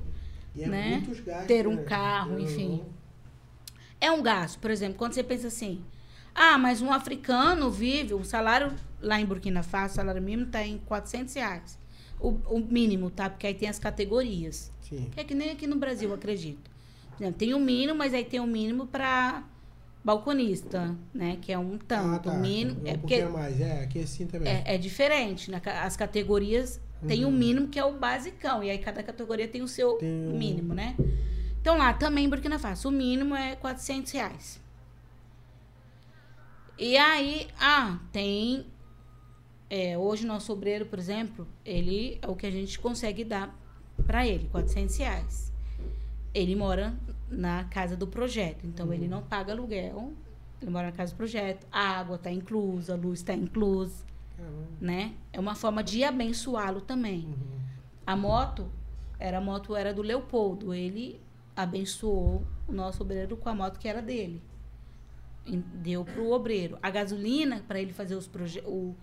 [0.56, 1.04] E é Né?
[1.26, 1.84] gastos, ter um né?
[1.84, 2.84] carro, Eu- enfim.
[4.06, 5.82] É um gasto, por exemplo, quando você pensa assim,
[6.36, 10.66] ah, mas um africano vive, o salário lá em Burkina Faso, o salário mínimo está
[10.66, 11.78] em 400 reais.
[12.20, 13.30] O, o mínimo, tá?
[13.30, 14.72] Porque aí tem as categorias.
[14.82, 15.10] Sim.
[15.12, 16.72] Que é que nem aqui no Brasil, acredito.
[17.38, 19.44] Tem o mínimo, mas aí tem o mínimo para
[20.04, 21.38] balconista, né?
[21.42, 22.16] Que é um tanto.
[22.16, 22.34] Ah, tá.
[22.34, 22.82] Mínimo.
[22.82, 23.60] Um É porque pouquinho mais.
[23.62, 24.48] É, aqui é assim também.
[24.52, 25.50] é, é diferente.
[25.52, 25.62] né?
[25.82, 27.34] As categorias tem o Uhum.
[27.38, 28.64] mínimo, que é o basicão.
[28.64, 30.96] E aí cada categoria tem o seu Tem um- mínimo, né?
[31.64, 34.62] Então lá também em Burkina Faso, o mínimo é 400 reais.
[36.78, 38.66] E aí, ah, tem.
[39.70, 43.58] é, hoje nosso obreiro, por exemplo, ele é o que a gente consegue dar
[44.06, 45.54] para ele, 400 reais.
[46.34, 46.94] Ele mora
[47.30, 50.12] na casa do projeto, então ele não paga aluguel,
[50.62, 54.04] ele mora na casa do projeto, a água está inclusa, a luz está inclusa
[54.36, 54.68] Caramba.
[54.82, 55.14] né?
[55.32, 57.20] É uma forma de abençoá-lo também.
[57.20, 57.60] Uhum.
[58.06, 58.70] A moto,
[59.18, 61.24] era a moto era do Leopoldo, ele
[61.56, 64.42] abençoou o nosso obreiro com a moto que era dele.
[65.46, 66.78] Deu pro obreiro.
[66.82, 68.30] A gasolina para ele fazer os
[68.66, 68.96] o,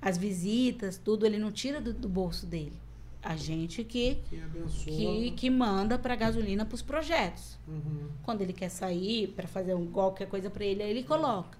[0.00, 2.76] as visitas, tudo ele não tira do, do bolso dele.
[3.22, 5.32] A gente que Que abençoa.
[5.32, 7.58] que, manda para gasolina para os projetos.
[7.66, 8.08] Uhum.
[8.22, 11.58] Quando ele quer sair para fazer um, qualquer coisa para ele, aí ele coloca.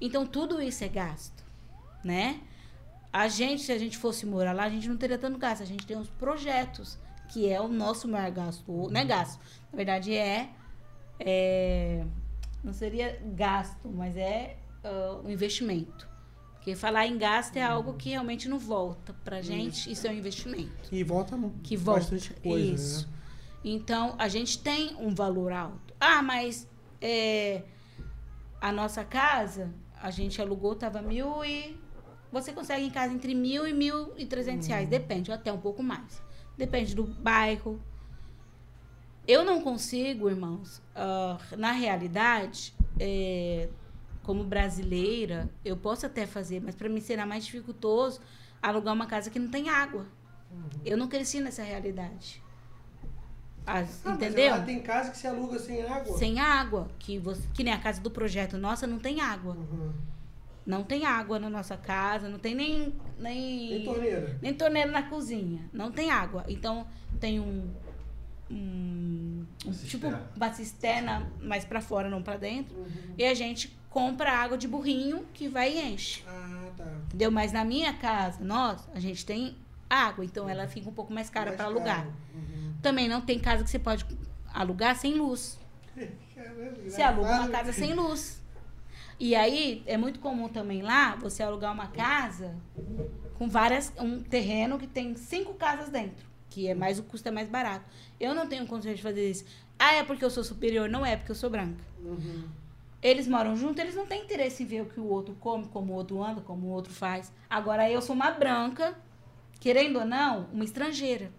[0.00, 1.44] Então tudo isso é gasto,
[2.04, 2.40] né?
[3.12, 5.62] A gente, se a gente fosse morar lá, a gente não teria tanto gasto.
[5.62, 6.96] A gente tem os projetos,
[7.30, 8.88] que é o nosso maior gasto.
[8.90, 9.40] Não é gasto.
[9.72, 10.50] Na verdade, é.
[11.18, 12.04] é
[12.62, 16.08] não seria gasto, mas é ah, um investimento.
[16.54, 19.90] Porque falar em gasto é algo que realmente não volta pra gente.
[19.90, 22.00] Isso é um investimento E volta que volta.
[22.00, 23.08] bastante coisa, Isso.
[23.08, 23.14] né?
[23.64, 25.94] Então, a gente tem um valor alto.
[25.98, 26.68] Ah, mas
[27.00, 27.62] é,
[28.60, 31.78] a nossa casa, a gente alugou, tava mil e...
[32.30, 34.88] Você consegue em casa entre mil e mil e trezentos reais.
[34.88, 36.22] Depende, ou até um pouco mais.
[36.56, 37.80] Depende do bairro.
[39.26, 43.68] Eu não consigo, irmãos, ah, na realidade, é,
[44.22, 48.20] como brasileira, eu posso até fazer, mas para mim será mais dificultoso
[48.62, 50.06] alugar uma casa que não tem água.
[50.84, 52.42] Eu não cresci nessa realidade.
[53.66, 54.50] As- Ah, mas entendeu?
[54.50, 56.18] lá tem casa que se aluga sem água.
[56.18, 56.88] Sem água.
[56.98, 59.54] Que, você, que nem a casa do projeto nossa não tem água.
[59.54, 59.92] Uhum.
[60.66, 62.94] Não tem água na nossa casa, não tem nem.
[63.18, 64.38] Nem, Tem torneira.
[64.40, 65.68] nem torneira na cozinha.
[65.72, 66.44] Não tem água.
[66.48, 66.86] Então
[67.18, 67.70] tem um.
[68.50, 70.06] um, um tipo
[70.36, 72.76] uma cisterna mais pra fora, não pra dentro.
[72.76, 73.14] Uhum.
[73.16, 76.22] E a gente compra água de burrinho que vai e enche.
[76.26, 76.84] Ah, tá.
[77.06, 77.30] Entendeu?
[77.30, 79.56] Mas na minha casa, nós, a gente tem
[79.88, 82.06] água, então ela fica um pouco mais cara para alugar.
[82.34, 82.74] Uhum.
[82.80, 84.06] Também não tem casa que você pode
[84.52, 85.58] alugar sem luz.
[86.86, 88.40] Você aluga uma casa sem luz.
[89.20, 92.56] E aí é muito comum também lá você alugar uma casa
[93.38, 97.30] com várias um terreno que tem cinco casas dentro, que é mais o custo é
[97.30, 97.84] mais barato.
[98.18, 99.44] Eu não tenho condições de fazer isso.
[99.78, 100.88] Ah, é porque eu sou superior?
[100.88, 101.84] Não é porque eu sou branca.
[102.02, 102.44] Uhum.
[103.02, 105.92] Eles moram juntos, eles não têm interesse em ver o que o outro come, como
[105.92, 107.32] o outro anda, como o outro faz.
[107.48, 108.94] Agora eu sou uma branca,
[109.58, 111.30] querendo ou não, uma estrangeira.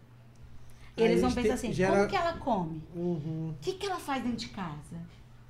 [0.98, 2.82] Eles vão pensar assim, gera- como que ela come?
[2.96, 3.50] Uhum.
[3.52, 4.98] O que, que ela faz dentro de casa?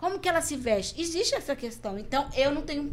[0.01, 0.99] Como que ela se veste?
[0.99, 1.95] Existe essa questão.
[1.99, 2.91] Então, eu não tenho.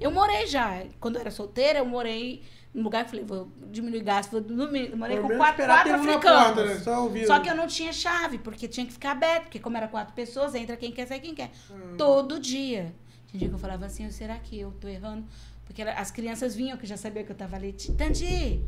[0.00, 0.84] Eu morei já.
[1.00, 4.94] Quando eu era solteira, eu morei num lugar que falei, vou diminuir gasto, vou dormir.
[4.94, 6.22] Morei com quatro, quatro africanos.
[6.22, 6.78] porta, né?
[6.78, 7.10] Só.
[7.26, 10.14] Só que eu não tinha chave, porque tinha que ficar aberto, porque como era quatro
[10.14, 11.50] pessoas, entra quem quer, sai quem quer.
[11.68, 11.96] Hum.
[11.98, 12.94] Todo dia.
[13.26, 15.26] Tinha dia que eu falava assim, será que eu tô errando?
[15.66, 17.72] Porque as crianças vinham, que já sabia que eu tava ali.
[17.72, 18.62] Tandy,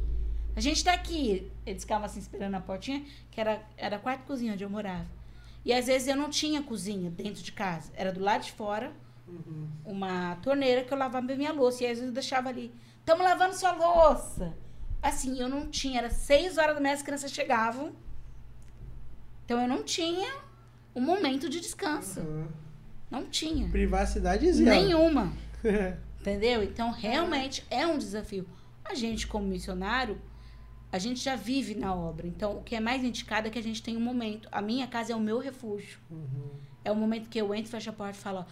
[0.57, 1.53] a gente tá aqui.
[1.65, 5.07] Eles ficavam assim esperando na portinha, que era, era quarto e cozinha onde eu morava.
[5.65, 7.91] E às vezes eu não tinha cozinha dentro de casa.
[7.97, 8.93] Era do lado de fora,
[9.27, 9.67] Uhum.
[9.87, 11.83] uma torneira que eu lavava minha louça.
[11.83, 12.71] E às vezes eu deixava ali.
[13.01, 14.55] Estamos lavando sua louça.
[15.03, 15.99] Assim, eu não tinha.
[16.01, 17.93] Era seis horas da manhã, as crianças chegavam.
[19.45, 20.35] Então eu não tinha
[20.95, 22.21] um momento de descanso.
[22.21, 22.49] Uhum.
[23.11, 23.69] Não tinha.
[23.69, 24.71] Privacidade zero.
[24.71, 25.33] Nenhuma.
[26.21, 26.63] Entendeu?
[26.63, 28.47] Então, realmente é um desafio.
[28.85, 30.19] A gente, como missionário,
[30.95, 32.25] a gente já vive na obra.
[32.25, 34.49] Então, o que é mais indicado é que a gente tem um momento.
[34.53, 35.99] A minha casa é o meu refúgio.
[36.09, 36.51] Uhum.
[36.85, 38.45] É o momento que eu entro, fecho a porta e falo: ó,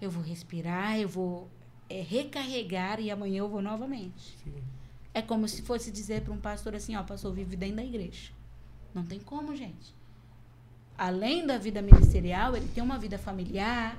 [0.00, 1.50] eu vou respirar, eu vou
[1.90, 4.38] é, recarregar e amanhã eu vou novamente.
[4.44, 4.62] Sim.
[5.12, 8.30] É como se fosse dizer para um pastor assim: ó, pastor, vive dentro da igreja.
[8.94, 9.92] Não tem como, gente.
[10.96, 13.98] Além da vida ministerial, ele tem uma vida familiar,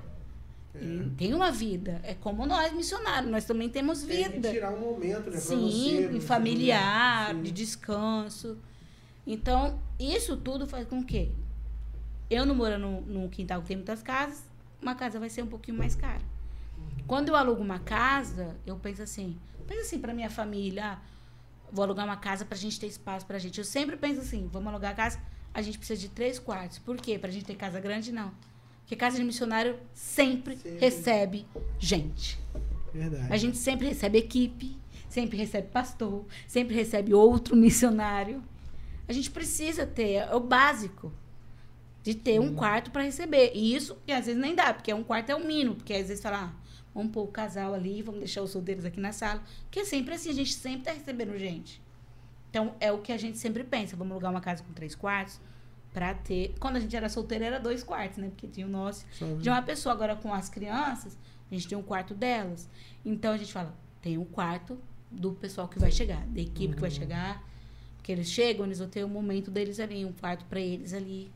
[0.76, 2.00] ele tem uma vida.
[2.04, 4.52] É como nós, missionários, nós também temos Tem que vida.
[4.52, 5.38] tirar um momento, né?
[5.38, 7.42] Sim, você, e familiar, Sim.
[7.42, 8.58] de descanso.
[9.26, 11.32] Então, isso tudo faz com que
[12.30, 14.44] eu não morando num, num quintal que tem muitas casas,
[14.82, 16.22] uma casa vai ser um pouquinho mais cara.
[17.08, 19.38] Quando eu alugo uma casa, eu penso assim,
[19.68, 21.00] penso assim para minha família, ah,
[21.72, 23.58] vou alugar uma casa pra gente ter espaço pra gente.
[23.58, 25.20] Eu sempre penso assim, vamos alugar a casa,
[25.54, 26.80] a gente precisa de três quartos.
[26.80, 27.18] Por quê?
[27.18, 28.32] Pra gente ter casa grande, não.
[28.90, 30.80] Porque casa de missionário sempre, Sempre.
[30.80, 31.46] recebe
[31.78, 32.40] gente.
[32.92, 33.32] Verdade.
[33.32, 34.76] A gente sempre recebe equipe,
[35.08, 38.44] sempre recebe pastor, sempre recebe outro missionário.
[39.08, 41.14] A gente precisa ter, é o básico,
[42.02, 43.52] de ter um quarto para receber.
[43.54, 46.08] E isso, que às vezes nem dá, porque um quarto é o mínimo, porque às
[46.08, 49.44] vezes fala, ah, vamos pôr o casal ali, vamos deixar os solteiros aqui na sala.
[49.66, 51.80] Porque é sempre assim, a gente sempre tá recebendo gente.
[52.50, 55.40] Então, é o que a gente sempre pensa, vamos alugar uma casa com três quartos,
[55.94, 56.56] para ter...
[56.60, 58.30] Quando a gente era solteiro, era dois quartos, né?
[58.30, 59.94] Porque tinha o nosso Só- de uma pessoa.
[59.94, 61.18] Agora, com as crianças,
[61.50, 62.70] a gente tem um quarto delas.
[63.04, 64.78] Então, a gente fala, tem um quarto
[65.12, 67.44] do pessoal que vai chegar, da equipe que vai chegar.
[67.98, 71.32] Porque eles chegam, eles vão ter o momento deles ali, um quarto para eles ali.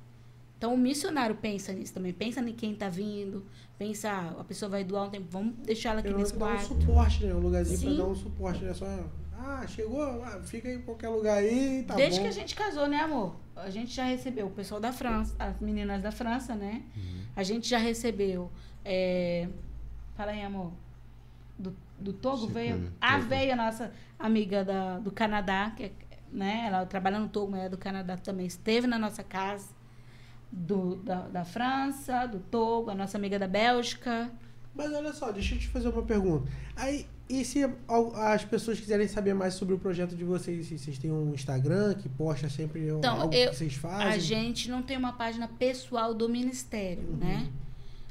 [0.64, 2.14] Então, o missionário pensa nisso também.
[2.14, 3.45] Pensa em quem tá vindo.
[3.77, 6.45] Pensa, ah, a pessoa vai doar um tempo, vamos deixar ela aqui Eu nesse dar
[6.45, 6.68] um quarto.
[6.68, 7.35] suporte, né?
[7.35, 7.85] Um lugarzinho Sim.
[7.88, 8.73] pra dar um suporte, né?
[8.73, 8.85] Só.
[9.38, 12.23] Ah, chegou, ah, fica aí em qualquer lugar aí, tá Desde bom.
[12.23, 13.35] que a gente casou, né, amor?
[13.57, 16.81] A gente já recebeu o pessoal da França, as meninas da França, né?
[17.35, 18.49] A gente já recebeu.
[18.85, 19.49] É...
[20.15, 20.72] Fala aí, amor.
[21.60, 22.94] Do, do Togo Sim, veio?
[23.02, 23.27] A Togo.
[23.27, 25.91] veio a nossa amiga da, do Canadá, que é,
[26.31, 26.64] né?
[26.68, 28.45] Ela trabalha no Togo, mas é do Canadá também.
[28.45, 29.82] Esteve na nossa casa.
[30.55, 34.30] Do, da, da França, do Togo, a nossa amiga da Bélgica.
[34.75, 36.47] Mas olha só, deixa eu te fazer uma pergunta.
[36.75, 37.59] Aí, e se
[38.15, 40.67] as pessoas quiserem saber mais sobre o projeto de vocês?
[40.67, 44.19] Se vocês têm um Instagram que posta sempre Então, algo eu- que vocês A fazem?
[44.19, 47.17] gente não tem uma página pessoal do ministério, Uhum.
[47.17, 47.47] né?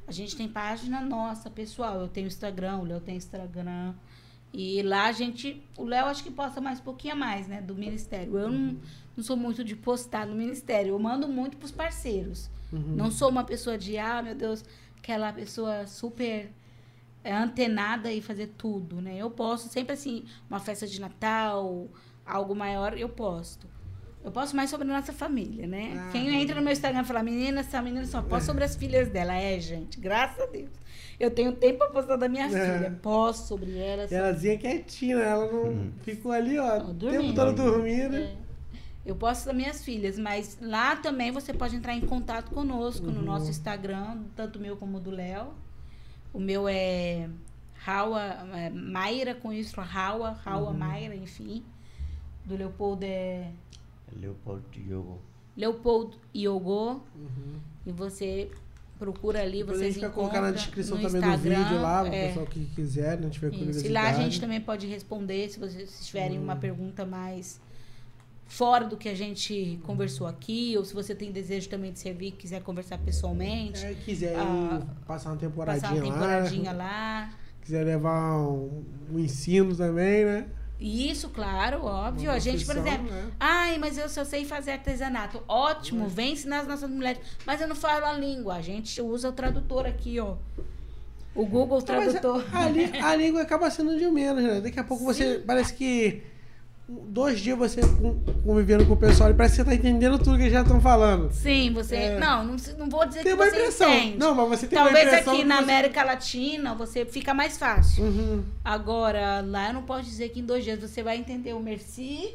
[0.07, 2.01] A gente tem página nossa, pessoal.
[2.01, 3.95] Eu tenho Instagram, o Léo tem Instagram.
[4.53, 5.63] E lá a gente.
[5.79, 7.61] O Léo acho que posta mais um pouquinho a mais, né?
[7.61, 8.37] Do ministério.
[8.37, 8.77] Eu não,
[9.17, 10.91] não sou muito de postar no ministério.
[10.91, 12.51] Eu mando muito pros parceiros.
[12.73, 12.97] Uhum.
[12.97, 14.65] Não sou uma pessoa de, ah, meu Deus,
[14.99, 16.51] aquela pessoa super
[17.25, 19.17] é, antenada e fazer tudo, né?
[19.17, 21.89] Eu posto sempre assim, uma festa de Natal,
[22.27, 23.67] algo maior, eu posto.
[24.25, 25.95] Eu posto mais sobre a nossa família, né?
[25.99, 26.11] Ah.
[26.13, 29.09] Quem entra no meu Instagram e fala, menina, essa menina só posta sobre as filhas
[29.09, 29.35] dela.
[29.35, 30.71] É, gente, graças a Deus.
[31.19, 32.49] Eu tenho tempo pra postar da minha É.
[32.49, 32.99] filha.
[33.03, 34.07] Posto sobre ela.
[34.11, 35.29] E Elazinha quietinha, né?
[35.29, 35.93] ela não Uhum.
[36.03, 38.17] ficou ali, ó, o tempo todo dormindo.
[38.17, 38.33] É.
[39.05, 43.19] Eu posto das minhas filhas, mas lá também você pode entrar em contato conosco no
[43.19, 43.25] Uhum.
[43.25, 45.49] nosso Instagram, tanto o meu como o do Léo.
[46.33, 47.29] O meu é
[47.75, 48.23] Raua,
[48.55, 50.79] é Mayra com isso, Raua, Raua Uhum.
[50.79, 51.65] Mayra, enfim.
[52.45, 53.49] Do Leopoldo é
[54.21, 55.19] Leopoldo Diogo.
[55.57, 57.03] Leopoldo Iogo.
[57.15, 57.55] Uhum.
[57.87, 58.51] E você
[58.99, 62.03] procura ali, Depois a vocês gente vai colocar na descrição também do Instagram, vídeo lá,
[62.03, 62.29] o é.
[62.29, 63.29] pessoal que quiser, né?
[63.31, 63.87] Tiver curiosidade.
[63.89, 66.45] E lá a gente também pode responder se vocês tiverem Hum.
[66.45, 67.61] uma pergunta mais
[68.47, 72.29] fora do que a gente conversou aqui, ou se você tem desejo também de servir
[72.29, 76.85] e quiser conversar pessoalmente, É, quiser Ah, passar uma temporadinha, passar uma temporadinha lá.
[76.85, 77.35] lá.
[77.63, 80.47] Quiser levar um, um ensino também, né?
[80.83, 82.31] Isso, claro, óbvio.
[82.31, 83.31] Uma a gente, por exemplo, né?
[83.39, 85.43] ai, mas eu só sei fazer artesanato.
[85.47, 87.21] Ótimo, vem ensinar as nossas mulheres.
[87.47, 88.57] Mas eu não falo a língua.
[88.57, 90.37] A gente usa o tradutor aqui, ó.
[91.35, 92.45] O Google mas Tradutor.
[92.53, 92.65] A,
[93.07, 94.61] a a língua acaba sendo de menos, né?
[94.61, 95.43] Daqui a pouco você.
[95.47, 96.23] Parece que.
[97.09, 100.37] Dois dias você con- convivendo com o pessoal e parece que você tá entendendo tudo
[100.37, 101.31] que eles já estão falando.
[101.33, 101.97] Sim, você.
[101.97, 102.19] É.
[102.19, 103.95] Não, não, não vou dizer Tem que uma você impressão.
[103.95, 104.19] entende.
[104.19, 105.33] Não, mas você tem Talvez uma impressão.
[105.35, 108.05] aqui que na você- América Latina você fica mais fácil.
[108.05, 108.45] Uhum.
[108.65, 112.35] Agora, lá eu não posso dizer que em dois dias você vai entender o merci.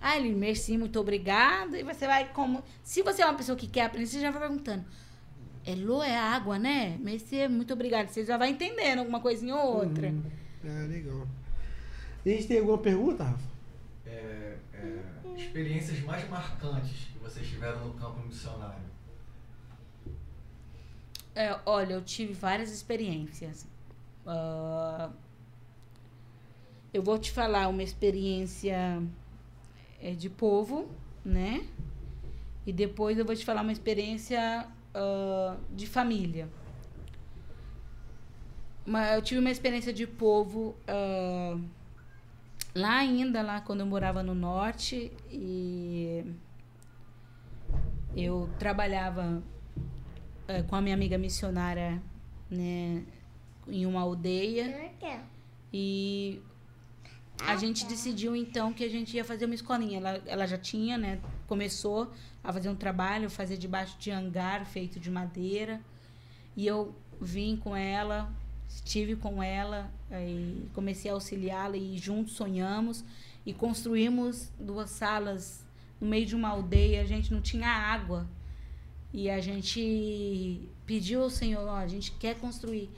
[0.00, 1.74] Ah, ele, merci, muito obrigado.
[1.76, 2.62] E você vai como.
[2.82, 4.84] Se você é uma pessoa que quer aprender, você já vai perguntando.
[5.64, 6.96] É lo é água, né?
[7.00, 8.08] Merci, muito obrigado.
[8.08, 10.08] Você já vai entendendo alguma coisinha ou outra.
[10.08, 10.22] Uhum.
[10.64, 11.26] Ah, legal.
[12.24, 13.55] A gente tem alguma pergunta, Rafa?
[15.36, 18.84] Experiências mais marcantes que vocês tiveram no campo missionário.
[21.34, 23.66] É, olha, eu tive várias experiências.
[24.26, 25.10] Ah,
[26.92, 29.02] eu vou te falar uma experiência
[30.00, 30.88] é, de povo,
[31.22, 31.66] né?
[32.66, 36.48] E depois eu vou te falar uma experiência ah, de família.
[38.86, 41.58] Mas eu tive uma experiência de povo ah,
[42.76, 45.10] lá ainda, lá quando eu morava no norte.
[45.30, 46.24] E
[48.14, 49.42] eu trabalhava
[50.46, 52.00] eh, com a minha amiga missionária,
[52.50, 53.04] né,
[53.66, 54.92] em uma aldeia.
[55.72, 56.40] E
[57.44, 59.98] a gente decidiu então que a gente ia fazer uma escolinha.
[59.98, 62.12] Ela, ela já tinha, né, começou
[62.44, 65.80] a fazer um trabalho, fazer debaixo de hangar feito de madeira.
[66.56, 68.32] E eu vim com ela,
[68.68, 73.04] estive com ela e comecei a auxiliá-la e juntos sonhamos
[73.44, 75.64] e construímos duas salas
[76.00, 77.02] no meio de uma aldeia.
[77.02, 78.26] A gente não tinha água.
[79.12, 82.90] E a gente pediu ao Senhor, ó, a gente quer construir.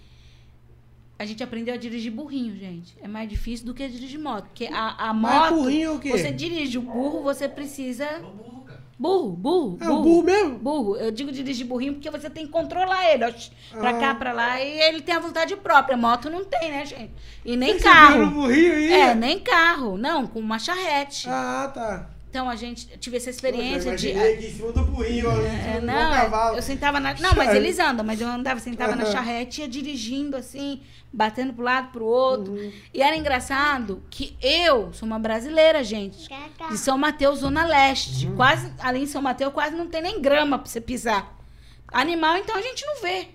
[1.18, 2.96] a gente aprendeu a dirigir burrinho, gente.
[3.00, 4.46] É mais difícil do que dirigir moto.
[4.46, 5.62] Porque a, a Mas moto.
[5.62, 6.10] burrinho é o quê?
[6.10, 8.18] Você dirige o burro, você precisa.
[8.18, 8.57] O burro.
[8.98, 9.78] Burro, burro.
[9.80, 10.58] É o burro mesmo?
[10.58, 10.96] Burro.
[10.96, 13.30] Eu digo dirigir burrinho porque você tem que controlar ele, ó.
[13.78, 14.00] Pra Ah.
[14.00, 14.60] cá, pra lá.
[14.60, 15.96] E ele tem a vontade própria.
[15.96, 17.12] Moto não tem, né, gente?
[17.44, 18.26] E nem Você viu no carro.
[18.32, 18.92] burrinho aí?
[18.92, 19.96] É, nem carro.
[19.96, 21.28] Não, com uma charrete.
[21.28, 22.10] Ah, tá.
[22.30, 24.08] Então a gente eu tive essa Eu experiência de.
[24.10, 26.56] imaginei aqui em cima do burrinho, É, não, cavalo.
[26.56, 27.14] eu sentava na.
[27.14, 29.12] Não, mas eles andam, mas eu andava, sentava na Aham.
[29.12, 32.52] charrete e ia dirigindo assim, batendo pro lado, pro outro.
[32.52, 32.72] Uhum.
[32.92, 36.28] E era engraçado que eu sou uma brasileira, gente.
[36.70, 38.26] De São Mateus, Zona Leste.
[38.26, 38.36] Uhum.
[38.36, 41.34] Quase, ali em São Mateus, quase não tem nem grama pra você pisar.
[41.90, 43.28] Animal, então a gente não vê.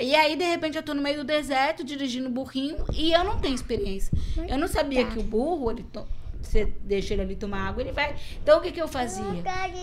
[0.00, 3.38] E aí, de repente, eu tô no meio do deserto, dirigindo burrinho, e eu não
[3.38, 4.10] tenho experiência.
[4.48, 6.06] Eu não sabia que o burro, ele to-
[6.44, 8.14] você deixa ele ali tomar água, ele vai.
[8.42, 9.24] Então, o que, que eu fazia?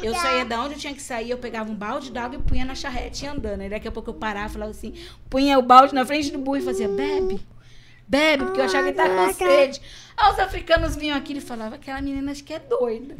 [0.03, 2.65] Eu saía da onde eu tinha que sair, eu pegava um balde d'água e punha
[2.65, 3.61] na charrete andando.
[3.61, 4.93] Aí daqui a pouco eu parava e falava assim,
[5.29, 7.45] punha o balde na frente do burro e fazia, bebe,
[8.07, 9.81] bebe, porque eu achava que ele tava com sede.
[10.17, 13.15] Aí os africanos vinham aqui e falavam, aquela menina acho que é doida.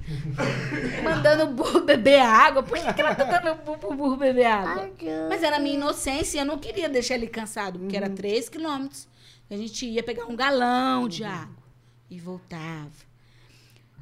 [1.04, 2.62] Mandando o burro beber água.
[2.62, 4.92] Por que, que ela tá dando o burro, beber água?
[5.30, 8.50] Mas era a minha inocência e eu não queria deixar ele cansado, porque era 3
[8.50, 9.08] quilômetros.
[9.50, 11.62] A gente ia pegar um galão de água
[12.10, 13.11] e voltava.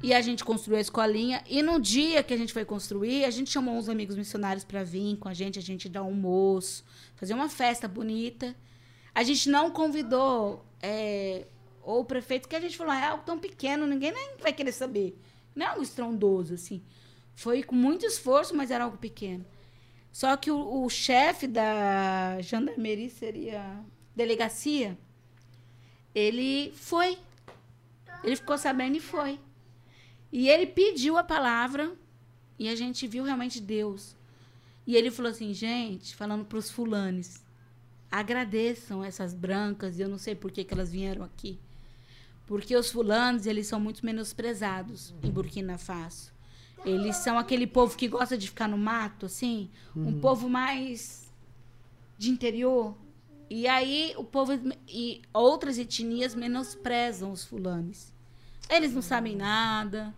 [0.02, 1.44] E a gente construiu a escolinha.
[1.46, 4.82] E no dia que a gente foi construir, a gente chamou uns amigos missionários para
[4.82, 6.84] vir com a gente, a gente dar um almoço,
[7.16, 8.56] fazer uma festa bonita.
[9.14, 11.46] A gente não convidou é,
[11.82, 15.18] o prefeito, que a gente falou, é algo tão pequeno, ninguém nem vai querer saber.
[15.54, 16.82] Não é algo estrondoso, assim.
[17.34, 19.44] Foi com muito esforço, mas era algo pequeno.
[20.12, 23.84] Só que o, o chefe da gendarmeria seria
[24.16, 24.98] delegacia,
[26.14, 27.18] ele foi.
[28.24, 29.38] Ele ficou sabendo e foi.
[30.32, 31.92] E ele pediu a palavra
[32.58, 34.16] e a gente viu realmente Deus.
[34.86, 37.42] E ele falou assim, gente, falando para os fulanes,
[38.10, 41.58] agradeçam essas brancas, e eu não sei por que, que elas vieram aqui.
[42.46, 46.32] Porque os fulanos, eles são muito menosprezados em Burkina Faso.
[46.84, 51.30] Eles são aquele povo que gosta de ficar no mato, assim, um povo mais
[52.18, 52.96] de interior.
[53.48, 54.52] E aí o povo
[54.88, 58.12] e outras etnias menosprezam os fulanos.
[58.68, 60.14] Eles não sabem nada,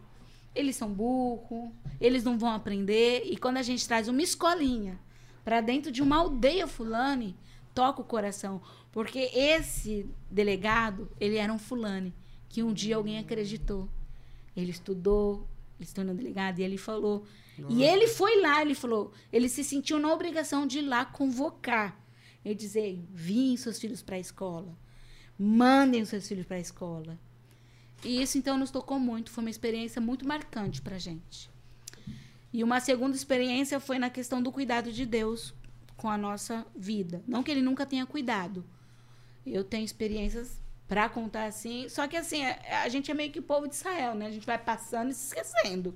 [0.54, 3.22] eles são burro, eles não vão aprender.
[3.24, 4.98] E quando a gente traz uma escolinha
[5.44, 7.36] para dentro de uma aldeia fulane,
[7.74, 8.60] toca o coração.
[8.90, 12.14] Porque esse delegado, ele era um fulane,
[12.48, 13.88] que um dia alguém acreditou.
[14.54, 15.48] Ele estudou,
[15.78, 17.24] ele se tornou delegado e ele falou.
[17.68, 21.98] E ele foi lá, ele falou, ele se sentiu na obrigação de ir lá convocar.
[22.44, 24.76] Eu dizer, vim seus filhos para a escola.
[25.38, 27.18] Mandem os seus filhos para a escola.
[28.04, 29.30] E isso, então, nos tocou muito.
[29.30, 31.50] Foi uma experiência muito marcante para gente.
[32.52, 35.54] E uma segunda experiência foi na questão do cuidado de Deus
[35.96, 37.22] com a nossa vida.
[37.26, 38.64] Não que ele nunca tenha cuidado.
[39.46, 41.88] Eu tenho experiências para contar assim.
[41.88, 44.26] Só que, assim, a, a gente é meio que o povo de Israel, né?
[44.26, 45.94] A gente vai passando e se esquecendo.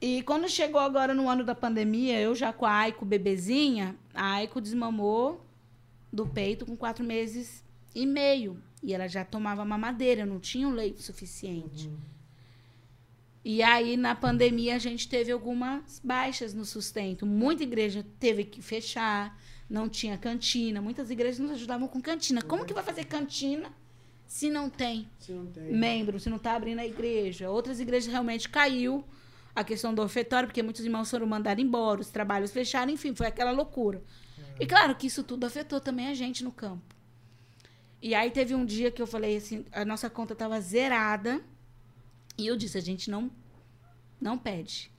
[0.00, 4.34] E quando chegou agora no ano da pandemia, eu já com a Aiko bebezinha, a
[4.34, 5.44] Aiko desmamou
[6.12, 7.64] do peito com quatro meses
[7.96, 8.62] e meio.
[8.82, 11.90] E ela já tomava mamadeira, não tinha o leite suficiente.
[13.42, 17.24] E aí, na pandemia, a gente teve algumas baixas no sustento.
[17.24, 19.40] Muita igreja teve que fechar,
[19.70, 20.82] não tinha cantina.
[20.82, 22.42] Muitas igrejas nos ajudavam com cantina.
[22.42, 23.72] Como que vai fazer cantina
[24.26, 25.72] se não tem Se não tem.
[25.72, 27.48] membro, se não está abrindo a igreja?
[27.48, 29.04] Outras igrejas realmente caiu
[29.54, 33.28] a questão do ofertório, porque muitos irmãos foram mandados embora, os trabalhos fecharam, enfim, foi
[33.28, 34.02] aquela loucura.
[34.60, 36.95] E claro que isso tudo afetou também a gente no campo.
[38.06, 41.40] E aí teve um dia que eu falei assim, a nossa conta estava zerada.
[42.38, 43.28] E eu disse, a gente não
[44.20, 44.92] não pede.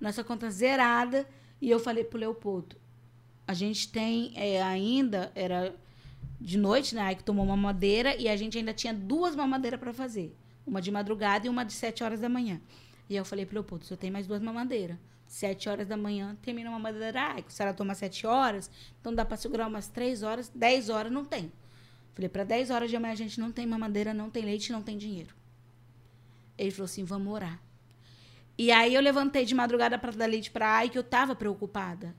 [0.00, 1.24] Nossa conta zerada.
[1.62, 2.74] E eu falei pro Leopoldo,
[3.46, 5.72] a gente tem é, ainda, era
[6.40, 7.02] de noite, né?
[7.02, 10.36] Aí que tomou uma madeira e a gente ainda tinha duas mamadeiras para fazer.
[10.66, 12.60] Uma de madrugada e uma de sete horas da manhã.
[13.08, 14.98] E eu falei pro Leopoldo, só tem mais duas mamadeiras.
[15.28, 17.20] Sete horas da manhã termina uma madeira.
[17.20, 18.68] Ai, se ela tomar sete horas,
[19.00, 21.52] então dá para segurar umas três horas, dez horas não tem.
[22.18, 24.82] Falei, para 10 horas de amanhã a gente não tem mamadeira, não tem leite, não
[24.82, 25.32] tem dinheiro.
[26.58, 27.62] Ele falou assim, vamos orar.
[28.58, 32.12] E aí eu levantei de madrugada para dar leite para Ai, que eu tava preocupada.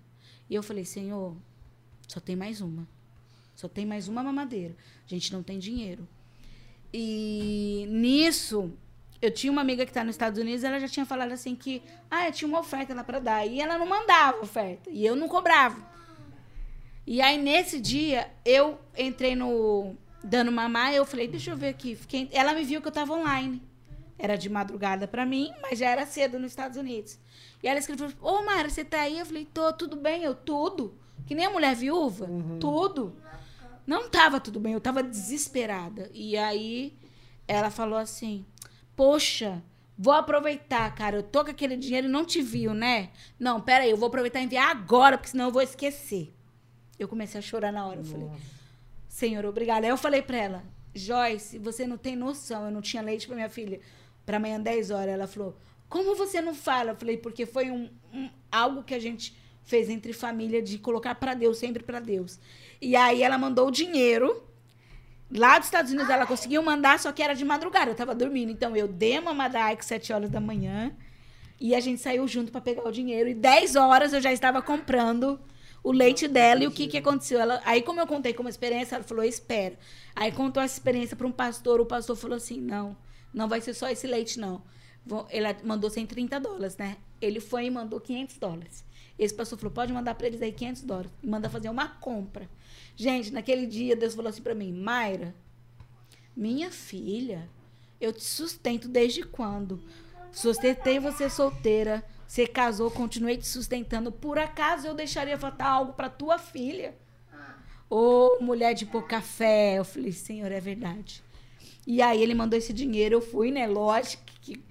[0.50, 1.36] E eu falei, Senhor,
[2.08, 2.88] só tem mais uma.
[3.54, 4.74] Só tem mais uma mamadeira.
[5.06, 6.08] A gente não tem dinheiro.
[6.94, 8.72] E nisso,
[9.22, 11.84] eu tinha uma amiga que está nos Estados Unidos, ela já tinha falado assim que,
[12.10, 13.46] ah, eu tinha uma oferta lá para dar.
[13.46, 14.90] E ela não mandava oferta.
[14.90, 15.99] E eu não cobrava.
[17.10, 21.96] E aí, nesse dia, eu entrei no dando mamar, eu falei, deixa eu ver aqui.
[21.96, 22.30] Fiquei...
[22.32, 23.64] Ela me viu que eu estava online.
[24.16, 27.18] Era de madrugada para mim, mas já era cedo nos Estados Unidos.
[27.64, 29.18] E ela escreveu, ô, Mara, você tá aí?
[29.18, 30.22] Eu falei, tô, tudo bem?
[30.22, 31.00] Eu, tudo.
[31.26, 32.30] Que nem a mulher viúva,
[32.60, 33.16] tudo.
[33.88, 36.12] Não tava tudo bem, eu tava desesperada.
[36.14, 36.96] E aí
[37.48, 38.46] ela falou assim:
[38.96, 39.64] Poxa,
[39.98, 41.16] vou aproveitar, cara.
[41.16, 43.10] Eu tô com aquele dinheiro e não te viu, né?
[43.40, 46.36] Não, pera aí, eu vou aproveitar e enviar agora, porque senão eu vou esquecer.
[47.00, 48.02] Eu comecei a chorar na hora.
[48.02, 48.30] Eu falei,
[49.08, 49.88] Senhor, obrigada.
[49.88, 50.64] Aí eu falei pra ela,
[50.94, 52.66] Joyce, você não tem noção.
[52.66, 53.80] Eu não tinha leite pra minha filha
[54.26, 55.14] pra amanhã 10 horas.
[55.14, 55.58] Ela falou,
[55.88, 56.92] como você não fala?
[56.92, 61.16] Eu falei, porque foi um, um algo que a gente fez entre família de colocar
[61.16, 62.40] pra Deus, sempre pra Deus.
[62.82, 64.44] E aí ela mandou o dinheiro.
[65.32, 68.52] Lá dos Estados Unidos ela conseguiu mandar, só que era de madrugada, eu tava dormindo.
[68.52, 70.92] Então eu dei uma mamada às 7 horas da manhã
[71.60, 73.30] e a gente saiu junto pra pegar o dinheiro.
[73.30, 75.40] E 10 horas eu já estava comprando
[75.84, 76.64] o leite dela.
[76.64, 77.40] E o que, que aconteceu?
[77.40, 79.78] Ela, aí, como eu contei como experiência, ela falou: espera.
[80.16, 81.80] Aí contou essa experiência para um pastor.
[81.80, 82.96] O pastor falou assim: não,
[83.34, 84.62] não vai ser só esse leite, não.
[85.30, 86.98] Ela mandou 130 dólares, né?
[87.22, 88.86] Ele foi e mandou 500 dólares.
[89.18, 91.12] Esse pastor falou: pode mandar para eles aí 500 dólares.
[91.24, 92.50] Manda fazer uma compra.
[92.96, 95.36] Gente, naquele dia, Deus falou assim para mim: Mayra,
[96.36, 97.50] minha filha,
[98.00, 99.82] eu te sustento desde quando?
[100.32, 102.04] Sustentei você solteira.
[102.30, 104.12] Você casou, continuei te sustentando.
[104.12, 106.96] Por acaso eu deixaria faltar algo para tua filha?
[107.90, 109.80] Ô, mulher de pouca fé.
[109.80, 111.24] Eu falei, Senhor, é verdade.
[111.88, 113.66] E aí ele mandou esse dinheiro, eu fui, né?
[113.66, 114.64] Lógico que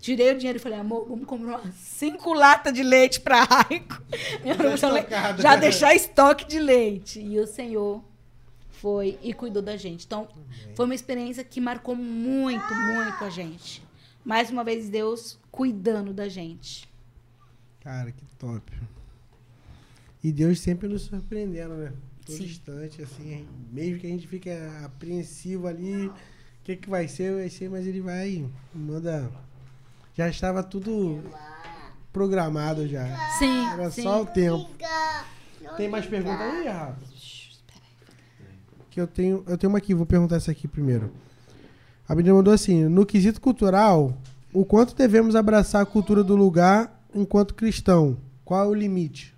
[0.00, 4.02] tirei o dinheiro e falei, amor, vamos comprar umas cinco latas de leite para Raico.
[4.74, 5.40] Estocado.
[5.40, 7.20] Já deixar estoque de leite.
[7.20, 8.02] E o Senhor
[8.72, 10.04] foi e cuidou da gente.
[10.04, 10.26] Então,
[10.74, 13.80] foi uma experiência que marcou muito, muito a gente.
[14.24, 16.92] Mais uma vez, Deus cuidando da gente.
[17.84, 18.72] Cara, que top.
[20.22, 21.92] E Deus sempre nos surpreendendo, né?
[22.24, 22.44] Todo Sim.
[22.44, 24.48] instante, assim, mesmo que a gente fique
[24.82, 26.14] apreensivo ali, o
[26.64, 29.30] que, que vai ser, vai ser, mas ele vai, manda.
[30.14, 31.22] Já estava tudo
[32.10, 33.04] programado já.
[33.38, 34.02] Sim, Era sim.
[34.02, 34.66] só o tempo.
[35.76, 36.96] Tem mais pergunta aí, Rafa?
[38.90, 41.12] Que eu tenho, eu tenho uma aqui, vou perguntar essa aqui primeiro.
[42.08, 44.16] A menina mandou assim: no quesito cultural,
[44.54, 48.18] o quanto devemos abraçar a cultura do lugar enquanto cristão?
[48.44, 49.34] Qual é o limite?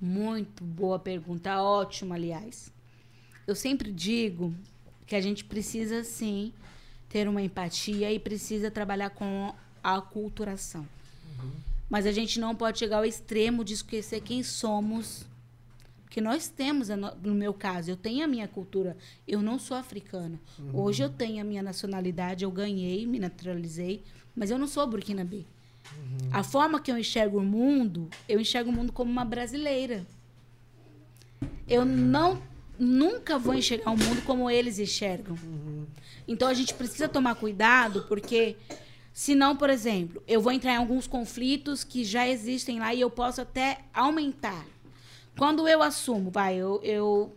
[0.00, 2.72] Muito boa pergunta, ótima, aliás.
[3.46, 4.54] Eu sempre digo
[5.06, 6.52] que a gente precisa sim
[7.08, 10.86] ter uma empatia e precisa trabalhar com a aculturação.
[11.88, 15.26] Mas a gente não pode chegar ao extremo de esquecer quem somos.
[16.04, 18.96] Porque nós temos, no meu caso, eu tenho a minha cultura.
[19.26, 20.38] Eu não sou africana.
[20.72, 24.02] Hoje eu tenho a minha nacionalidade, eu ganhei, me naturalizei,
[24.34, 25.44] mas eu não sou burkinabê.
[26.30, 30.06] A forma que eu enxergo o mundo, eu enxergo o mundo como uma brasileira.
[31.66, 32.42] Eu não
[32.78, 35.36] nunca vou enxergar o mundo como eles enxergam.
[36.26, 38.56] Então a gente precisa tomar cuidado, porque
[39.12, 43.10] senão, por exemplo, eu vou entrar em alguns conflitos que já existem lá e eu
[43.10, 44.64] posso até aumentar.
[45.36, 47.34] Quando eu assumo, vai, eu, eu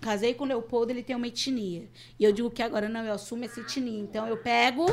[0.00, 1.88] casei com o Leopoldo, ele tem uma etnia.
[2.18, 4.00] E eu digo que agora não, eu assumo essa etnia.
[4.00, 4.86] Então eu pego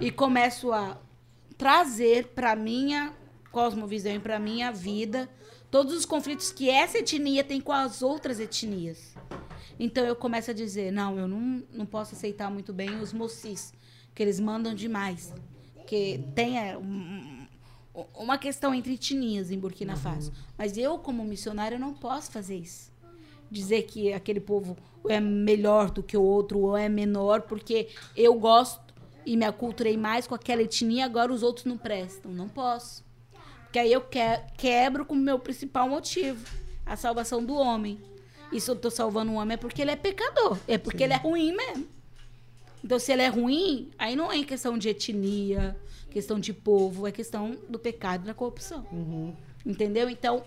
[0.00, 0.98] e começo a
[1.58, 3.12] trazer para minha
[3.50, 5.28] cosmovisão e para minha vida
[5.70, 9.14] todos os conflitos que essa etnia tem com as outras etnias.
[9.78, 13.72] Então eu começo a dizer, não, eu não, não posso aceitar muito bem os mocis,
[14.14, 15.32] que eles mandam demais.
[15.86, 17.46] Que tem é, um-
[17.94, 20.32] um- uma questão entre etnias em Burkina Faso.
[20.56, 22.90] Mas eu, como missionária, não posso fazer isso.
[23.50, 24.76] Dizer que aquele povo
[25.08, 28.87] é melhor do que o outro ou é menor, porque eu gosto
[29.32, 32.30] e me aculturei mais com aquela etnia, agora os outros não prestam.
[32.32, 33.04] Não posso.
[33.64, 34.18] Porque aí eu que-
[34.56, 36.44] quebro com o meu principal motivo,
[36.86, 37.98] a salvação do homem.
[38.50, 41.12] E se eu tô salvando um homem é porque ele é pecador, é porque ele
[41.12, 41.86] é ruim mesmo.
[42.82, 45.76] Então, se ele é ruim, aí não é questão de etnia,
[46.10, 48.86] questão de povo, é questão do pecado e da corrupção.
[49.66, 50.08] Entendeu?
[50.08, 50.44] Então,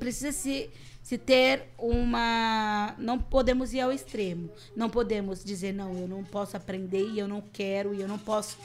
[0.00, 0.68] precisa se,
[1.04, 2.94] se ter uma.
[2.96, 4.50] Não podemos ir ao extremo.
[4.74, 8.18] Não podemos dizer, não, eu não posso aprender e eu não quero, e eu não
[8.18, 8.56] posso,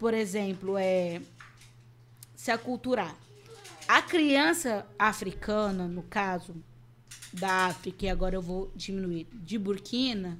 [0.00, 1.20] por exemplo, é,
[2.34, 3.14] se aculturar.
[3.86, 6.56] A criança africana, no caso
[7.30, 10.38] da África, e agora eu vou diminuir, de Burkina,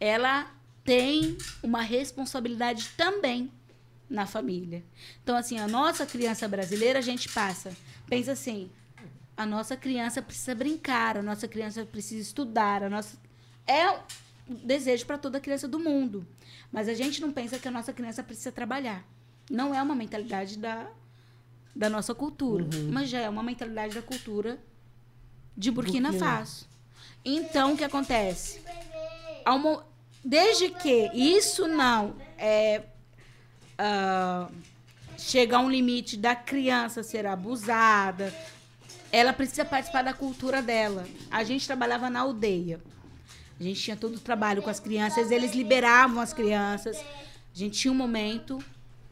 [0.00, 0.50] ela
[0.82, 3.48] tem uma responsabilidade também
[4.08, 4.82] na família.
[5.22, 7.70] Então, assim, a nossa criança brasileira, a gente passa,
[8.08, 8.68] pensa assim,
[9.36, 13.16] a nossa criança precisa brincar, a nossa criança precisa estudar, a nossa
[13.66, 14.00] é o
[14.48, 16.26] desejo para toda criança do mundo.
[16.72, 19.04] Mas a gente não pensa que a nossa criança precisa trabalhar.
[19.50, 20.88] Não é uma mentalidade da,
[21.74, 24.58] da nossa cultura, mas já é uma mentalidade da cultura
[25.56, 26.36] de Burkina, Burkina.
[26.36, 26.68] Faso.
[27.24, 28.60] Então, o que acontece?
[30.24, 32.82] Desde que isso não é,
[33.78, 34.48] ah,
[35.16, 38.32] chega a um limite da criança ser abusada,
[39.12, 41.06] ela precisa participar da cultura dela.
[41.30, 42.80] A gente trabalhava na aldeia.
[43.58, 46.96] A gente tinha todo o trabalho com as crianças, eles liberavam as crianças.
[46.98, 48.58] A gente tinha um momento.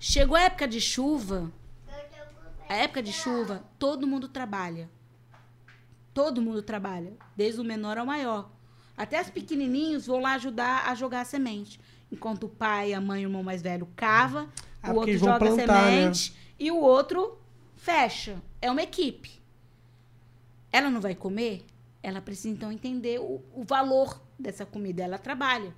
[0.01, 1.51] Chegou a época de chuva.
[2.69, 4.89] A época de chuva, todo mundo trabalha.
[6.15, 8.51] Todo mundo trabalha, desde o menor ao maior.
[8.97, 11.81] Até os pequenininhos vão lá ajudar a jogar a semente.
[12.11, 14.49] Enquanto o pai, a mãe e o irmão mais velho cava,
[14.83, 15.91] Ah, o outro joga a plantar, né?
[16.12, 17.39] semente e o outro
[17.77, 18.43] fecha.
[18.61, 19.38] É uma equipe.
[20.73, 21.65] Ela não vai comer?
[22.03, 25.03] Ela precisa então entender o, o valor dessa comida.
[25.03, 25.74] Ela trabalha.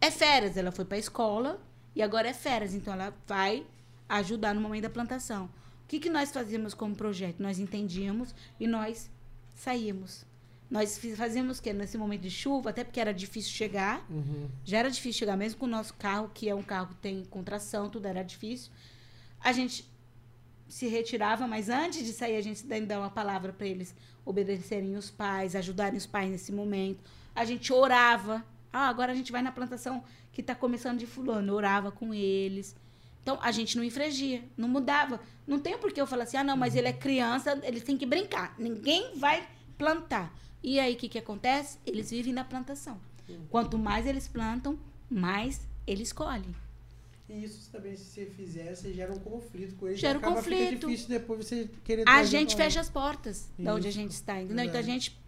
[0.00, 1.60] É férias, ela foi para a escola
[1.94, 3.66] e agora é férias, então ela vai
[4.08, 5.46] ajudar no momento da plantação.
[5.46, 7.40] O que, que nós fazíamos como projeto?
[7.42, 9.10] Nós entendíamos e nós
[9.56, 10.24] saímos.
[10.70, 11.72] Nós fazíamos o quê?
[11.72, 14.48] Nesse momento de chuva, até porque era difícil chegar, Uhum.
[14.64, 17.24] já era difícil chegar, mesmo com o nosso carro, que é um carro que tem
[17.24, 18.70] contração, tudo era difícil.
[19.40, 19.84] A gente
[20.68, 24.96] se retirava, mas antes de sair, a gente ainda dá uma palavra para eles obedecerem
[24.96, 27.02] os pais, ajudarem os pais nesse momento.
[27.34, 28.44] A gente orava.
[28.72, 31.54] Ah, agora a gente vai na plantação que está começando de fulano.
[31.54, 32.76] Orava com eles.
[33.22, 35.20] Então, a gente não infringia, não mudava.
[35.46, 37.96] Não tem por que eu falar assim, ah, não, mas ele é criança, ele tem
[37.96, 38.54] que brincar.
[38.58, 39.46] Ninguém vai
[39.76, 40.32] plantar.
[40.62, 41.78] E aí, o que, que acontece?
[41.86, 43.00] Eles vivem na plantação.
[43.50, 44.78] Quanto mais eles plantam,
[45.10, 46.54] mais eles colhem.
[47.28, 50.00] E isso também, se você fizer, você gera um conflito com eles.
[50.00, 50.86] Gera um conflito.
[50.86, 54.64] difícil depois você querer A gente fecha as portas de onde a gente está, entendeu?
[54.64, 55.18] Então a gente.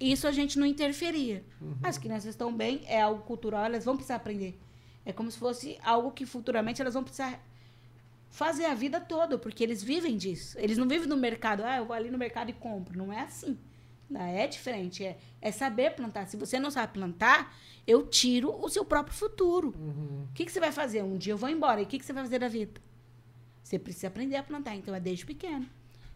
[0.00, 1.44] Isso a gente não interferia.
[1.60, 1.76] Uhum.
[1.82, 4.58] As crianças estão bem, é algo cultural, elas vão precisar aprender.
[5.04, 7.40] É como se fosse algo que futuramente elas vão precisar
[8.30, 10.58] fazer a vida toda, porque eles vivem disso.
[10.58, 12.98] Eles não vivem no mercado, ah, eu vou ali no mercado e compro.
[12.98, 13.56] Não é assim.
[14.10, 15.04] Lá É diferente.
[15.04, 16.26] É, é saber plantar.
[16.26, 17.56] Se você não sabe plantar,
[17.86, 19.74] eu tiro o seu próprio futuro.
[19.78, 20.26] Uhum.
[20.30, 21.02] O que, que você vai fazer?
[21.02, 21.80] Um dia eu vou embora.
[21.80, 22.80] E o que, que você vai fazer da vida?
[23.62, 24.76] Você precisa aprender a plantar.
[24.76, 25.66] Então, é desde pequeno.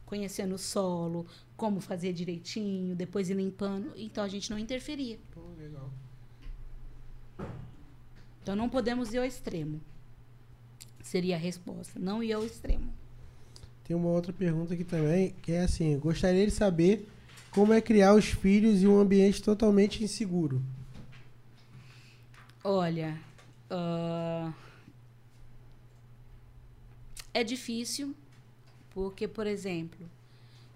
[0.05, 3.93] Conhecendo o solo, como fazer direitinho, depois ir limpando.
[3.97, 5.19] Então, a gente não interferia.
[5.31, 5.91] Pô, legal.
[8.43, 9.81] Então, não podemos ir ao extremo.
[11.03, 11.99] Seria a resposta.
[11.99, 12.93] Não ir ao extremo.
[13.85, 17.09] Tem uma outra pergunta aqui também, que é assim, gostaria de saber
[17.51, 20.63] como é criar os filhos em um ambiente totalmente inseguro.
[22.63, 23.19] Olha,
[23.71, 24.53] ah,
[27.33, 28.15] é difícil,
[28.91, 30.09] porque, por exemplo,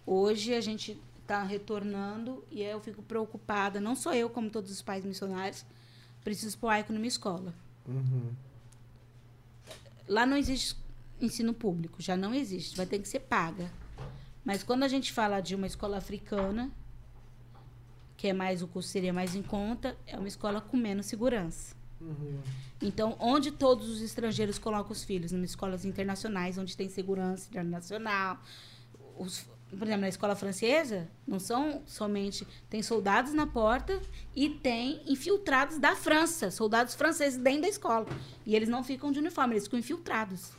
[0.06, 4.82] hoje a gente está retornando e eu fico preocupada, não só eu, como todos os
[4.82, 5.64] pais missionários,
[6.22, 7.54] preciso pôr Aico numa escola.
[7.86, 8.32] Uhum.
[10.08, 10.76] Lá não existe
[11.20, 13.70] ensino público, já não existe, vai ter que ser paga.
[14.44, 16.70] Mas quando a gente fala de uma escola africana,
[18.16, 21.74] que é mais o custo seria mais em conta, é uma escola com menos segurança.
[22.00, 22.40] Uhum.
[22.80, 25.32] Então, onde todos os estrangeiros colocam os filhos?
[25.32, 28.38] Em escolas internacionais, onde tem segurança internacional.
[29.16, 32.46] Os- por exemplo, na escola francesa, não são somente.
[32.68, 33.98] Tem soldados na porta
[34.36, 38.06] e tem infiltrados da França, soldados franceses dentro da escola.
[38.44, 40.50] E eles não ficam de uniforme, eles ficam infiltrados.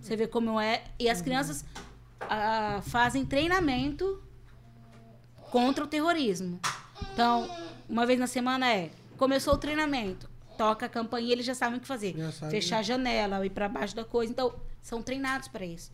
[0.00, 0.84] Você vê como é.
[0.98, 1.64] E as crianças
[2.20, 4.22] ah, fazem treinamento
[5.50, 6.60] contra o terrorismo.
[7.12, 7.48] Então,
[7.88, 8.90] uma vez na semana é.
[9.16, 10.28] Começou o treinamento,
[10.58, 12.14] toca a campainha, eles já sabem o que fazer.
[12.32, 12.50] Sabe.
[12.50, 14.30] Fechar a janela, ir para baixo da coisa.
[14.30, 15.90] Então, são treinados para isso.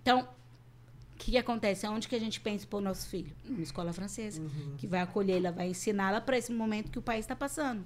[0.00, 0.20] Então,
[1.14, 1.84] o que, que acontece?
[1.86, 3.30] Aonde que a gente pensa pôr o nosso filho?
[3.44, 4.74] Numa escola francesa, Uhum.
[4.78, 7.84] que vai acolher, ela vai ensiná-la para esse momento que o país está passando.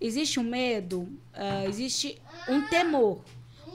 [0.00, 3.22] Existe um medo, ah, existe um temor.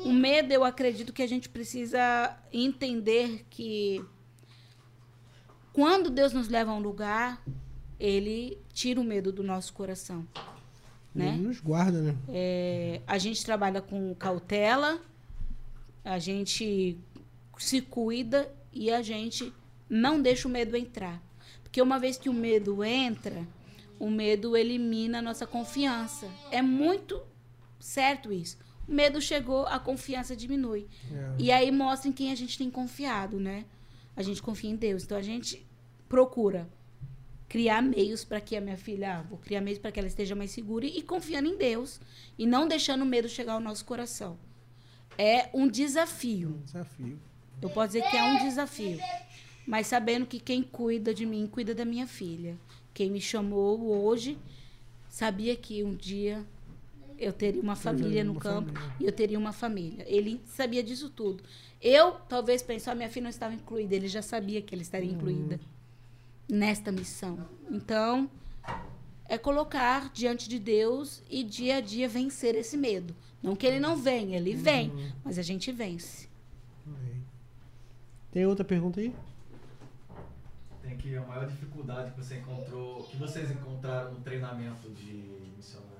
[0.04, 4.04] O medo, eu acredito que a gente precisa entender que
[5.74, 7.44] quando Deus nos leva a um lugar,
[8.00, 10.28] Ele tira o medo do nosso coração.
[11.14, 11.30] Né?
[11.30, 12.16] Ele nos guarda, né?
[12.30, 15.02] É, a gente trabalha com cautela,
[16.04, 16.98] a gente
[17.58, 19.52] se cuida e a gente
[19.90, 21.22] não deixa o medo entrar.
[21.64, 23.48] Porque uma vez que o medo entra,
[24.00, 26.28] o medo elimina a nossa confiança.
[26.52, 27.22] É muito
[27.80, 28.58] certo isso.
[28.88, 30.88] Medo chegou, a confiança diminui.
[31.12, 31.36] É.
[31.38, 33.66] E aí mostra em quem a gente tem confiado, né?
[34.16, 35.04] A gente confia em Deus.
[35.04, 35.66] Então a gente
[36.08, 36.70] procura
[37.50, 40.36] criar meios para que a minha filha, ah, vou criar meios para que ela esteja
[40.36, 42.00] mais segura e, e confiando em Deus
[42.38, 44.38] e não deixando o medo chegar ao nosso coração.
[45.18, 46.50] É um desafio.
[46.50, 47.20] Um desafio.
[47.62, 49.00] Eu posso dizer que é um desafio.
[49.66, 52.58] Mas sabendo que quem cuida de mim, cuida da minha filha.
[52.94, 54.38] Quem me chamou hoje
[55.10, 56.46] sabia que um dia
[57.18, 58.96] eu teria uma família no uma campo família.
[59.00, 60.06] e eu teria uma família.
[60.08, 61.44] Ele sabia disso tudo.
[61.82, 63.96] Eu talvez pensou, a minha filha não estava incluída.
[63.96, 65.60] Ele já sabia que ela estaria incluída
[66.50, 67.48] nesta missão.
[67.70, 68.30] Então,
[69.28, 73.16] é colocar diante de Deus e dia a dia vencer esse medo.
[73.42, 74.92] Não que ele não venha, ele vem,
[75.24, 76.28] mas a gente vence.
[78.32, 79.14] Tem outra pergunta aí?
[80.88, 85.97] tem aqui a maior dificuldade que você encontrou, que vocês encontraram no treinamento de missionário?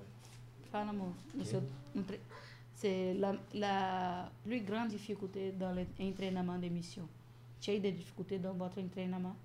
[2.76, 7.08] C'est la, la plus grande difficulté dans l'entraînement des missions.
[7.60, 9.36] Tu as eu des difficultés dans votre entraînement?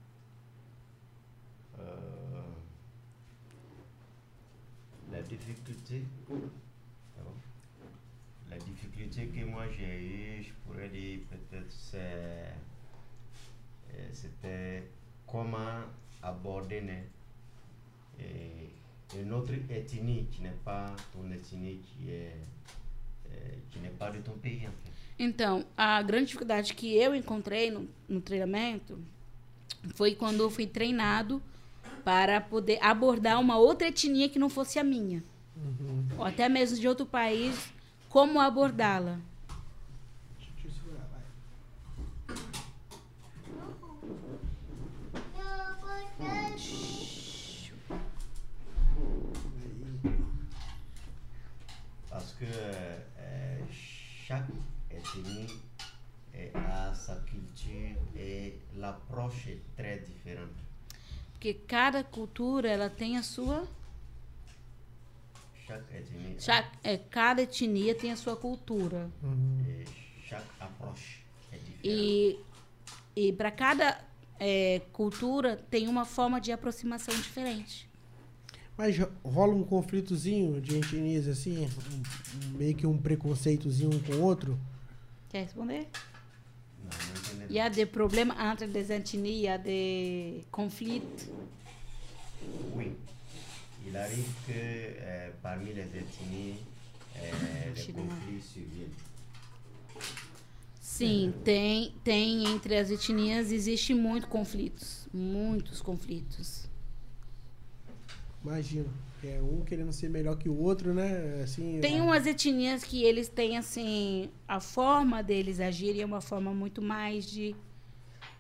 [1.79, 2.43] Euh,
[5.11, 7.23] la difficulté, ah
[8.51, 11.99] la difficulté que moi j'ai eue, je pourrais dire peut-être c'est,
[13.95, 14.91] euh, c'était
[15.27, 15.85] comment
[16.23, 16.83] aborder
[18.21, 18.71] et
[19.21, 22.37] une autre ethnie qui n'est pas ton ethnie, qui est
[23.31, 24.69] euh, qui n'est pas de ton pays.
[25.19, 28.99] Então, a grande dificuldade que eu encontrei no, no treinamento
[29.95, 31.41] foi quando eu fui treinado
[32.05, 35.23] para poder abordar uma outra etnia que não fosse a minha.
[36.19, 37.73] Ou até mesmo de outro país,
[38.09, 39.19] como abordá-la.
[40.39, 41.23] Deixa eu segurar, vai.
[46.21, 46.83] Aí.
[52.11, 53.59] Parce que euh,
[54.27, 54.53] chaque
[54.91, 55.47] ethnie
[56.35, 60.53] euh, a sa culture et l'approche est très différente.
[61.33, 63.65] Porque cada cultura ela tem a sua.
[65.67, 69.09] Chaque ethnie cha- é, cada etnia tem a sua cultura.
[69.69, 69.87] et
[70.29, 71.21] chaque approche
[71.53, 71.89] est différente.
[73.17, 74.01] E, e para cada
[74.39, 77.89] é, cultura tem uma forma de aproximação diferente.
[78.77, 81.69] Mas rola um conflitozinho de etnias assim,
[82.57, 84.59] meio que um preconceitozinho um com o outro.
[85.29, 85.89] Quer responder?
[87.49, 91.03] Il y a des problèmes entre des ethnies, il y a des conflits.
[92.75, 92.93] Oui.
[93.87, 96.57] Il arrive que euh, parmi les ethnies,
[97.17, 98.93] les conflits surviennent.
[100.81, 106.69] Sim, tem, tem entre as etnias existe muito conflitos, muitos conflitos.
[108.45, 108.89] Imagina.
[109.25, 111.43] É um querendo ser melhor que o outro, né?
[111.45, 116.53] Assim, Tem umas etnias que eles têm assim, a forma deles agirem é uma forma
[116.53, 117.55] muito mais de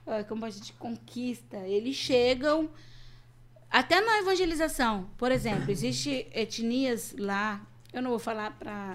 [0.05, 1.57] ah, como a gente conquista.
[1.59, 2.69] Eles chegam
[3.71, 8.95] até na evangelização, por exemplo, existe etnias lá, eu não vou falar para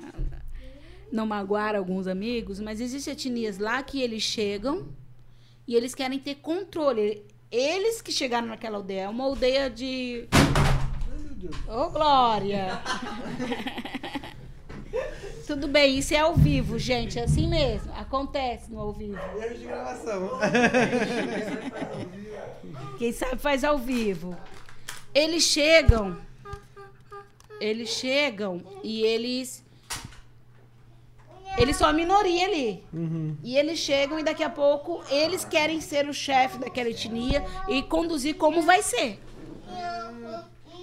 [1.12, 4.88] não magoar alguns amigos, mas existem etnias lá que eles chegam
[5.68, 7.24] e eles querem ter controle.
[7.50, 10.28] Eles que chegaram naquela aldeia, é uma aldeia de
[11.68, 12.82] Ô, Glória!
[15.48, 17.18] Tudo bem, isso é ao vivo, gente.
[17.18, 17.90] É assim mesmo.
[17.94, 19.18] Acontece no ao vivo.
[19.42, 20.30] Erro de gravação.
[23.00, 24.36] Quem sabe faz ao vivo.
[25.14, 26.18] Eles chegam.
[27.62, 29.64] Eles chegam e eles.
[31.58, 32.84] Eles são a minoria ali.
[32.94, 33.38] Uhum.
[33.42, 37.82] E eles chegam e daqui a pouco eles querem ser o chefe daquela etnia e
[37.82, 39.20] conduzir como vai ser.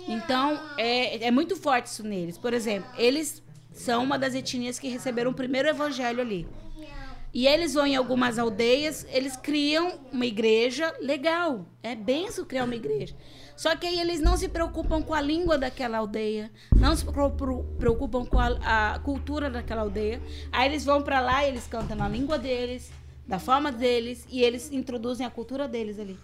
[0.07, 2.37] Então, é, é muito forte isso neles.
[2.37, 6.47] Por exemplo, eles são uma das etnias que receberam o primeiro evangelho ali.
[7.33, 11.67] E eles vão em algumas aldeias, eles criam uma igreja legal.
[11.83, 13.17] É benção criar uma igreja.
[13.57, 18.25] Só que aí eles não se preocupam com a língua daquela aldeia, não se preocupam
[18.25, 20.23] com a, a cultura daquela aldeia.
[20.53, 22.93] Aí eles vão pra lá e eles cantam na língua deles,
[23.27, 26.17] da forma deles, e eles introduzem a cultura deles ali.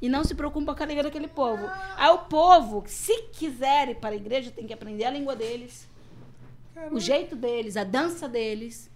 [0.00, 1.68] E não se preocupam com a língua daquele povo.
[1.96, 5.88] Aí o povo, se quiser ir para a igreja, tem que aprender a língua deles,
[6.90, 8.90] o jeito deles, a dança deles.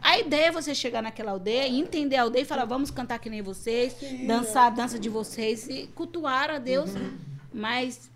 [0.00, 3.30] A ideia é você chegar naquela aldeia entender a aldeia e falar, vamos cantar que
[3.30, 3.96] nem vocês,
[4.26, 6.90] dançar a dança de vocês e cultuar a Deus.
[7.54, 8.10] Mas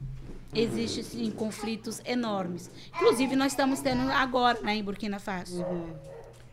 [0.52, 2.70] existe sim conflitos enormes.
[2.94, 5.64] Inclusive, nós estamos tendo agora, né, em Burkina Faso.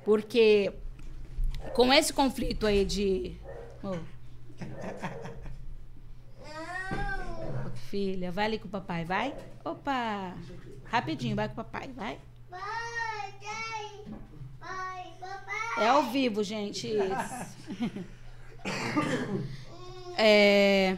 [0.05, 0.71] Porque
[1.73, 3.35] com esse conflito aí de.
[3.83, 3.97] Ô.
[7.93, 9.35] Filha, vai ali com o papai, vai?
[9.63, 10.35] Opa!
[10.85, 12.19] Rapidinho, vai com o papai, vai?
[15.77, 16.87] É ao vivo, gente.
[16.87, 17.55] Isso.
[20.15, 20.97] É,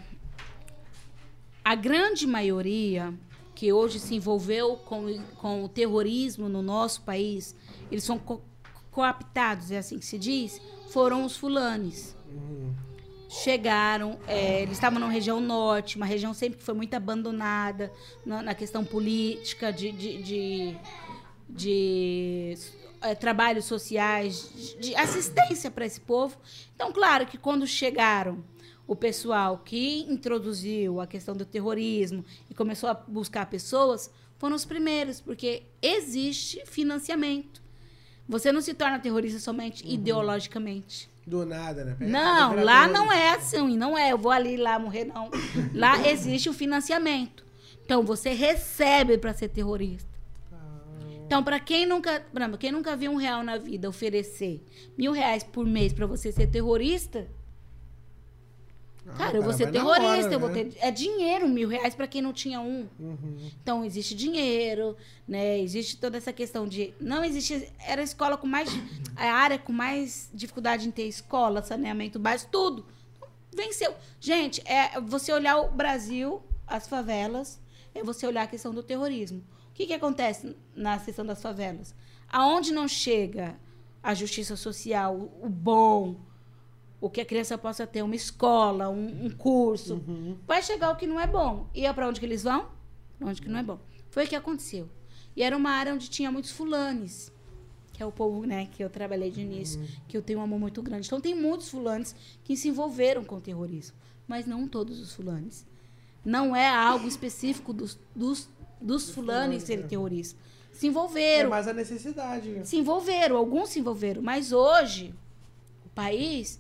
[1.64, 3.14] a grande maioria
[3.56, 5.06] que hoje se envolveu com,
[5.38, 7.56] com o terrorismo no nosso país,
[7.90, 8.42] eles são co
[8.92, 12.16] coaptados, é assim que se diz, foram os fulanes.
[13.44, 17.92] Chegaram, é, eles estavam na região norte, uma região sempre que foi muito abandonada
[18.26, 20.78] na, na questão política, de, de, de,
[21.50, 22.58] de
[23.02, 26.38] é, trabalhos sociais, de, de assistência para esse povo.
[26.76, 28.44] Então, claro que quando chegaram
[28.88, 34.66] o pessoal que introduziu a questão do terrorismo e começou a buscar pessoas, foram os
[34.66, 37.62] primeiros, porque existe financiamento.
[38.28, 41.10] Você não se torna terrorista somente ideologicamente.
[41.26, 41.96] Do nada, né?
[41.98, 44.12] Pega- Não, lá não é assim, não é.
[44.12, 45.30] Eu vou ali lá morrer, não.
[45.74, 47.44] Lá existe o financiamento.
[47.84, 50.14] Então você recebe para ser terrorista.
[51.26, 54.64] Então, para quem nunca, exemplo, quem nunca viu um real na vida oferecer
[54.96, 57.28] mil reais por mês para você ser terrorista,
[59.08, 60.64] Ah, cara, eu vou ser terrorista, hora, eu vou né?
[60.64, 60.78] ter.
[60.80, 62.88] É dinheiro, mil reais para quem não tinha um.
[63.00, 63.52] Uhum.
[63.62, 65.60] Então, existe dinheiro, né?
[65.60, 66.94] Existe toda essa questão de.
[67.00, 67.72] Não existe.
[67.86, 68.70] Era a escola com mais.
[69.16, 72.86] A área com mais dificuldade em ter escola, saneamento básico, tudo.
[73.56, 73.94] Venceu.
[74.20, 77.62] Gente, é você olhar o Brasil, as favelas,
[77.94, 79.44] é você olhar a questão do terrorismo.
[79.70, 81.94] O que, que acontece na questão das favelas?
[82.28, 83.56] Aonde não chega
[84.02, 86.16] a justiça social, o bom,
[87.06, 90.38] o que a criança possa ter, uma escola, um, um curso, Uhum.
[90.48, 91.68] vai chegar o que não é bom.
[91.74, 92.68] E é para onde que eles vão?
[93.20, 93.80] Pra onde que não é bom.
[94.10, 94.90] Foi o que aconteceu.
[95.36, 97.32] E era uma área onde tinha muitos fulanes,
[97.94, 100.60] que é o povo, né, que eu trabalhei de início, que eu tenho um amor
[100.60, 101.06] muito grande.
[101.08, 103.96] Então tem muitos fulanes que se envolveram com o terrorismo,
[104.28, 105.66] mas não todos os fulanes.
[106.24, 108.50] Não é algo específico dos, dos,
[108.82, 109.88] dos fulanes serem é.
[109.88, 110.38] terroristas.
[110.74, 111.50] Se É envolveram.
[111.52, 112.50] mais a necessidade.
[112.50, 112.64] né?
[112.66, 114.22] Se envolveram, alguns se envolveram.
[114.22, 115.14] Mas hoje,
[115.86, 116.60] o país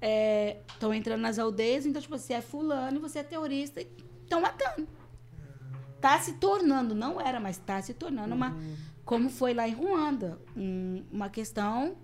[0.00, 3.80] estão entrando nas aldeias, então, tipo, você é fulano você é terrorista,
[4.22, 4.86] estão matando.
[6.00, 8.56] Tá se tornando, não era, mas tá se tornando uma.
[9.04, 11.96] Como foi lá em Ruanda, um- uma questão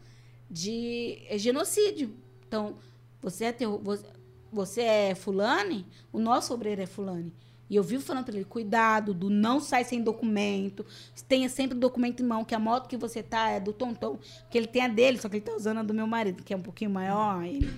[0.50, 2.14] de genocídio.
[2.46, 2.76] Então,
[3.20, 4.06] você é, terro- você,
[4.52, 7.32] você é fulane, o nosso obreiro é fulane.
[7.68, 10.86] E eu vivo falando para ele, cuidado, do não sai sem documento,
[11.26, 14.18] tenha sempre o documento em mão, que a moto que você tá é do Tonton,
[14.48, 16.54] que ele tem a dele, só que ele tá usando a do meu marido, que
[16.54, 17.42] é um pouquinho maior.
[17.44, 17.68] Ele,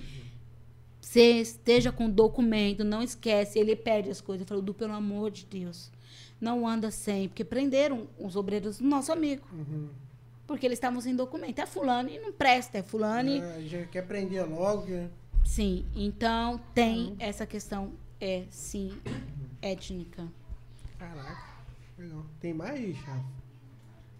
[1.01, 4.41] você esteja com documento, não esquece, ele perde as coisas.
[4.41, 5.91] Eu falo, Du, pelo amor de Deus,
[6.39, 9.89] não anda sem, porque prenderam os obreiros do nosso amigo, Uhum.
[10.45, 11.57] porque eles estavam sem documento.
[11.59, 13.31] É fulano e não presta, é fulano.
[13.41, 14.83] Ah, já quer prender logo.
[14.85, 15.07] que-
[15.45, 17.91] Sim, então tem essa questão,
[18.21, 18.91] é, sim,
[19.61, 20.27] étnica.
[20.97, 21.59] Caraca.
[21.97, 22.25] Legal.
[22.39, 23.39] Tem mais, Rafa?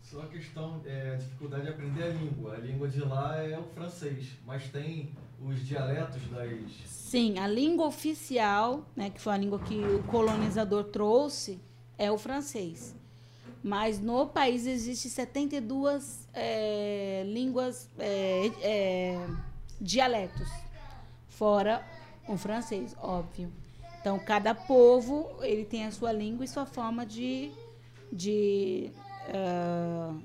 [0.01, 2.55] Só a questão, é, a dificuldade de aprender a língua.
[2.55, 6.71] A língua de lá é o francês, mas tem os dialetos das.
[6.85, 11.59] Sim, a língua oficial, né, que foi a língua que o colonizador trouxe,
[11.97, 12.95] é o francês.
[13.61, 19.27] Mas no país existem 72 é, línguas, é, é,
[19.79, 20.49] dialetos,
[21.27, 21.85] fora
[22.27, 23.51] o francês, óbvio.
[23.99, 27.51] Então, cada povo ele tem a sua língua e sua forma de,
[28.11, 28.91] de
[29.33, 30.15] ah,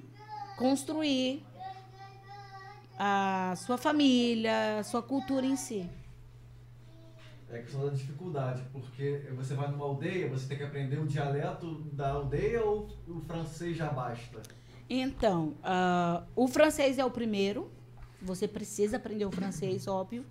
[0.56, 1.42] construir
[2.98, 5.88] a sua família, a sua cultura em si.
[7.50, 11.06] É a questão da dificuldade, porque você vai numa aldeia, você tem que aprender o
[11.06, 14.40] dialeto da aldeia ou o francês já basta?
[14.88, 17.70] Então, ah, o francês é o primeiro.
[18.22, 20.24] Você precisa aprender o francês, óbvio.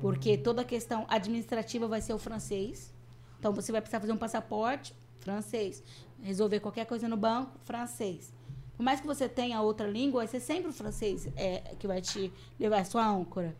[0.00, 2.92] Porque toda a questão administrativa vai ser o francês.
[3.38, 5.82] Então, você vai precisar fazer um passaporte, francês.
[6.22, 8.32] Resolver qualquer coisa no banco, francês.
[8.76, 12.00] Por mais que você tenha outra língua, vai ser sempre o francês é, que vai
[12.00, 13.56] te levar a sua âncora.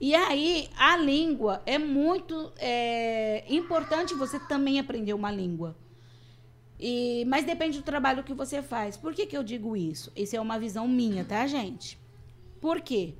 [0.00, 5.76] E aí, a língua é muito é, importante você também aprender uma língua.
[6.78, 8.96] E, mas depende do trabalho que você faz.
[8.96, 10.12] Por que, que eu digo isso?
[10.14, 11.98] Isso é uma visão minha, tá, gente?
[12.60, 13.14] Por quê?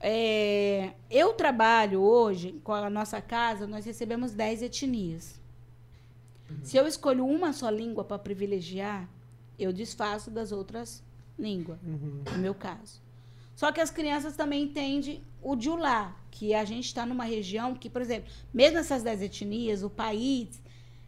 [0.00, 5.38] É, eu trabalho hoje com a nossa casa, nós recebemos 10 etnias.
[6.64, 9.08] Se eu escolho uma só língua para privilegiar,
[9.58, 11.02] eu desfaço das outras
[11.38, 12.22] línguas, Uhum.
[12.32, 13.00] no meu caso.
[13.54, 17.90] Só que as crianças também entendem o Julá, que a gente está numa região que,
[17.90, 20.60] por exemplo, mesmo essas 10 etnias, o país,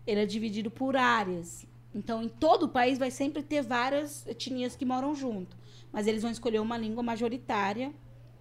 [0.06, 1.64] ele é dividido por áreas.
[1.94, 5.56] Então, em todo o país vai sempre ter várias etnias que moram junto.
[5.90, 7.92] Mas eles vão escolher uma língua majoritária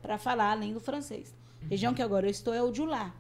[0.02, 1.34] para falar além do francês.
[1.64, 3.14] A região que agora eu estou é o Julá.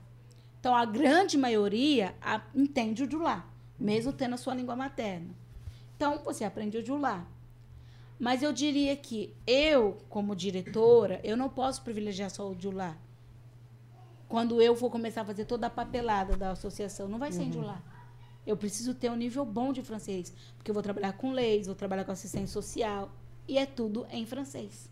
[0.59, 3.45] Então, a grande maioria a- entende o Julá,
[3.79, 5.29] mesmo tendo a sua língua materna.
[5.95, 7.25] Então, você aprende o Julá.
[8.19, 12.95] Mas eu diria que eu, como diretora, eu não posso privilegiar só o Julá.
[14.27, 17.51] Quando eu for começar a fazer toda a papelada da associação, não vai ser em
[17.53, 17.81] Julá.
[18.45, 21.75] Eu preciso ter um nível bom de francês, porque eu vou trabalhar com leis, vou
[21.75, 23.11] trabalhar com assistência social,
[23.47, 24.89] e é tudo em francês.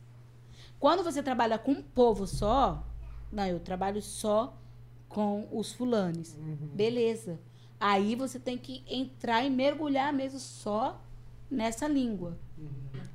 [0.80, 2.86] Quando você trabalha com um povo só,
[3.32, 4.58] não, eu trabalho só
[5.08, 6.38] com os fulanes.
[6.74, 7.40] Beleza.
[7.80, 11.02] Aí você tem que entrar e mergulhar mesmo só
[11.50, 12.38] nessa língua.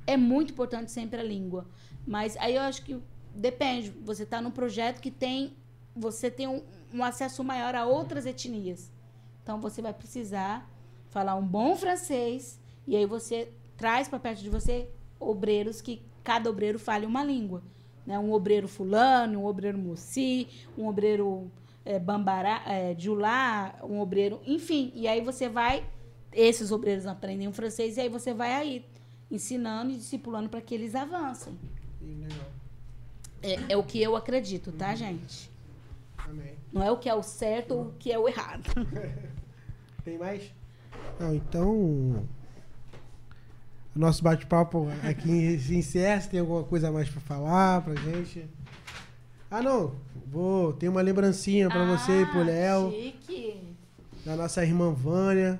[0.05, 1.65] É muito importante sempre a língua.
[2.05, 3.01] Mas aí eu acho que
[3.33, 3.89] depende.
[4.03, 5.55] Você está num projeto que tem.
[5.95, 6.61] Você tem um,
[6.93, 8.91] um acesso maior a outras etnias.
[9.41, 10.69] Então você vai precisar
[11.09, 12.59] falar um bom francês.
[12.85, 14.89] E aí você traz para perto de você
[15.19, 17.61] obreiros que cada obreiro fale uma língua.
[18.05, 18.19] Né?
[18.19, 20.47] Um obreiro fulano, um obreiro moci,
[20.77, 21.49] um obreiro
[21.85, 24.91] é, bambará, é, julá, um obreiro, enfim.
[24.95, 25.85] E aí você vai,
[26.33, 28.85] esses obreiros aprendem o francês e aí você vai aí
[29.31, 31.57] ensinando e discipulando para que eles avancem.
[33.41, 35.49] É, é o que eu acredito, tá, gente?
[36.17, 36.55] Amém.
[36.73, 38.63] Não é o que é o certo ou o que é o errado.
[40.03, 40.51] Tem mais?
[41.19, 42.27] Não, então.
[43.95, 46.19] O nosso bate-papo aqui se encerra.
[46.21, 48.45] Se tem alguma coisa a mais pra falar pra gente.
[49.49, 49.93] Ah, não.
[50.27, 50.73] Vou.
[50.73, 52.91] Tem uma lembrancinha pra você e pro Ah, Léo.
[52.91, 53.61] Chique.
[54.25, 55.59] Da nossa irmã Vânia.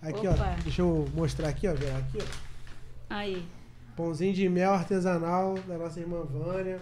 [0.00, 0.56] Aqui, Opa.
[0.58, 0.62] ó.
[0.62, 1.72] Deixa eu mostrar aqui, ó.
[1.72, 2.24] Aqui, ó.
[3.10, 3.44] Aí.
[3.96, 6.78] Pãozinho de mel artesanal da nossa irmã Vânia.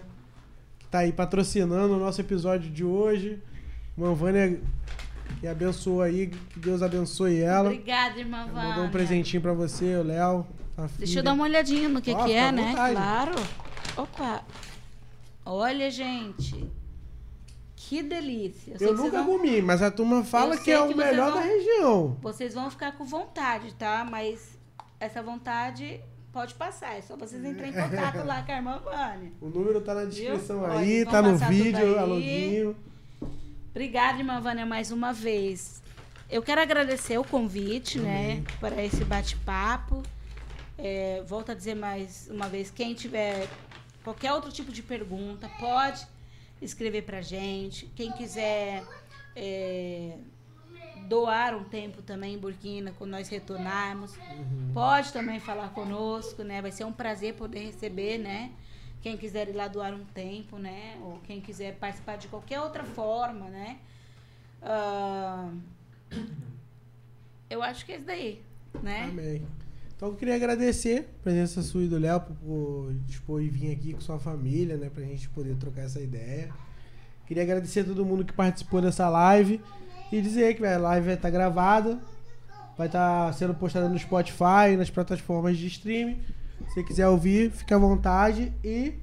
[0.77, 3.41] Que tá aí patrocinando o nosso episódio de hoje.
[3.97, 4.59] Irmã Vânia,
[5.39, 6.27] que abençoa aí.
[6.27, 7.69] Que Deus abençoe ela.
[7.69, 8.69] Obrigada, irmã Vânia.
[8.69, 10.45] Mandou um presentinho pra você, o Léo.
[10.77, 11.19] A Deixa filha.
[11.19, 12.69] eu dar uma olhadinha no que, Ó, que é, né?
[12.69, 12.95] vontade.
[12.95, 13.35] Claro.
[13.97, 14.43] Opa.
[15.45, 16.69] Olha, gente.
[17.75, 18.73] Que delícia.
[18.73, 21.39] Eu vocês nunca vão- comi, mas a turma fala Eu que é o melhor vão-
[21.41, 22.17] da região.
[22.21, 24.03] Vocês vão ficar com vontade, tá?
[24.09, 24.57] Mas
[24.99, 25.99] essa vontade
[26.33, 26.97] pode passar.
[26.97, 29.31] É só vocês entrarem em contato lá com a irmã Vânia.
[29.39, 31.97] O número tá na descrição Olha, aí, vão tá no vídeo, aí.
[31.99, 32.75] a loginho.
[33.69, 35.81] Obrigada, irmã Vânia, mais uma vez.
[36.29, 40.01] Eu quero agradecer o convite, né, para esse bate-papo.
[40.77, 43.47] É, volto a dizer mais uma vez, quem tiver
[44.03, 46.05] qualquer outro tipo de pergunta, pode
[46.61, 47.87] escrever pra gente.
[47.95, 48.83] Quem quiser
[49.35, 50.17] é,
[51.07, 54.13] doar um tempo também em Burkina, quando nós retornarmos,
[54.73, 56.61] pode também falar conosco, né?
[56.61, 58.51] Vai ser um prazer poder receber, né?
[59.01, 60.97] Quem quiser ir lá doar um tempo, né?
[61.01, 63.79] Ou quem quiser participar de qualquer outra forma, né?
[64.61, 65.51] Ah,
[67.49, 68.41] eu acho que é isso daí,
[68.81, 69.03] né?
[69.03, 69.45] Amém.
[69.95, 73.71] Então eu queria agradecer a presença sua e do Léo por, por dispor e vir
[73.71, 74.89] aqui com sua família, né?
[74.93, 76.49] Pra gente poder trocar essa ideia.
[77.25, 79.61] Queria agradecer a todo mundo que participou dessa live
[80.11, 81.99] e dizer que a live vai estar gravada,
[82.77, 86.19] vai estar sendo postada no Spotify, nas plataformas de streaming.
[86.73, 88.93] Se quiser ouvir, fica à vontade e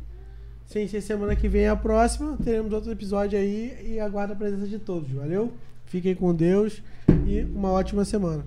[0.66, 4.66] sem ser semana que vem a próxima, teremos outro episódio aí e aguardo a presença
[4.66, 5.10] de todos.
[5.10, 5.52] Valeu?
[5.86, 6.82] Fiquem com Deus
[7.26, 8.44] e uma ótima semana.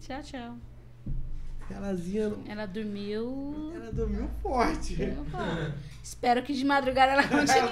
[0.00, 0.77] Tchau, tchau.
[1.70, 3.72] Elazinha, Ela dormiu.
[3.74, 4.96] ela dormiu forte.
[6.02, 7.68] Espero que de madrugada ela continue.